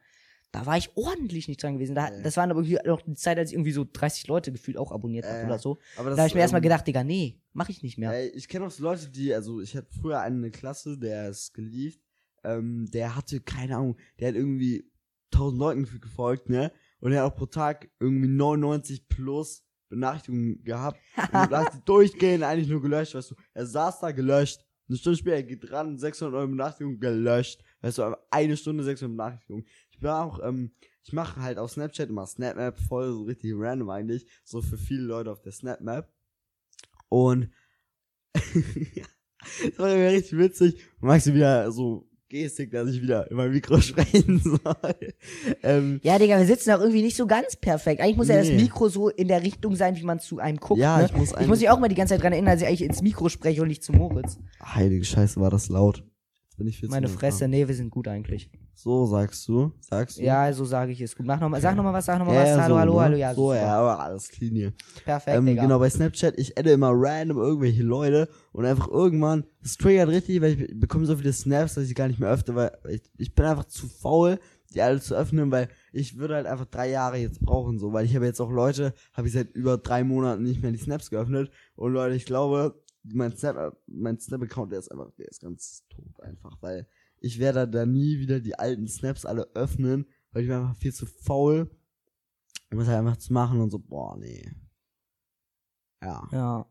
da 0.54 0.66
war 0.66 0.76
ich 0.78 0.90
ordentlich 0.96 1.48
nicht 1.48 1.62
dran 1.62 1.74
gewesen. 1.74 1.94
Da, 1.94 2.08
Äh. 2.08 2.22
Das 2.22 2.36
waren 2.36 2.50
aber 2.50 2.60
irgendwie 2.60 2.78
noch 2.88 3.02
die 3.02 3.14
Zeit, 3.14 3.38
als 3.38 3.50
ich 3.50 3.54
irgendwie 3.54 3.72
so 3.72 3.86
30 3.90 4.26
Leute 4.28 4.52
gefühlt 4.52 4.76
auch 4.78 4.92
abonniert 4.92 5.26
habe 5.26 5.40
Äh. 5.40 5.44
oder 5.46 5.58
so. 5.58 5.78
Aber 5.96 6.10
Da 6.10 6.16
habe 6.18 6.28
ich 6.28 6.34
mir 6.34 6.40
erstmal 6.40 6.60
ähm, 6.60 6.64
gedacht, 6.64 6.86
Digga, 6.86 7.04
nee, 7.04 7.40
mach 7.52 7.68
ich 7.68 7.82
nicht 7.82 7.98
mehr. 7.98 8.12
Ey, 8.12 8.28
ich 8.28 8.48
kenne 8.48 8.66
auch 8.66 8.70
so 8.70 8.82
Leute, 8.82 9.08
die, 9.08 9.34
also 9.34 9.60
ich 9.60 9.76
hatte 9.76 9.88
früher 10.00 10.24
der 10.28 10.50
Klasse, 10.50 10.96
der 10.98 11.28
ist 11.28 11.52
geliebt, 11.54 12.00
ähm, 12.44 12.88
der 12.90 13.16
hatte, 13.16 13.40
keine 13.40 13.76
Ahnung, 13.76 13.96
der 14.20 14.28
hat 14.28 14.34
irgendwie 14.34 14.84
1000 15.32 15.58
Leuten 15.58 16.00
gefolgt, 16.00 16.48
ne? 16.48 16.70
Und 17.00 17.12
er 17.12 17.22
hat 17.24 17.32
auch 17.32 17.36
pro 17.36 17.46
Tag 17.46 17.90
irgendwie 18.00 18.28
99 18.28 19.08
plus 19.08 19.64
Benachrichtigungen 19.88 20.62
gehabt. 20.64 20.98
Und 21.32 21.50
du 21.50 21.56
hast 21.56 21.74
die 21.74 21.84
durchgehend 21.84 22.44
eigentlich 22.44 22.68
nur 22.68 22.80
gelöscht, 22.82 23.14
weißt 23.14 23.32
du. 23.32 23.34
Er 23.52 23.66
saß 23.66 24.00
da 24.00 24.12
gelöscht. 24.12 24.64
Eine 24.88 24.98
Stunde 24.98 25.18
später, 25.18 25.36
er 25.36 25.42
geht 25.44 25.70
ran, 25.72 25.96
600 25.98 26.34
Euro 26.34 26.48
Benachrichtigung 26.48 27.00
gelöscht. 27.00 27.62
Weißt 27.80 27.98
du, 27.98 28.16
eine 28.30 28.56
Stunde 28.56 28.84
600 28.84 29.16
Benachrichtigungen. 29.16 29.66
Ich 29.94 30.00
bin 30.00 30.10
auch, 30.10 30.40
ähm, 30.42 30.72
ich 31.04 31.12
mache 31.12 31.40
halt 31.40 31.56
auf 31.58 31.70
Snapchat 31.70 32.08
immer 32.08 32.26
SnapMap 32.26 32.76
voll, 32.80 33.12
so 33.12 33.22
richtig 33.22 33.52
random 33.54 33.90
eigentlich. 33.90 34.26
So 34.42 34.60
für 34.60 34.76
viele 34.76 35.02
Leute 35.02 35.30
auf 35.30 35.40
der 35.40 35.52
SnapMap. 35.52 36.12
Und 37.08 37.50
das 38.34 39.78
war 39.78 39.94
mir 39.94 40.10
richtig 40.10 40.36
witzig. 40.36 40.80
Magst 41.00 41.28
du 41.28 41.34
wieder 41.34 41.70
so 41.70 42.08
Gestik, 42.28 42.72
dass 42.72 42.90
ich 42.90 43.00
wieder 43.02 43.30
in 43.30 43.36
mein 43.36 43.52
Mikro 43.52 43.80
sprechen 43.80 44.40
soll? 44.40 45.12
ähm, 45.62 46.00
Ja, 46.02 46.18
Digga, 46.18 46.38
wir 46.38 46.46
sitzen 46.46 46.72
auch 46.72 46.80
irgendwie 46.80 47.02
nicht 47.02 47.16
so 47.16 47.28
ganz 47.28 47.54
perfekt. 47.54 48.00
Eigentlich 48.00 48.16
muss 48.16 48.26
ja 48.26 48.36
das 48.36 48.48
Nee. 48.48 48.62
Mikro 48.62 48.88
so 48.88 49.10
in 49.10 49.28
der 49.28 49.44
Richtung 49.44 49.76
sein, 49.76 49.94
wie 49.94 50.02
man 50.02 50.18
zu 50.18 50.40
einem 50.40 50.58
guckt. 50.58 50.80
Ja, 50.80 50.98
ne? 50.98 51.06
ich 51.06 51.16
muss 51.16 51.32
ich 51.38 51.46
muss 51.46 51.60
mich 51.60 51.70
auch 51.70 51.78
mal 51.78 51.86
die 51.86 51.94
ganze 51.94 52.14
Zeit 52.14 52.24
dran 52.24 52.32
erinnern, 52.32 52.54
dass 52.54 52.62
ich 52.62 52.66
eigentlich 52.66 52.82
ins 52.82 53.00
Mikro 53.02 53.28
spreche 53.28 53.62
und 53.62 53.68
nicht 53.68 53.84
zu 53.84 53.92
Moritz. 53.92 54.38
heilige 54.60 55.04
Scheiße, 55.04 55.40
war 55.40 55.50
das 55.50 55.68
laut. 55.68 56.02
Bin 56.56 56.66
ich 56.68 56.78
viel 56.78 56.88
zu 56.88 56.94
Meine 56.94 57.06
laut. 57.08 57.16
Fresse, 57.16 57.48
nee, 57.48 57.66
wir 57.66 57.74
sind 57.74 57.90
gut 57.90 58.06
eigentlich. 58.06 58.50
So 58.76 59.06
sagst 59.06 59.46
du, 59.48 59.72
sagst 59.80 60.18
du. 60.18 60.22
Ja, 60.22 60.52
so 60.52 60.64
sage 60.64 60.92
ich 60.92 61.00
es. 61.00 61.16
Gut, 61.16 61.26
mach 61.26 61.40
noch 61.40 61.48
mal, 61.48 61.60
sag 61.60 61.76
noch 61.76 61.82
mal 61.84 61.92
was, 61.92 62.04
sag 62.06 62.18
noch 62.18 62.26
mal 62.26 62.34
Ja, 62.34 62.42
was. 62.42 62.48
ja, 62.48 62.62
hallo, 62.62 62.74
so, 62.74 62.80
hallo, 62.80 62.94
ne? 62.94 63.00
hallo, 63.02 63.16
ja, 63.16 63.34
so, 63.34 63.42
super. 63.48 63.56
ja, 63.56 63.74
aber 63.80 64.00
alles 64.00 64.28
clean 64.28 64.54
hier. 64.54 64.72
Perfekt, 65.04 65.36
Ähm, 65.36 65.46
Digga. 65.46 65.62
genau, 65.62 65.78
bei 65.78 65.90
Snapchat, 65.90 66.38
ich 66.38 66.56
adde 66.58 66.70
immer 66.72 66.90
random 66.92 67.38
irgendwelche 67.38 67.82
Leute 67.82 68.28
und 68.52 68.64
einfach 68.64 68.88
irgendwann, 68.88 69.44
das 69.62 69.76
triggert 69.76 70.08
richtig, 70.08 70.40
weil 70.42 70.60
ich 70.60 70.78
bekomme 70.80 71.06
so 71.06 71.16
viele 71.16 71.32
Snaps, 71.32 71.74
dass 71.74 71.88
ich 71.88 71.94
gar 71.94 72.08
nicht 72.08 72.18
mehr 72.20 72.30
öffne, 72.30 72.54
weil 72.54 72.72
ich, 72.88 73.02
ich 73.18 73.34
bin 73.34 73.44
einfach 73.46 73.64
zu 73.64 73.86
faul, 73.88 74.38
die 74.74 74.82
alle 74.82 75.00
zu 75.00 75.14
öffnen, 75.14 75.52
weil 75.52 75.68
ich 75.92 76.18
würde 76.18 76.34
halt 76.34 76.46
einfach 76.46 76.66
drei 76.66 76.90
Jahre 76.90 77.16
jetzt 77.16 77.40
brauchen, 77.40 77.78
so, 77.78 77.92
weil 77.92 78.04
ich 78.06 78.14
habe 78.16 78.26
jetzt 78.26 78.40
auch 78.40 78.50
Leute, 78.50 78.92
habe 79.12 79.28
ich 79.28 79.32
seit 79.32 79.52
über 79.52 79.78
drei 79.78 80.02
Monaten 80.02 80.42
nicht 80.42 80.62
mehr 80.62 80.72
die 80.72 80.78
Snaps 80.78 81.10
geöffnet 81.10 81.50
und 81.76 81.92
Leute, 81.92 82.16
ich 82.16 82.26
glaube, 82.26 82.74
mein 83.04 83.36
Snap, 83.36 83.76
mein 83.86 84.18
Snap-Account, 84.18 84.72
der 84.72 84.78
ist 84.78 84.90
einfach, 84.90 85.10
der 85.12 85.28
ist 85.28 85.40
ganz 85.40 85.84
tot 85.88 86.20
einfach, 86.20 86.56
weil 86.60 86.86
ich 87.20 87.38
werde 87.38 87.68
da 87.68 87.86
nie 87.86 88.18
wieder 88.18 88.40
die 88.40 88.58
alten 88.58 88.88
Snaps 88.88 89.24
alle 89.24 89.48
öffnen, 89.54 90.06
weil 90.32 90.42
ich 90.42 90.48
bin 90.48 90.56
einfach 90.56 90.76
viel 90.76 90.92
zu 90.92 91.06
faul, 91.06 91.70
um 92.70 92.80
es 92.80 92.88
halt 92.88 92.98
einfach 92.98 93.16
zu 93.16 93.32
machen 93.32 93.60
und 93.60 93.70
so, 93.70 93.78
boah, 93.78 94.16
nee. 94.16 94.50
Ja. 96.02 96.28
ja. 96.32 96.66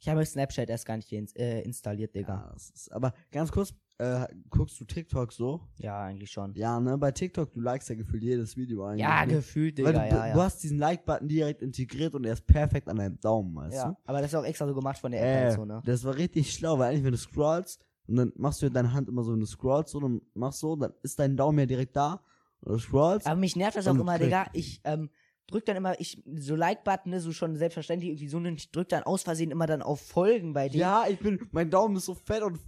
Ich 0.00 0.08
habe 0.08 0.24
Snapchat 0.24 0.68
erst 0.68 0.86
gar 0.86 0.96
nicht 0.96 1.12
äh, 1.12 1.62
installiert, 1.62 2.14
Digga. 2.14 2.34
Ja, 2.34 2.54
ist, 2.54 2.92
aber 2.92 3.14
ganz 3.32 3.50
kurz, 3.50 3.74
äh, 3.98 4.26
guckst 4.50 4.80
du 4.80 4.84
TikTok 4.84 5.32
so? 5.32 5.60
Ja, 5.78 6.00
eigentlich 6.04 6.30
schon. 6.30 6.54
Ja, 6.54 6.78
ne, 6.80 6.96
bei 6.96 7.10
TikTok, 7.10 7.52
du 7.52 7.60
likest 7.60 7.88
ja 7.90 7.96
gefühlt 7.96 8.22
jedes 8.22 8.56
Video 8.56 8.84
eigentlich. 8.84 9.00
Ja, 9.02 9.26
ne? 9.26 9.34
gefühlt, 9.34 9.78
Weil 9.78 9.86
Digga, 9.86 10.04
du, 10.08 10.08
ja, 10.16 10.32
du 10.32 10.38
ja. 10.38 10.44
hast 10.44 10.62
diesen 10.62 10.78
Like-Button 10.78 11.28
direkt 11.28 11.62
integriert 11.62 12.14
und 12.14 12.24
er 12.24 12.32
ist 12.34 12.46
perfekt 12.46 12.88
an 12.88 12.96
deinem 12.96 13.18
Daumen, 13.20 13.54
weißt 13.56 13.74
Ja, 13.76 13.88
du? 13.90 13.96
aber 14.04 14.20
das 14.20 14.30
ist 14.32 14.34
auch 14.36 14.44
extra 14.44 14.66
so 14.66 14.74
gemacht 14.74 14.98
von 14.98 15.10
der 15.12 15.20
App 15.20 15.26
Äh, 15.26 15.44
halt 15.46 15.52
so, 15.54 15.64
ne? 15.64 15.82
Das 15.84 16.04
war 16.04 16.16
richtig 16.16 16.52
schlau, 16.52 16.78
weil 16.78 16.90
eigentlich, 16.90 17.04
wenn 17.04 17.12
du 17.12 17.18
scrollst, 17.18 17.84
Und 18.06 18.16
dann 18.16 18.32
machst 18.36 18.62
du 18.62 18.66
ja 18.66 18.70
deine 18.70 18.92
Hand 18.92 19.08
immer 19.08 19.22
so, 19.22 19.32
wenn 19.32 19.40
du 19.40 19.46
scrollst, 19.46 19.90
so, 19.90 20.00
dann 20.00 20.22
machst 20.34 20.62
du 20.62 20.68
so, 20.68 20.76
dann 20.76 20.94
ist 21.02 21.18
dein 21.18 21.36
Daumen 21.36 21.58
ja 21.58 21.66
direkt 21.66 21.94
da. 21.96 22.22
Und 22.60 22.72
du 22.72 22.78
scrollst. 22.78 23.26
Aber 23.26 23.38
mich 23.38 23.54
nervt 23.56 23.76
das 23.76 23.86
auch 23.86 23.92
Und 23.92 24.00
immer. 24.00 24.18
Digga. 24.18 24.46
Ich 24.54 24.80
ähm, 24.84 25.10
drück 25.46 25.66
dann 25.66 25.76
immer, 25.76 25.98
ich, 26.00 26.22
so 26.36 26.54
Like-Button, 26.56 27.10
ne, 27.10 27.20
so 27.20 27.32
schon 27.32 27.56
selbstverständlich 27.56 28.10
irgendwie 28.10 28.28
so, 28.28 28.38
ne, 28.40 28.50
ich 28.52 28.70
drück 28.70 28.88
dann 28.88 29.02
aus 29.02 29.24
Versehen 29.24 29.50
immer 29.50 29.66
dann 29.66 29.82
auf 29.82 30.00
Folgen 30.00 30.52
bei 30.54 30.68
dir. 30.68 30.78
Ja, 30.80 31.04
ich 31.08 31.18
bin, 31.18 31.48
mein 31.52 31.68
Daumen 31.70 31.96
ist 31.96 32.06
so 32.06 32.14
fett 32.14 32.42
und 32.42 32.58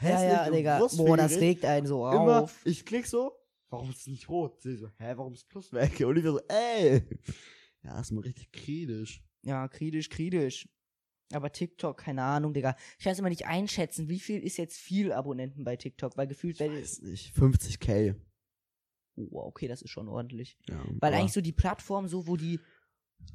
hässlich 0.00 0.30
ja, 0.30 0.46
ja 0.46 0.50
Digga. 0.50 0.78
Boah, 0.96 1.16
das 1.16 1.36
regt 1.36 1.64
einen 1.64 1.86
so 1.86 2.06
Immer, 2.08 2.42
auf. 2.44 2.60
ich 2.64 2.84
klick 2.84 3.06
so, 3.06 3.32
warum 3.68 3.90
ist 3.90 4.00
es 4.00 4.06
nicht 4.06 4.28
rot? 4.28 4.60
Sie 4.60 4.76
so, 4.76 4.88
hä, 4.98 5.12
warum 5.16 5.32
ist 5.34 5.48
Plus 5.48 5.72
weg? 5.72 6.00
Und 6.06 6.16
ich 6.16 6.24
war 6.24 6.32
so, 6.32 6.40
ey. 6.48 7.02
Ja, 7.82 8.00
ist 8.00 8.10
mir 8.10 8.24
richtig 8.24 8.52
kritisch. 8.52 9.22
Ja, 9.42 9.66
kritisch, 9.68 10.08
kritisch. 10.10 10.68
Aber 11.32 11.52
TikTok, 11.52 11.98
keine 11.98 12.22
Ahnung, 12.24 12.52
Digga. 12.52 12.74
Ich 12.98 13.04
kann 13.04 13.12
es 13.12 13.18
immer 13.18 13.28
nicht 13.28 13.46
einschätzen, 13.46 14.08
wie 14.08 14.18
viel 14.18 14.42
ist 14.42 14.56
jetzt 14.56 14.76
viel 14.78 15.12
Abonnenten 15.12 15.64
bei 15.64 15.76
TikTok, 15.76 16.16
weil 16.16 16.26
gefühlt, 16.26 16.60
Ich 16.60 16.68
weiß 16.70 17.02
nicht, 17.02 17.34
50k. 17.36 18.16
oh, 19.16 19.40
okay, 19.42 19.68
das 19.68 19.80
ist 19.82 19.90
schon 19.90 20.08
ordentlich. 20.08 20.58
Ja, 20.68 20.84
Weil 20.98 21.14
eigentlich 21.14 21.32
so 21.32 21.40
die 21.40 21.52
Plattform, 21.52 22.08
so 22.08 22.26
wo 22.26 22.36
die 22.36 22.58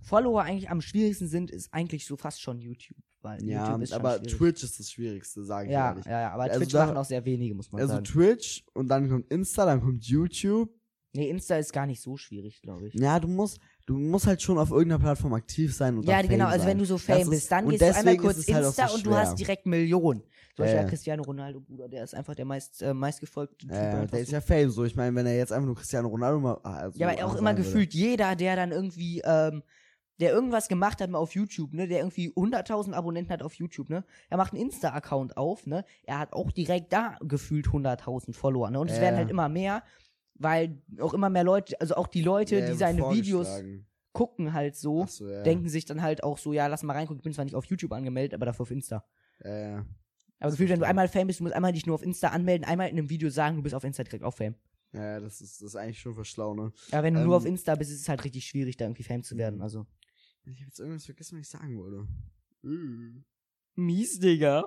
Follower 0.02 0.42
eigentlich 0.44 0.70
am 0.70 0.82
schwierigsten 0.82 1.28
sind, 1.28 1.50
ist 1.52 1.74
eigentlich 1.74 2.06
so 2.06 2.16
fast 2.18 2.42
schon 2.42 2.60
YouTube. 2.60 2.98
Weil 3.22 3.44
Ja, 3.44 3.70
YouTube 3.70 3.82
ist 3.82 3.94
aber 3.94 4.18
schwierig. 4.20 4.34
Twitch 4.38 4.64
ist 4.64 4.80
das 4.80 4.92
Schwierigste, 4.92 5.44
sage 5.44 5.68
ich 5.68 5.74
Ja, 5.74 5.90
ehrlich. 5.90 6.06
ja, 6.06 6.22
ja, 6.22 6.32
aber 6.32 6.44
Also 6.44 6.60
Twitch 6.60 6.72
da- 6.74 6.86
machen 6.86 6.98
auch 6.98 7.06
sehr 7.06 7.26
wenige, 7.26 7.56
muss 7.56 7.72
man 7.72 7.82
Also 7.82 7.94
sagen. 7.96 8.06
Twitch 8.06 8.64
und 8.74 8.88
dann 8.88 9.10
kommt 9.10 9.32
Insta, 9.32 9.66
dann 9.66 9.82
kommt 9.82 10.06
YouTube. 10.06 10.70
Nee, 11.14 11.30
Insta 11.30 11.56
ist 11.58 11.72
gar 11.74 11.86
nicht 11.88 12.02
so 12.02 12.18
schwierig, 12.18 12.62
glaube 12.62 12.88
ich. 12.88 12.94
Ja, 12.94 13.20
du 13.20 13.28
musst, 13.28 13.58
du 13.88 13.98
musst 13.98 14.28
halt 14.28 14.42
schon 14.42 14.58
auf 14.60 14.70
irgendeiner 14.70 15.00
Plattform 15.00 15.34
aktiv 15.34 15.74
sein 15.74 15.98
und 15.98 16.04
Ja, 16.06 16.22
genau, 16.22 16.44
Fame 16.46 16.54
also 16.54 16.66
wenn 16.68 16.78
du 16.78 16.86
so 16.86 16.96
Das 16.96 17.04
Fame 17.04 17.22
ist- 17.22 17.30
bist, 17.30 17.52
dann 17.52 17.70
gehst 17.70 17.82
du 17.82 17.96
einmal 17.96 18.18
kurz 18.18 18.48
halt 18.48 18.66
Insta 18.66 18.88
so 18.90 18.96
und 18.96 19.06
du 19.06 19.16
hast 19.16 19.40
direkt 19.40 19.66
Millionen. 19.66 20.22
Zum 20.56 20.64
Beispiel 20.64 20.78
Ja, 20.78 20.84
ja. 20.84 20.90
Cristiano 20.90 21.24
Ronaldo, 21.24 21.60
Bruder, 21.60 21.90
der 21.90 22.04
ist 22.04 22.16
einfach 22.16 22.34
der 22.34 22.46
meist, 22.46 22.82
äh, 22.82 22.94
meistgefolgte 22.94 23.68
Typ. 23.68 23.72
Einfach 23.72 24.08
der 24.12 24.22
ist 24.22 24.32
ja 24.32 24.40
Fame 24.40 24.70
so. 24.70 24.86
Ich 24.86 24.96
meine, 24.96 25.14
wenn 25.16 25.26
er 25.26 25.36
jetzt 25.36 25.52
einfach 25.52 25.66
nur 25.66 25.76
Cristiano 25.76 26.08
Ronaldo 26.08 26.40
mal. 26.40 26.60
ah, 26.64 26.76
Also 26.78 26.98
Ja, 27.00 27.10
aber 27.10 27.26
auch 27.26 27.36
immer 27.36 27.52
würde. 27.52 27.64
gefühlt 27.64 27.94
jeder, 27.94 28.36
der 28.38 28.56
dann 28.56 28.72
irgendwie, 28.72 29.22
ähm, 29.26 29.64
der 30.22 30.32
irgendwas 30.32 30.70
gemacht 30.70 31.02
hat 31.02 31.10
mal 31.10 31.18
auf 31.18 31.36
YouTube, 31.36 31.74
ne, 31.74 31.90
der 31.90 32.00
irgendwie 32.00 32.30
100.000 32.30 32.94
Abonnenten 32.96 33.34
hat 33.34 33.44
auf 33.44 33.54
YouTube, 33.56 33.90
ne, 33.90 34.06
er 34.30 34.38
macht 34.38 34.54
einen 34.54 34.62
Insta-Account 34.62 35.36
auf, 35.36 35.68
ne, 35.68 35.84
er 36.04 36.20
hat 36.20 36.32
auch 36.32 36.52
direkt 36.52 36.94
da 36.94 37.18
gefühlt 37.22 37.68
100.000 37.68 38.34
Follower, 38.34 38.70
ne, 38.70 38.80
und 38.80 38.90
es 38.90 38.96
Ja. 38.96 39.02
werden 39.02 39.18
halt 39.18 39.30
immer 39.30 39.50
mehr, 39.50 39.84
weil 40.36 40.82
auch 41.02 41.14
immer 41.14 41.30
mehr 41.30 41.44
Leute, 41.44 41.80
also 41.82 41.96
auch 41.96 42.08
die 42.08 42.22
Leute, 42.22 42.60
Ja, 42.60 42.68
die 42.68 42.76
seine 42.76 43.10
Videos 43.10 43.62
gucken 44.14 44.54
halt 44.54 44.78
so, 44.78 45.06
so, 45.06 45.30
ja. 45.30 45.44
denken 45.44 45.68
sich 45.68 45.84
dann 45.84 46.02
halt 46.02 46.24
auch 46.24 46.38
so, 46.38 46.54
ja, 46.54 46.68
lass 46.68 46.84
mal 46.84 46.94
reingucken, 46.94 47.18
ich 47.20 47.24
bin 47.24 47.34
zwar 47.34 47.44
nicht 47.44 47.56
auf 47.56 47.66
YouTube 47.66 47.92
angemeldet, 47.92 48.34
aber 48.36 48.46
dafür 48.46 48.64
auf 48.64 48.72
Insta. 48.72 49.04
Ja, 49.44 49.58
ja. 49.60 49.86
Aber 50.40 50.52
gefühlt, 50.52 50.70
wenn 50.70 50.80
du 50.80 50.86
einmal 50.86 51.08
Fame 51.08 51.28
bist, 51.28 51.40
du 51.40 51.44
musst 51.44 51.56
einmal 51.56 51.72
dich 51.74 51.86
nur 51.86 51.96
auf 51.96 52.04
Insta 52.04 52.30
anmelden, 52.30 52.66
einmal 52.68 52.90
in 52.90 52.98
einem 52.98 53.10
Video 53.10 53.30
sagen, 53.30 53.56
du 53.58 53.64
bist 53.64 53.74
auf 53.76 53.84
Insta 53.84 54.04
direkt 54.04 54.24
auf 54.24 54.36
Fame. 54.36 54.56
Ja, 54.92 55.20
das 55.20 55.42
ist, 55.42 55.62
das 55.62 55.70
ist 55.70 55.76
eigentlich 55.76 56.00
schon 56.00 56.14
verschlau, 56.14 56.54
ne? 56.54 56.72
Aber 56.92 57.04
wenn 57.04 57.14
du 57.16 57.20
Ähm, 57.22 57.26
nur 57.28 57.38
auf 57.38 57.46
Insta 57.46 57.76
bist, 57.76 57.92
ist 57.92 58.02
es 58.02 58.10
halt 58.10 58.24
richtig 58.24 58.46
schwierig, 58.46 58.78
da 58.78 58.86
irgendwie 58.86 59.04
Fame 59.04 59.24
zu 59.24 59.38
werden, 59.38 59.56
Mhm. 59.58 59.62
also. 59.62 59.86
Ich 60.46 60.60
hab 60.62 60.68
jetzt 60.68 60.80
irgendwas 60.80 61.06
vergessen, 61.06 61.38
was 61.40 61.46
ich 61.48 61.50
sagen 61.50 61.78
wollte. 61.78 62.08
Äh. 62.64 63.24
Mies, 63.76 64.20
Digga. 64.20 64.64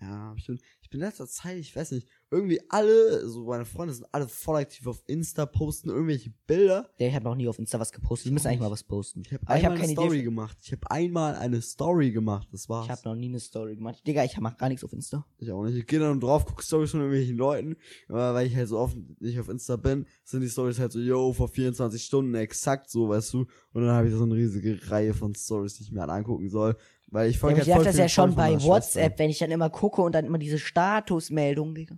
Ja, 0.00 0.28
hab 0.30 0.38
ich 0.38 0.46
bin, 0.46 0.58
ich 0.82 0.90
bin 0.90 1.00
in 1.00 1.06
letzter 1.06 1.26
Zeit, 1.26 1.58
ich 1.58 1.74
weiß 1.74 1.92
nicht, 1.92 2.06
irgendwie 2.30 2.60
alle, 2.68 3.26
so 3.28 3.44
meine 3.44 3.64
Freunde 3.64 3.94
sind 3.94 4.06
alle 4.12 4.28
voll 4.28 4.56
aktiv 4.56 4.86
auf 4.86 5.02
Insta, 5.06 5.46
posten 5.46 5.88
irgendwelche 5.88 6.32
Bilder. 6.46 6.90
Der 6.98 7.12
hat 7.12 7.22
noch 7.22 7.34
nie 7.34 7.48
auf 7.48 7.58
Insta 7.58 7.80
was 7.80 7.92
gepostet. 7.92 8.26
Die 8.26 8.32
müssen 8.32 8.48
eigentlich 8.48 8.60
mal 8.60 8.70
was 8.70 8.82
posten. 8.82 9.22
Ich 9.24 9.32
habe 9.32 9.42
ich 9.42 9.48
einmal 9.48 9.64
habe 9.64 9.74
keine 9.76 9.84
eine 9.84 9.92
Story 9.92 10.16
Idee. 10.16 10.24
gemacht. 10.24 10.58
Ich 10.62 10.72
habe 10.72 10.90
einmal 10.90 11.34
eine 11.36 11.62
Story 11.62 12.10
gemacht, 12.10 12.48
das 12.52 12.68
war's. 12.68 12.86
Ich 12.86 12.90
habe 12.90 13.00
noch 13.04 13.14
nie 13.14 13.28
eine 13.28 13.40
Story 13.40 13.76
gemacht. 13.76 14.06
Digga, 14.06 14.24
ich 14.24 14.38
mach 14.38 14.56
gar 14.56 14.68
nichts 14.68 14.84
auf 14.84 14.92
Insta. 14.92 15.24
Ich 15.38 15.50
auch 15.50 15.64
nicht. 15.64 15.76
Ich 15.76 15.86
gehe 15.86 15.98
dann 15.98 16.20
drauf, 16.20 16.44
gucke 16.44 16.62
Storys 16.62 16.90
von 16.90 17.00
irgendwelchen 17.00 17.36
Leuten, 17.36 17.76
aber 18.08 18.34
weil 18.34 18.46
ich 18.46 18.54
halt 18.56 18.68
so 18.68 18.78
oft 18.78 18.96
nicht 19.20 19.38
auf 19.40 19.48
Insta 19.48 19.76
bin, 19.76 20.06
sind 20.24 20.42
die 20.42 20.50
Stories 20.50 20.78
halt 20.78 20.92
so, 20.92 21.00
yo, 21.00 21.32
vor 21.32 21.48
24 21.48 22.02
Stunden 22.02 22.34
exakt 22.34 22.90
so, 22.90 23.08
weißt 23.08 23.32
du. 23.32 23.46
Und 23.72 23.82
dann 23.82 23.90
habe 23.90 24.08
ich 24.08 24.14
so 24.14 24.24
eine 24.24 24.34
riesige 24.34 24.78
Reihe 24.90 25.14
von 25.14 25.34
Stories, 25.34 25.74
die 25.74 25.84
ich 25.84 25.92
mir 25.92 26.00
dann 26.00 26.10
angucken 26.10 26.48
soll. 26.48 26.76
Weil 27.08 27.28
ich 27.30 27.36
Ja, 27.36 27.40
folge 27.40 27.58
mich 27.60 27.66
halt 27.68 27.74
voll 27.76 27.84
nervt 27.84 27.98
das 27.98 28.02
ja 28.02 28.08
schon 28.08 28.34
bei 28.34 28.52
WhatsApp, 28.62 29.02
Schwester. 29.12 29.18
wenn 29.18 29.30
ich 29.30 29.38
dann 29.38 29.50
immer 29.50 29.70
gucke 29.70 30.02
und 30.02 30.12
dann 30.12 30.24
immer 30.26 30.38
diese 30.38 30.58
Statusmeldung, 30.58 31.74
Digga. 31.74 31.96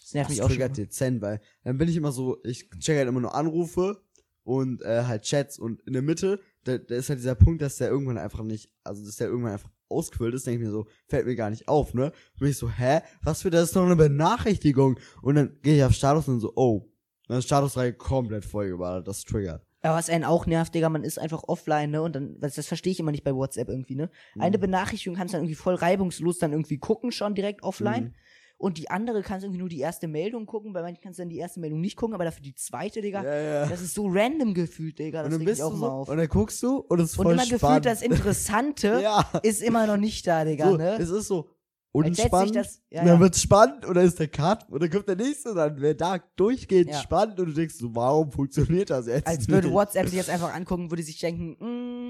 Das 0.00 0.14
nervt 0.14 0.30
Das 0.30 0.36
mich 0.36 0.42
auch 0.42 0.48
schon. 0.48 0.56
triggert 0.56 0.76
dezent, 0.76 1.20
weil 1.22 1.40
dann 1.64 1.76
bin 1.78 1.88
ich 1.88 1.96
immer 1.96 2.12
so, 2.12 2.38
ich 2.44 2.70
check 2.78 2.96
halt 2.96 3.08
immer 3.08 3.20
nur 3.20 3.34
Anrufe 3.34 4.00
und 4.44 4.80
äh, 4.82 5.04
halt 5.04 5.22
Chats 5.24 5.58
und 5.58 5.82
in 5.82 5.92
der 5.92 6.02
Mitte, 6.02 6.40
da, 6.64 6.78
da 6.78 6.94
ist 6.94 7.08
halt 7.10 7.18
dieser 7.18 7.34
Punkt, 7.34 7.60
dass 7.62 7.76
der 7.76 7.88
irgendwann 7.88 8.16
einfach 8.18 8.42
nicht, 8.42 8.70
also 8.84 9.04
dass 9.04 9.16
der 9.16 9.26
irgendwann 9.28 9.52
einfach 9.52 9.70
ausquillt 9.90 10.34
ist, 10.34 10.46
denke 10.46 10.60
ich 10.60 10.66
mir 10.66 10.70
so, 10.72 10.86
fällt 11.08 11.26
mir 11.26 11.34
gar 11.34 11.50
nicht 11.50 11.66
auf, 11.68 11.92
ne? 11.94 12.12
Bin 12.38 12.48
ich 12.48 12.56
so, 12.58 12.70
hä? 12.70 13.00
Was 13.22 13.42
für, 13.42 13.50
das 13.50 13.64
ist 13.64 13.76
doch 13.76 13.84
eine 13.84 13.96
Benachrichtigung. 13.96 14.98
Und 15.22 15.34
dann 15.34 15.58
gehe 15.62 15.76
ich 15.76 15.84
auf 15.84 15.92
Status 15.92 16.28
und 16.28 16.40
so, 16.40 16.52
oh. 16.56 16.90
Dann 17.26 17.38
ist 17.38 17.44
Statusreihe 17.44 17.92
komplett 17.92 18.44
vollgeballert, 18.46 19.06
das 19.08 19.22
triggert. 19.24 19.66
Aber 19.82 19.94
was 19.96 20.10
einen 20.10 20.24
auch 20.24 20.46
nervt, 20.46 20.74
Digga, 20.74 20.88
man 20.88 21.04
ist 21.04 21.18
einfach 21.18 21.44
offline, 21.46 21.90
ne? 21.90 22.02
Und 22.02 22.16
dann, 22.16 22.36
das, 22.40 22.54
das 22.56 22.66
verstehe 22.66 22.90
ich 22.92 23.00
immer 23.00 23.12
nicht 23.12 23.22
bei 23.24 23.34
WhatsApp 23.34 23.68
irgendwie, 23.68 23.94
ne? 23.94 24.10
Eine 24.38 24.56
Mhm. 24.58 24.62
Benachrichtigung 24.62 25.16
kannst 25.16 25.32
du 25.34 25.36
dann 25.36 25.44
irgendwie 25.44 25.54
voll 25.54 25.74
reibungslos 25.74 26.38
dann 26.38 26.52
irgendwie 26.52 26.78
gucken, 26.78 27.12
schon 27.12 27.34
direkt 27.34 27.62
offline. 27.62 28.04
Mhm. 28.04 28.14
Und 28.60 28.76
die 28.78 28.90
andere 28.90 29.22
kannst 29.22 29.44
du 29.44 29.46
irgendwie 29.46 29.60
nur 29.60 29.68
die 29.68 29.78
erste 29.78 30.08
Meldung 30.08 30.44
gucken. 30.44 30.72
Bei 30.72 30.82
manchen 30.82 31.00
kannst 31.00 31.20
du 31.20 31.22
dann 31.22 31.28
die 31.30 31.36
erste 31.38 31.60
Meldung 31.60 31.80
nicht 31.80 31.94
gucken, 31.96 32.14
aber 32.14 32.24
dafür 32.24 32.42
die 32.42 32.56
zweite, 32.56 33.00
Digga. 33.00 33.22
Ja, 33.22 33.40
ja. 33.40 33.66
Das 33.68 33.80
ist 33.80 33.94
so 33.94 34.08
random 34.08 34.52
gefühlt, 34.52 34.98
Digga. 34.98 35.20
und 35.22 35.26
Das 35.30 35.38
dann 35.38 35.44
bist 35.44 35.58
mich 35.60 35.62
auch 35.64 35.70
du 35.70 35.76
so, 35.76 35.86
auf. 35.86 36.08
und 36.08 36.16
dann 36.16 36.26
guckst 36.26 36.60
du 36.64 36.78
und 36.78 36.98
es 36.98 37.12
ist 37.12 37.18
Und 37.20 37.24
voll 37.26 37.34
immer 37.34 37.42
spannend. 37.44 37.60
gefühlt 37.62 37.86
das 37.86 38.02
Interessante 38.02 39.00
ja. 39.02 39.24
ist 39.44 39.62
immer 39.62 39.86
noch 39.86 39.96
nicht 39.96 40.26
da, 40.26 40.44
Digga, 40.44 40.70
So, 40.70 40.76
ne? 40.76 40.96
Es 40.98 41.08
ist 41.08 41.28
so 41.28 41.50
unspannend. 41.92 42.56
das, 42.56 42.80
ja, 42.90 43.00
und 43.00 43.06
dann 43.06 43.16
ja. 43.16 43.20
wird's 43.20 43.40
spannend 43.40 43.84
und 43.86 43.94
dann 43.94 44.04
ist 44.06 44.18
der 44.18 44.28
Cut 44.28 44.68
und 44.70 44.82
dann 44.82 44.90
kommt 44.90 45.08
der 45.08 45.16
nächste 45.16 45.50
und 45.50 45.56
dann 45.56 45.80
wird 45.80 46.00
da 46.00 46.18
durchgehend 46.36 46.90
Ja. 46.90 47.00
spannend 47.00 47.40
und 47.40 47.46
du 47.46 47.52
denkst 47.52 47.74
so, 47.76 47.94
warum 47.94 48.30
funktioniert 48.30 48.90
das 48.90 49.06
jetzt? 49.06 49.26
Als 49.26 49.48
würde? 49.48 49.70
WhatsApp 49.70 50.06
sich 50.08 50.16
jetzt 50.16 50.30
einfach 50.30 50.54
angucken, 50.54 50.90
würde 50.90 51.02
sich 51.02 51.18
denken, 51.18 51.56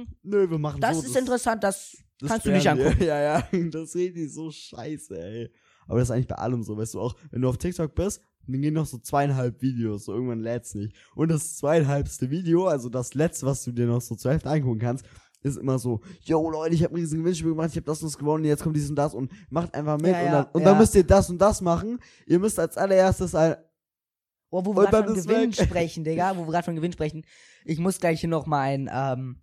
mm, 0.03 0.07
Nö, 0.23 0.51
wir 0.51 0.59
machen 0.59 0.81
das 0.81 0.99
so. 0.99 1.07
ist 1.07 1.17
interessant, 1.17 1.63
das, 1.65 1.97
das 2.19 2.29
kannst 2.29 2.47
du 2.47 2.51
nicht 2.51 2.69
angucken. 2.69 2.97
Ja, 3.03 3.21
ja, 3.21 3.49
das 3.71 3.95
reden 3.95 4.15
die 4.17 4.27
so 4.29 4.51
scheiße, 4.51 5.19
ey. 5.19 5.51
Aber 5.87 6.01
das 6.01 6.09
ist 6.09 6.15
eigentlich 6.15 6.29
bei 6.29 6.35
allem 6.37 6.63
so, 6.63 6.77
weißt 6.77 6.95
du 6.95 7.01
auch, 7.01 7.17
wenn 7.31 7.41
du 7.41 7.49
auf 7.49 7.57
TikTok 7.57 7.95
bist, 7.95 8.21
dann 8.47 8.63
gehen 8.63 8.75
noch 8.75 8.87
so 8.87 8.99
zweieinhalb 8.99 9.61
Videos, 9.63 10.05
so 10.07 10.13
irgendwann 10.15 10.41
lädt's 10.41 10.75
nicht. 10.75 10.95
Und 11.15 11.31
das 11.31 11.57
zweieinhalbste 11.57 12.31
Video, 12.31 12.67
also 12.67 12.89
das 12.89 13.15
letzte, 13.15 13.47
was 13.47 13.63
du 13.65 13.73
dir 13.73 13.87
noch 13.87 14.01
so 14.01 14.15
zur 14.15 14.33
Hälfte 14.33 14.51
angucken 14.51 14.79
kannst, 14.81 15.05
ist 15.43 15.57
immer 15.57 15.79
so, 15.79 16.01
yo 16.21 16.51
Leute, 16.51 16.75
ich 16.75 16.83
habe 16.85 16.95
ein 16.95 17.01
riesen 17.01 17.21
Gewinnspiel 17.21 17.51
gemacht, 17.51 17.71
ich 17.71 17.77
habe 17.77 17.87
das 17.87 18.03
und 18.03 18.09
das 18.13 18.19
gewonnen, 18.19 18.45
jetzt 18.45 18.63
kommt 18.63 18.77
dies 18.77 18.89
und 18.91 18.97
das 18.97 19.15
und 19.15 19.31
macht 19.51 19.75
einfach 19.75 19.97
mit 19.99 20.11
Ja, 20.11 20.21
und, 20.27 20.33
dann, 20.33 20.47
und 20.53 20.65
dann 20.65 20.79
müsst 20.79 20.95
ihr 20.95 21.05
das 21.05 21.31
und 21.31 21.39
das 21.39 21.61
machen. 21.61 21.99
Ihr 22.27 22.39
müsst 22.39 22.59
als 22.59 22.77
allererstes 22.77 23.35
ein, 23.35 23.57
Oh, 24.51 24.65
wo 24.65 24.75
wir 24.75 24.87
gerade 24.87 25.13
von 25.13 25.15
Gewinn 25.15 25.57
weg. 25.57 25.67
sprechen, 25.67 26.05
Digga, 26.05 26.35
wo 26.37 26.47
wir 26.47 26.53
gerade 26.53 26.65
von 26.65 26.75
Gewinn 26.75 26.93
sprechen. 26.93 27.25
Ich 27.67 27.79
muss 27.79 28.01
gleich 28.01 28.21
hier 28.21 28.31
noch 28.31 28.47
mal 28.47 28.61
ein, 28.63 28.89
ähm, 28.91 29.43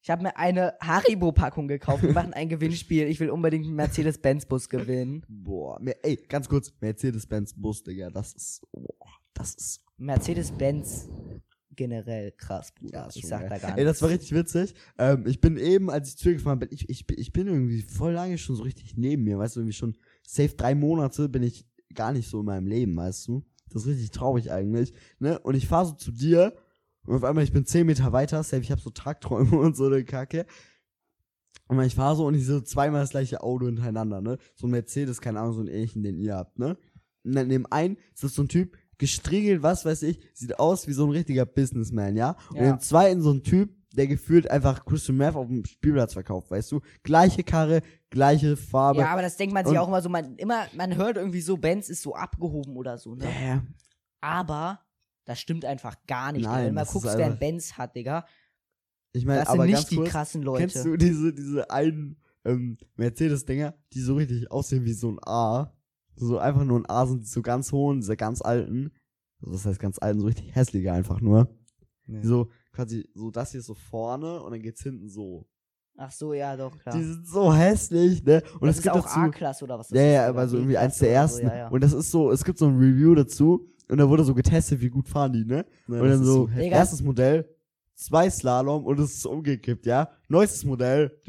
ich 0.00 0.08
habe 0.08 0.22
mir 0.22 0.36
eine 0.38 0.74
Haribo-Packung 0.80 1.68
gekauft. 1.68 2.02
Wir 2.02 2.14
machen 2.14 2.32
ein 2.32 2.48
Gewinnspiel. 2.48 3.08
Ich 3.08 3.20
will 3.20 3.28
unbedingt 3.28 3.66
einen 3.66 3.74
Mercedes-Benz-Bus 3.76 4.70
gewinnen. 4.70 5.22
boah, 5.28 5.78
ey, 6.02 6.16
ganz 6.28 6.48
kurz, 6.48 6.72
Mercedes-Benz 6.80 7.54
Bus, 7.56 7.82
Digga, 7.82 8.08
das 8.08 8.32
ist, 8.32 8.66
boah, 8.72 9.10
das 9.34 9.54
ist 9.54 9.84
Mercedes-Benz 9.98 11.08
generell 11.78 12.32
krass, 12.32 12.72
Bruder. 12.72 12.98
Ja, 12.98 13.08
ich 13.14 13.26
sag 13.26 13.40
geil. 13.40 13.48
da 13.48 13.58
gar 13.58 13.78
Ey, 13.78 13.84
das 13.84 13.92
nichts. 13.92 14.02
war 14.02 14.10
richtig 14.10 14.32
witzig. 14.32 14.74
Ähm, 14.98 15.24
ich 15.26 15.40
bin 15.40 15.56
eben, 15.56 15.88
als 15.90 16.10
ich 16.10 16.18
zu 16.18 16.24
dir 16.28 16.34
gefahren 16.34 16.58
bin, 16.58 16.68
ich, 16.70 16.90
ich, 16.90 17.06
ich 17.16 17.32
bin 17.32 17.46
irgendwie 17.46 17.80
voll 17.80 18.12
lange 18.12 18.36
schon 18.36 18.56
so 18.56 18.64
richtig 18.64 18.96
neben 18.96 19.24
mir, 19.24 19.38
weißt 19.38 19.56
du, 19.56 19.60
irgendwie 19.60 19.76
schon 19.76 19.96
safe 20.26 20.54
drei 20.54 20.74
Monate 20.74 21.28
bin 21.30 21.42
ich 21.42 21.66
gar 21.94 22.12
nicht 22.12 22.28
so 22.28 22.40
in 22.40 22.46
meinem 22.46 22.66
Leben, 22.66 22.94
weißt 22.96 23.28
du. 23.28 23.44
Das 23.70 23.82
ist 23.82 23.88
richtig 23.88 24.10
traurig 24.10 24.50
eigentlich, 24.52 24.92
ne? 25.18 25.38
Und 25.38 25.54
ich 25.54 25.66
fahre 25.66 25.86
so 25.86 25.92
zu 25.92 26.10
dir 26.10 26.54
und 27.06 27.16
auf 27.16 27.24
einmal, 27.24 27.44
ich 27.44 27.52
bin 27.52 27.64
zehn 27.64 27.86
Meter 27.86 28.12
weiter, 28.12 28.42
safe, 28.42 28.62
ich 28.62 28.70
habe 28.70 28.80
so 28.80 28.90
Tagträume 28.90 29.56
und 29.58 29.76
so 29.76 29.86
eine 29.86 30.04
Kacke. 30.04 30.44
Und 31.68 31.80
ich 31.82 31.94
fahre 31.94 32.16
so 32.16 32.26
und 32.26 32.34
ich 32.34 32.44
sehe 32.44 32.56
so 32.56 32.60
zweimal 32.62 33.02
das 33.02 33.10
gleiche 33.10 33.42
Auto 33.42 33.66
hintereinander, 33.66 34.20
ne? 34.20 34.38
So 34.56 34.66
ein 34.66 34.70
Mercedes, 34.70 35.20
keine 35.20 35.40
Ahnung, 35.40 35.52
so 35.52 35.60
einen 35.60 35.68
ähnlichen, 35.68 36.02
den 36.02 36.18
ihr 36.18 36.34
habt, 36.34 36.58
ne? 36.58 36.76
Und 37.24 37.34
dann 37.34 37.48
neben 37.48 37.66
einen 37.66 37.96
ist 38.14 38.24
das 38.24 38.34
so 38.34 38.42
ein 38.42 38.48
Typ, 38.48 38.76
gestriegelt, 38.98 39.62
was 39.62 39.84
weiß 39.84 40.02
ich, 40.02 40.18
sieht 40.34 40.58
aus 40.58 40.86
wie 40.88 40.92
so 40.92 41.04
ein 41.06 41.10
richtiger 41.10 41.46
Businessman, 41.46 42.16
ja? 42.16 42.36
Und 42.50 42.56
Ja. 42.56 42.70
im 42.70 42.80
zweiten 42.80 43.22
so 43.22 43.30
ein 43.32 43.42
Typ, 43.42 43.74
der 43.94 44.06
gefühlt 44.06 44.50
einfach 44.50 44.84
Christian 44.84 45.16
Meth 45.16 45.34
auf 45.34 45.46
dem 45.46 45.64
Spielplatz 45.64 46.12
verkauft, 46.12 46.50
weißt 46.50 46.70
du? 46.72 46.80
Gleiche 47.04 47.42
Karre, 47.42 47.80
gleiche 48.10 48.56
Farbe. 48.56 49.00
Ja, 49.00 49.08
aber 49.08 49.22
das 49.22 49.36
denkt 49.36 49.54
man 49.54 49.64
sich 49.64 49.78
auch 49.78 49.88
immer 49.88 50.02
so, 50.02 50.08
man, 50.08 50.36
immer, 50.36 50.66
man 50.76 50.96
hört 50.96 51.16
irgendwie 51.16 51.40
so, 51.40 51.56
Benz 51.56 51.88
ist 51.88 52.02
so 52.02 52.14
abgehoben 52.14 52.76
oder 52.76 52.98
so, 52.98 53.14
ne? 53.14 53.24
Ja. 53.24 53.62
Aber 54.20 54.80
das 55.24 55.38
stimmt 55.40 55.64
einfach 55.64 55.96
gar 56.06 56.32
nicht. 56.32 56.44
Nein. 56.44 56.74
Wenn 56.74 56.82
ist 56.82 56.92
guckst, 56.92 57.16
wer 57.16 57.26
ein 57.26 57.38
Benz 57.38 57.74
hat, 57.74 57.94
Digga, 57.94 58.26
Ich 59.12 59.24
meine, 59.24 59.40
das 59.40 59.48
sind 59.48 59.54
aber 59.58 59.66
nicht 59.66 59.74
ganz 59.74 59.88
die 59.88 59.96
kurz, 59.96 60.08
krassen 60.10 60.42
Leute. 60.42 60.60
kennst 60.66 60.84
du 60.84 60.96
diese, 60.96 61.32
diese 61.32 61.70
einen 61.70 62.16
ähm, 62.44 62.78
Mercedes-Dinger, 62.96 63.74
die 63.92 64.00
so 64.00 64.14
richtig 64.16 64.50
aussehen 64.50 64.84
wie 64.84 64.92
so 64.92 65.10
ein 65.10 65.18
A? 65.24 65.72
So 66.18 66.38
einfach 66.38 66.64
nur 66.64 66.78
ein 66.80 66.88
A 66.88 67.06
sind 67.06 67.26
so 67.26 67.42
ganz 67.42 67.72
hohen, 67.72 68.00
diese 68.00 68.16
ganz 68.16 68.42
alten. 68.42 68.92
Also 69.40 69.52
das 69.52 69.66
heißt 69.66 69.80
ganz 69.80 69.98
alten, 70.00 70.20
so 70.20 70.26
richtig 70.26 70.54
hässliche 70.54 70.92
einfach 70.92 71.20
nur. 71.20 71.48
Nee. 72.06 72.20
Die 72.20 72.26
So 72.26 72.48
quasi, 72.72 73.08
so 73.14 73.30
das 73.30 73.50
hier 73.52 73.60
ist 73.60 73.66
so 73.66 73.74
vorne 73.74 74.40
und 74.42 74.52
dann 74.52 74.62
geht's 74.62 74.82
hinten 74.82 75.08
so. 75.08 75.46
Ach 76.00 76.12
so, 76.12 76.32
ja, 76.32 76.56
doch, 76.56 76.78
klar. 76.78 76.94
Die 76.96 77.02
sind 77.02 77.26
so 77.26 77.52
hässlich, 77.52 78.22
ne? 78.22 78.42
Und 78.60 78.68
das 78.68 78.70
es 78.70 78.76
ist 78.78 78.82
gibt 78.84 78.94
auch 78.94 79.02
dazu. 79.04 79.18
A-Klasse 79.18 79.64
oder 79.64 79.78
was 79.80 79.88
das 79.88 79.98
Ja, 79.98 80.04
ist. 80.06 80.14
ja, 80.14 80.28
aber 80.28 80.46
so 80.46 80.56
irgendwie 80.56 80.76
eins 80.76 80.98
der 80.98 81.10
ersten. 81.12 81.46
So, 81.46 81.52
ja, 81.52 81.56
ja. 81.56 81.68
Und 81.68 81.82
das 81.82 81.92
ist 81.92 82.10
so, 82.12 82.30
es 82.30 82.44
gibt 82.44 82.58
so 82.58 82.66
ein 82.66 82.76
Review 82.78 83.16
dazu 83.16 83.66
und 83.88 83.98
da 83.98 84.08
wurde 84.08 84.22
so 84.22 84.32
getestet, 84.34 84.80
wie 84.80 84.90
gut 84.90 85.08
fahren 85.08 85.32
die, 85.32 85.44
ne? 85.44 85.66
Ja, 85.88 86.00
und 86.00 86.08
dann 86.08 86.22
so. 86.24 86.46
Digga. 86.46 86.76
erstes 86.76 87.02
Modell, 87.02 87.48
zwei 87.98 88.30
Slalom 88.30 88.84
und 88.86 89.00
es 89.00 89.14
ist 89.16 89.26
umgekippt, 89.26 89.84
ja? 89.84 90.10
Neuestes 90.28 90.64
Modell, 90.64 91.20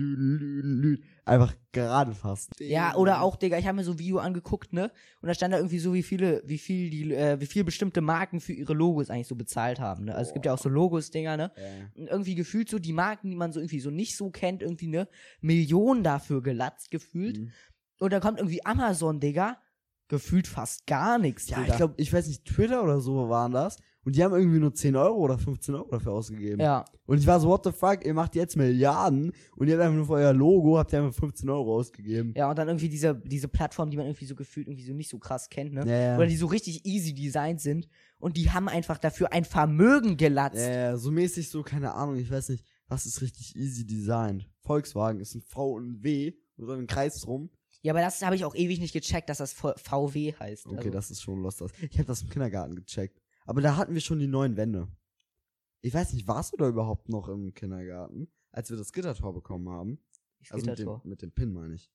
einfach 1.25 1.55
gerade 1.71 2.13
fast. 2.13 2.51
Ja, 2.59 2.95
oder 2.95 3.21
auch, 3.21 3.37
Digga, 3.37 3.57
ich 3.57 3.65
habe 3.65 3.77
mir 3.77 3.83
so 3.83 3.93
ein 3.93 3.99
Video 3.99 4.19
angeguckt, 4.19 4.71
ne? 4.71 4.91
Und 5.21 5.27
da 5.27 5.33
stand 5.33 5.53
da 5.53 5.57
irgendwie 5.57 5.79
so, 5.79 5.93
wie 5.95 6.03
viele, 6.03 6.43
wie 6.45 6.59
viel 6.59 6.91
die, 6.91 7.13
äh, 7.13 7.39
wie 7.39 7.47
viel 7.47 7.63
bestimmte 7.63 8.01
Marken 8.01 8.39
für 8.39 8.53
ihre 8.53 8.73
Logos 8.73 9.09
eigentlich 9.09 9.27
so 9.27 9.35
bezahlt 9.35 9.79
haben, 9.79 10.05
ne? 10.05 10.15
Also 10.15 10.29
es 10.29 10.33
gibt 10.33 10.45
ja 10.45 10.53
auch 10.53 10.59
so 10.59 10.69
Logos-Dinger, 10.69 11.37
ne? 11.37 11.51
Ja. 11.55 11.63
Und 12.01 12.07
irgendwie 12.07 12.35
gefühlt 12.35 12.69
so 12.69 12.77
die 12.77 12.93
Marken, 12.93 13.31
die 13.31 13.35
man 13.35 13.51
so 13.51 13.59
irgendwie 13.59 13.79
so 13.79 13.89
nicht 13.89 14.15
so 14.15 14.29
kennt, 14.29 14.61
irgendwie 14.61 14.87
ne 14.87 15.07
Millionen 15.41 16.03
dafür 16.03 16.43
gelatzt 16.43 16.91
gefühlt. 16.91 17.39
Mhm. 17.39 17.51
Und 17.99 18.13
dann 18.13 18.21
kommt 18.21 18.37
irgendwie 18.37 18.63
Amazon, 18.63 19.19
Digga, 19.19 19.57
gefühlt 20.07 20.47
fast 20.47 20.85
gar 20.85 21.17
nichts, 21.17 21.49
Ja, 21.49 21.57
Digga. 21.61 21.71
ich 21.71 21.77
glaube, 21.77 21.93
ich 21.97 22.13
weiß 22.13 22.27
nicht, 22.27 22.45
Twitter 22.45 22.83
oder 22.83 22.99
so 23.01 23.27
waren 23.29 23.51
das. 23.53 23.77
Und 24.05 24.15
die 24.15 24.23
haben 24.23 24.33
irgendwie 24.33 24.59
nur 24.59 24.73
10 24.73 24.95
Euro 24.95 25.17
oder 25.17 25.37
15 25.37 25.75
Euro 25.75 25.89
dafür 25.89 26.13
ausgegeben. 26.13 26.61
Ja, 26.61 26.85
Und 27.05 27.17
ich 27.19 27.27
war 27.27 27.39
so, 27.39 27.49
what 27.49 27.63
the 27.65 27.71
fuck, 27.71 28.05
ihr 28.05 28.13
macht 28.13 28.33
jetzt 28.35 28.55
Milliarden 28.55 29.33
und 29.57 29.67
ihr 29.67 29.73
habt 29.73 29.83
einfach 29.83 29.97
nur 29.97 30.05
für 30.05 30.13
euer 30.13 30.33
Logo, 30.33 30.77
habt 30.77 30.93
ihr 30.93 31.03
einfach 31.03 31.19
15 31.19 31.49
Euro 31.49 31.75
ausgegeben. 31.75 32.33
ja, 32.35 32.49
und 32.49 32.57
dann 32.57 32.69
irgendwie 32.69 32.89
diese, 32.89 33.13
diese 33.15 33.47
Plattform, 33.49 33.89
die 33.91 33.97
man 33.97 34.05
irgendwie 34.05 34.25
so 34.25 34.35
gefühlt 34.35 34.67
irgendwie 34.67 34.85
so 34.85 34.93
nicht 34.93 35.09
so 35.09 35.19
krass 35.19 35.49
kennt, 35.49 35.73
ne? 35.73 35.83
Ja, 35.85 35.99
ja. 35.99 36.17
Oder 36.17 36.27
die 36.27 36.37
so 36.37 36.47
richtig 36.47 36.85
easy 36.85 37.13
designt 37.13 37.59
sind 37.61 37.87
und 38.19 38.37
die 38.37 38.49
haben 38.49 38.69
einfach 38.69 38.97
dafür 38.97 39.33
ein 39.33 39.43
Vermögen 39.43 40.15
gelatzt. 40.17 40.55
Ja, 40.57 40.71
ja, 40.71 40.97
so 40.97 41.11
mäßig 41.11 41.49
so, 41.49 41.61
keine 41.61 41.93
Ahnung, 41.93 42.15
ich 42.15 42.31
weiß 42.31 42.49
nicht, 42.49 42.65
was 42.87 43.05
ist 43.05 43.21
richtig 43.21 43.55
easy 43.55 43.85
designed. 43.85 44.49
Volkswagen 44.61 45.19
ist 45.19 45.35
ein 45.35 45.41
V 45.41 45.73
und 45.73 45.87
ein 45.91 46.03
W 46.03 46.33
so 46.57 46.71
ein 46.71 46.87
Kreis 46.87 47.21
drum. 47.21 47.49
Ja, 47.81 47.93
aber 47.93 48.01
das 48.01 48.21
habe 48.21 48.35
ich 48.35 48.43
auch 48.43 48.55
ewig 48.55 48.79
nicht 48.79 48.91
gecheckt, 48.91 49.29
dass 49.29 49.37
das 49.37 49.53
VW 49.53 50.33
heißt. 50.33 50.67
Okay, 50.67 50.77
also, 50.77 50.89
das 50.89 51.11
ist 51.11 51.21
schon. 51.21 51.43
Das. 51.43 51.63
Ich 51.89 51.97
habe 51.97 52.05
das 52.05 52.21
im 52.23 52.29
Kindergarten 52.29 52.75
gecheckt. 52.75 53.18
Aber 53.49 53.61
da 53.61 53.77
hatten 53.77 53.95
wir 53.95 54.01
schon 54.01 54.19
die 54.19 54.27
neuen 54.27 54.57
Wände. 54.57 54.87
Ich 55.81 55.91
weiß 55.93 56.13
nicht, 56.13 56.27
warst 56.27 56.53
du 56.53 56.57
da 56.57 56.67
überhaupt 56.67 57.09
noch 57.09 57.29
im 57.29 57.51
Kindergarten, 57.55 58.31
als 58.51 58.69
wir 58.69 58.77
das 58.77 58.93
Gittertor 58.93 59.33
bekommen 59.33 59.69
haben? 59.69 59.99
das 60.39 60.51
Also 60.51 60.65
mit 60.67 60.77
dem, 60.77 60.85
Gittertor. 60.85 61.01
mit 61.03 61.21
dem 61.23 61.31
Pin, 61.31 61.53
meine 61.53 61.73
ich. 61.73 61.91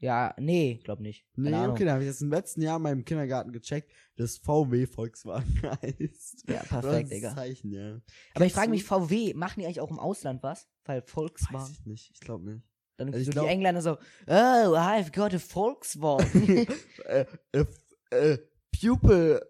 Ja, 0.00 0.34
nee, 0.38 0.80
glaub 0.84 1.00
nicht. 1.00 1.24
Keine 1.34 1.48
Nee, 1.50 1.56
Ahnung. 1.56 1.70
okay, 1.76 1.84
da 1.86 1.92
habe 1.92 2.02
ich 2.02 2.08
jetzt 2.08 2.20
im 2.20 2.28
letzten 2.30 2.60
Jahr 2.60 2.76
in 2.76 2.82
meinem 2.82 3.04
Kindergarten 3.06 3.52
gecheckt, 3.52 3.90
dass 4.16 4.36
VW 4.36 4.86
Volkswagen 4.86 5.62
heißt. 5.82 6.44
Ja, 6.46 6.62
perfekt, 6.62 7.10
Digga. 7.10 7.34
Zeichen, 7.34 7.72
ja. 7.72 8.00
Aber 8.34 8.44
ich 8.44 8.52
frage 8.52 8.70
mich, 8.70 8.84
VW, 8.84 9.32
machen 9.32 9.60
die 9.60 9.64
eigentlich 9.66 9.80
auch 9.80 9.90
im 9.90 9.98
Ausland 9.98 10.42
was? 10.42 10.68
Weil 10.84 11.00
Weiß 11.00 11.10
Volkswagen. 11.10 11.72
ich 11.72 11.86
nicht, 11.86 12.10
ich 12.12 12.20
glaube 12.20 12.44
nicht. 12.52 12.66
Dann 12.98 13.14
Also 13.14 13.24
so 13.24 13.30
glaub- 13.30 13.46
die 13.46 13.50
Engländer 13.52 13.80
so, 13.80 13.92
oh, 14.26 14.30
I've 14.76 15.10
got 15.14 15.32
a 15.32 15.38
Volkswagen. 15.38 16.66
äh, 17.06 17.24
äh, 17.52 17.64
äh, 18.10 18.38
Pupil 18.78 19.40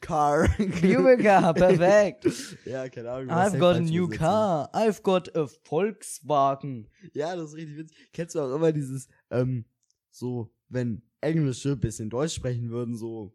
Car. 0.00 0.48
Pubica, 0.56 1.52
perfekt. 1.52 2.26
ja, 2.64 2.88
keine 2.88 3.10
Ahnung. 3.10 3.30
I've 3.30 3.58
got 3.58 3.76
a 3.76 3.80
new 3.80 4.04
übersetzt 4.04 4.18
car. 4.18 4.70
I've 4.74 5.02
got 5.02 5.34
a 5.36 5.46
Volkswagen. 5.46 6.88
Ja, 7.12 7.36
das 7.36 7.50
ist 7.50 7.56
richtig 7.56 7.76
witzig. 7.78 8.08
Kennst 8.12 8.34
du 8.34 8.40
auch 8.40 8.54
immer 8.54 8.72
dieses, 8.72 9.08
ähm, 9.30 9.64
so, 10.10 10.52
wenn 10.68 11.02
Englische 11.20 11.76
bisschen 11.76 12.10
Deutsch 12.10 12.34
sprechen 12.34 12.70
würden, 12.70 12.96
so, 12.96 13.34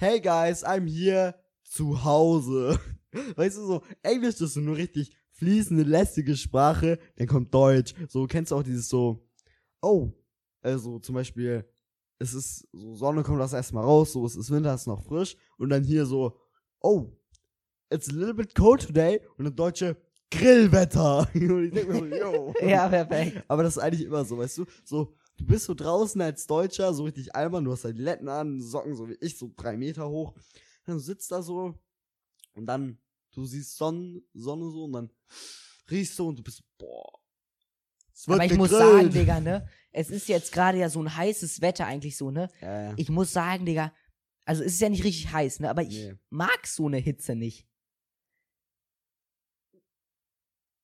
Hey 0.00 0.20
guys, 0.20 0.64
I'm 0.64 0.86
here 0.86 1.34
zu 1.64 2.04
Hause. 2.04 2.78
Weißt 3.36 3.56
du, 3.56 3.66
so, 3.66 3.82
Englisch 4.02 4.34
das 4.34 4.42
ist 4.42 4.54
so 4.54 4.60
nur 4.60 4.76
richtig 4.76 5.12
fließende, 5.32 5.82
lästige 5.82 6.36
Sprache, 6.36 6.98
dann 7.16 7.26
kommt 7.26 7.52
Deutsch. 7.52 7.94
So, 8.08 8.26
kennst 8.26 8.52
du 8.52 8.56
auch 8.56 8.62
dieses 8.62 8.88
so, 8.88 9.28
oh, 9.82 10.12
also 10.60 10.98
zum 10.98 11.14
Beispiel, 11.14 11.68
es 12.18 12.34
ist 12.34 12.68
so, 12.72 12.94
Sonne 12.94 13.22
kommt 13.22 13.40
das 13.40 13.52
erstmal 13.52 13.84
raus, 13.84 14.12
so, 14.12 14.26
es 14.26 14.36
ist 14.36 14.50
Winter, 14.50 14.74
es 14.74 14.82
ist 14.82 14.86
noch 14.86 15.02
frisch, 15.02 15.36
und 15.56 15.70
dann 15.70 15.84
hier 15.84 16.04
so, 16.06 16.38
oh, 16.80 17.12
it's 17.90 18.08
a 18.08 18.12
little 18.12 18.34
bit 18.34 18.54
cold 18.54 18.86
today, 18.86 19.20
und 19.36 19.44
dann 19.44 19.56
Deutsche, 19.56 19.96
Grillwetter. 20.30 21.28
und 21.34 21.64
ich 21.64 21.72
denke 21.72 21.92
mir 21.92 21.98
so, 21.98 22.06
yo. 22.06 22.54
Ja, 22.66 22.88
perfekt. 22.88 23.42
Aber 23.48 23.62
das 23.62 23.76
ist 23.76 23.82
eigentlich 23.82 24.04
immer 24.04 24.24
so, 24.24 24.38
weißt 24.38 24.58
du? 24.58 24.66
So, 24.84 25.14
du 25.36 25.46
bist 25.46 25.64
so 25.64 25.74
draußen 25.74 26.20
als 26.20 26.46
Deutscher, 26.46 26.92
so 26.92 27.04
richtig 27.04 27.34
albern, 27.34 27.64
du 27.64 27.72
hast 27.72 27.84
halt 27.84 27.98
Letten 27.98 28.28
an, 28.28 28.60
Socken, 28.60 28.94
so 28.94 29.08
wie 29.08 29.16
ich, 29.20 29.38
so 29.38 29.50
drei 29.56 29.76
Meter 29.76 30.08
hoch. 30.08 30.34
Dann 30.84 30.98
sitzt 30.98 31.30
da 31.32 31.42
so 31.42 31.74
und 32.54 32.66
dann, 32.66 32.98
du 33.32 33.44
siehst 33.44 33.76
Sonne, 33.76 34.20
Sonne 34.34 34.70
so 34.70 34.84
und 34.84 34.92
dann 34.92 35.10
riechst 35.90 36.18
du 36.18 36.28
und 36.28 36.38
du 36.38 36.42
bist, 36.42 36.62
boah. 36.76 37.18
Aber 38.26 38.44
ich 38.44 38.56
muss 38.56 38.70
gegrillt. 38.70 38.92
sagen, 38.92 39.10
Digga, 39.10 39.40
ne? 39.40 39.68
Es 39.98 40.10
ist 40.10 40.28
jetzt 40.28 40.52
gerade 40.52 40.78
ja 40.78 40.88
so 40.88 41.02
ein 41.02 41.16
heißes 41.16 41.60
Wetter 41.60 41.84
eigentlich 41.86 42.16
so, 42.16 42.30
ne? 42.30 42.48
Ja, 42.60 42.82
ja. 42.90 42.94
Ich 42.96 43.08
muss 43.10 43.32
sagen, 43.32 43.66
Digga, 43.66 43.92
also 44.44 44.62
es 44.62 44.74
ist 44.74 44.80
ja 44.80 44.88
nicht 44.88 45.02
richtig 45.02 45.32
heiß, 45.32 45.58
ne? 45.58 45.68
Aber 45.70 45.82
ich 45.82 45.88
Nee. 46.06 46.14
mag 46.30 46.66
so 46.68 46.86
eine 46.86 46.98
Hitze 46.98 47.34
nicht. 47.34 47.66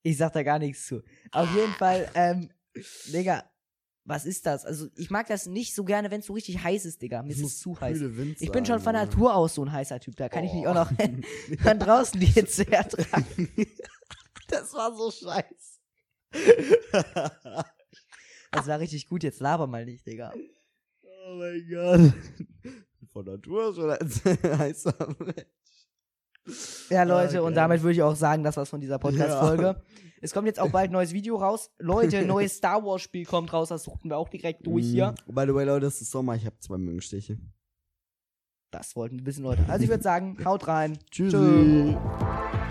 Ich 0.02 0.16
sag 0.16 0.32
da 0.32 0.42
gar 0.42 0.58
nichts 0.58 0.86
zu. 0.86 1.00
Auf 1.30 1.48
jeden 1.54 1.72
Fall, 1.74 2.10
ähm, 2.14 2.50
Digga, 3.06 3.48
was 4.04 4.26
ist 4.26 4.44
das? 4.46 4.64
Also 4.66 4.88
ich 4.96 5.10
mag 5.10 5.28
das 5.28 5.46
nicht 5.46 5.74
so 5.76 5.84
gerne, 5.84 6.10
wenn 6.10 6.18
es 6.20 6.26
so 6.26 6.32
richtig 6.34 6.62
heiß 6.62 6.84
ist, 6.84 7.00
Digga. 7.00 7.22
Mir 7.22 7.30
ist 7.30 7.40
es 7.40 7.58
zu 7.60 7.80
heiß. 7.80 8.00
Wind 8.00 8.36
Ich 8.40 8.50
bin 8.50 8.66
schon 8.66 8.80
von. 8.80 8.92
Natur 8.94 9.34
aus 9.34 9.54
so 9.54 9.64
ein 9.64 9.70
heißer 9.72 10.00
Typ. 10.00 10.16
Da 10.16 10.28
kann 10.28 10.44
ich 10.44 10.52
mich 10.52 10.66
auch 10.66 10.74
noch 10.74 10.90
Oh. 10.90 11.56
von 11.62 11.78
draußen 11.78 12.18
die 12.20 12.26
Hitze 12.26 12.70
ertragen. 12.70 13.48
Das 14.48 14.74
war 14.74 14.94
so 14.94 15.10
scheiße. 15.10 15.80
Das 18.54 18.66
war 18.66 18.78
richtig 18.80 19.06
gut. 19.08 19.22
Jetzt 19.22 19.40
laber 19.40 19.66
mal 19.66 19.84
nicht, 19.84 20.06
Digga. 20.06 20.32
oh 21.28 21.34
mein 21.36 21.66
Gott. 21.70 22.12
Von 23.12 23.24
Natur 23.26 23.68
aus 23.68 23.76
schon 23.76 23.90
ein 23.90 24.58
heißer 24.58 24.94
Mensch. 25.18 25.46
Ja, 26.90 27.04
Leute, 27.04 27.40
und 27.42 27.48
Okay. 27.52 27.54
damit 27.54 27.82
würde 27.82 27.92
ich 27.92 28.02
auch 28.02 28.16
sagen, 28.16 28.42
das 28.44 28.56
war's 28.56 28.68
von 28.68 28.80
dieser 28.80 28.98
Podcast-Folge. 28.98 29.82
Es 30.20 30.32
kommt 30.34 30.46
jetzt 30.46 30.60
auch 30.60 30.70
bald 30.70 30.90
ein 30.90 30.92
neues 30.92 31.12
Video 31.12 31.36
raus. 31.36 31.70
Leute, 31.78 32.18
ein 32.18 32.26
neues 32.26 32.56
Star 32.56 32.84
Wars-Spiel 32.84 33.24
kommt 33.24 33.52
raus, 33.52 33.68
das 33.70 33.84
suchten 33.84 34.10
wir 34.10 34.18
auch 34.18 34.28
direkt 34.28 34.66
durch 34.66 34.84
hier. 34.84 35.14
Mm, 35.26 35.34
By 35.34 35.44
the 35.46 35.54
way, 35.54 35.64
Leute, 35.64 35.86
es 35.86 36.00
ist 36.02 36.10
Sommer, 36.10 36.34
ich 36.34 36.44
habe 36.44 36.58
zwei 36.58 36.76
Mückenstiche. 36.76 37.38
Das 38.70 38.94
wollten 38.96 39.20
wir 39.20 39.26
wissen, 39.26 39.44
Leute. 39.44 39.64
Also 39.68 39.84
ich 39.84 39.88
würde 39.90 40.02
sagen, 40.02 40.36
haut 40.44 40.66
rein. 40.68 40.98
Tschüssi. 41.10 41.36
Tschö. 41.36 42.63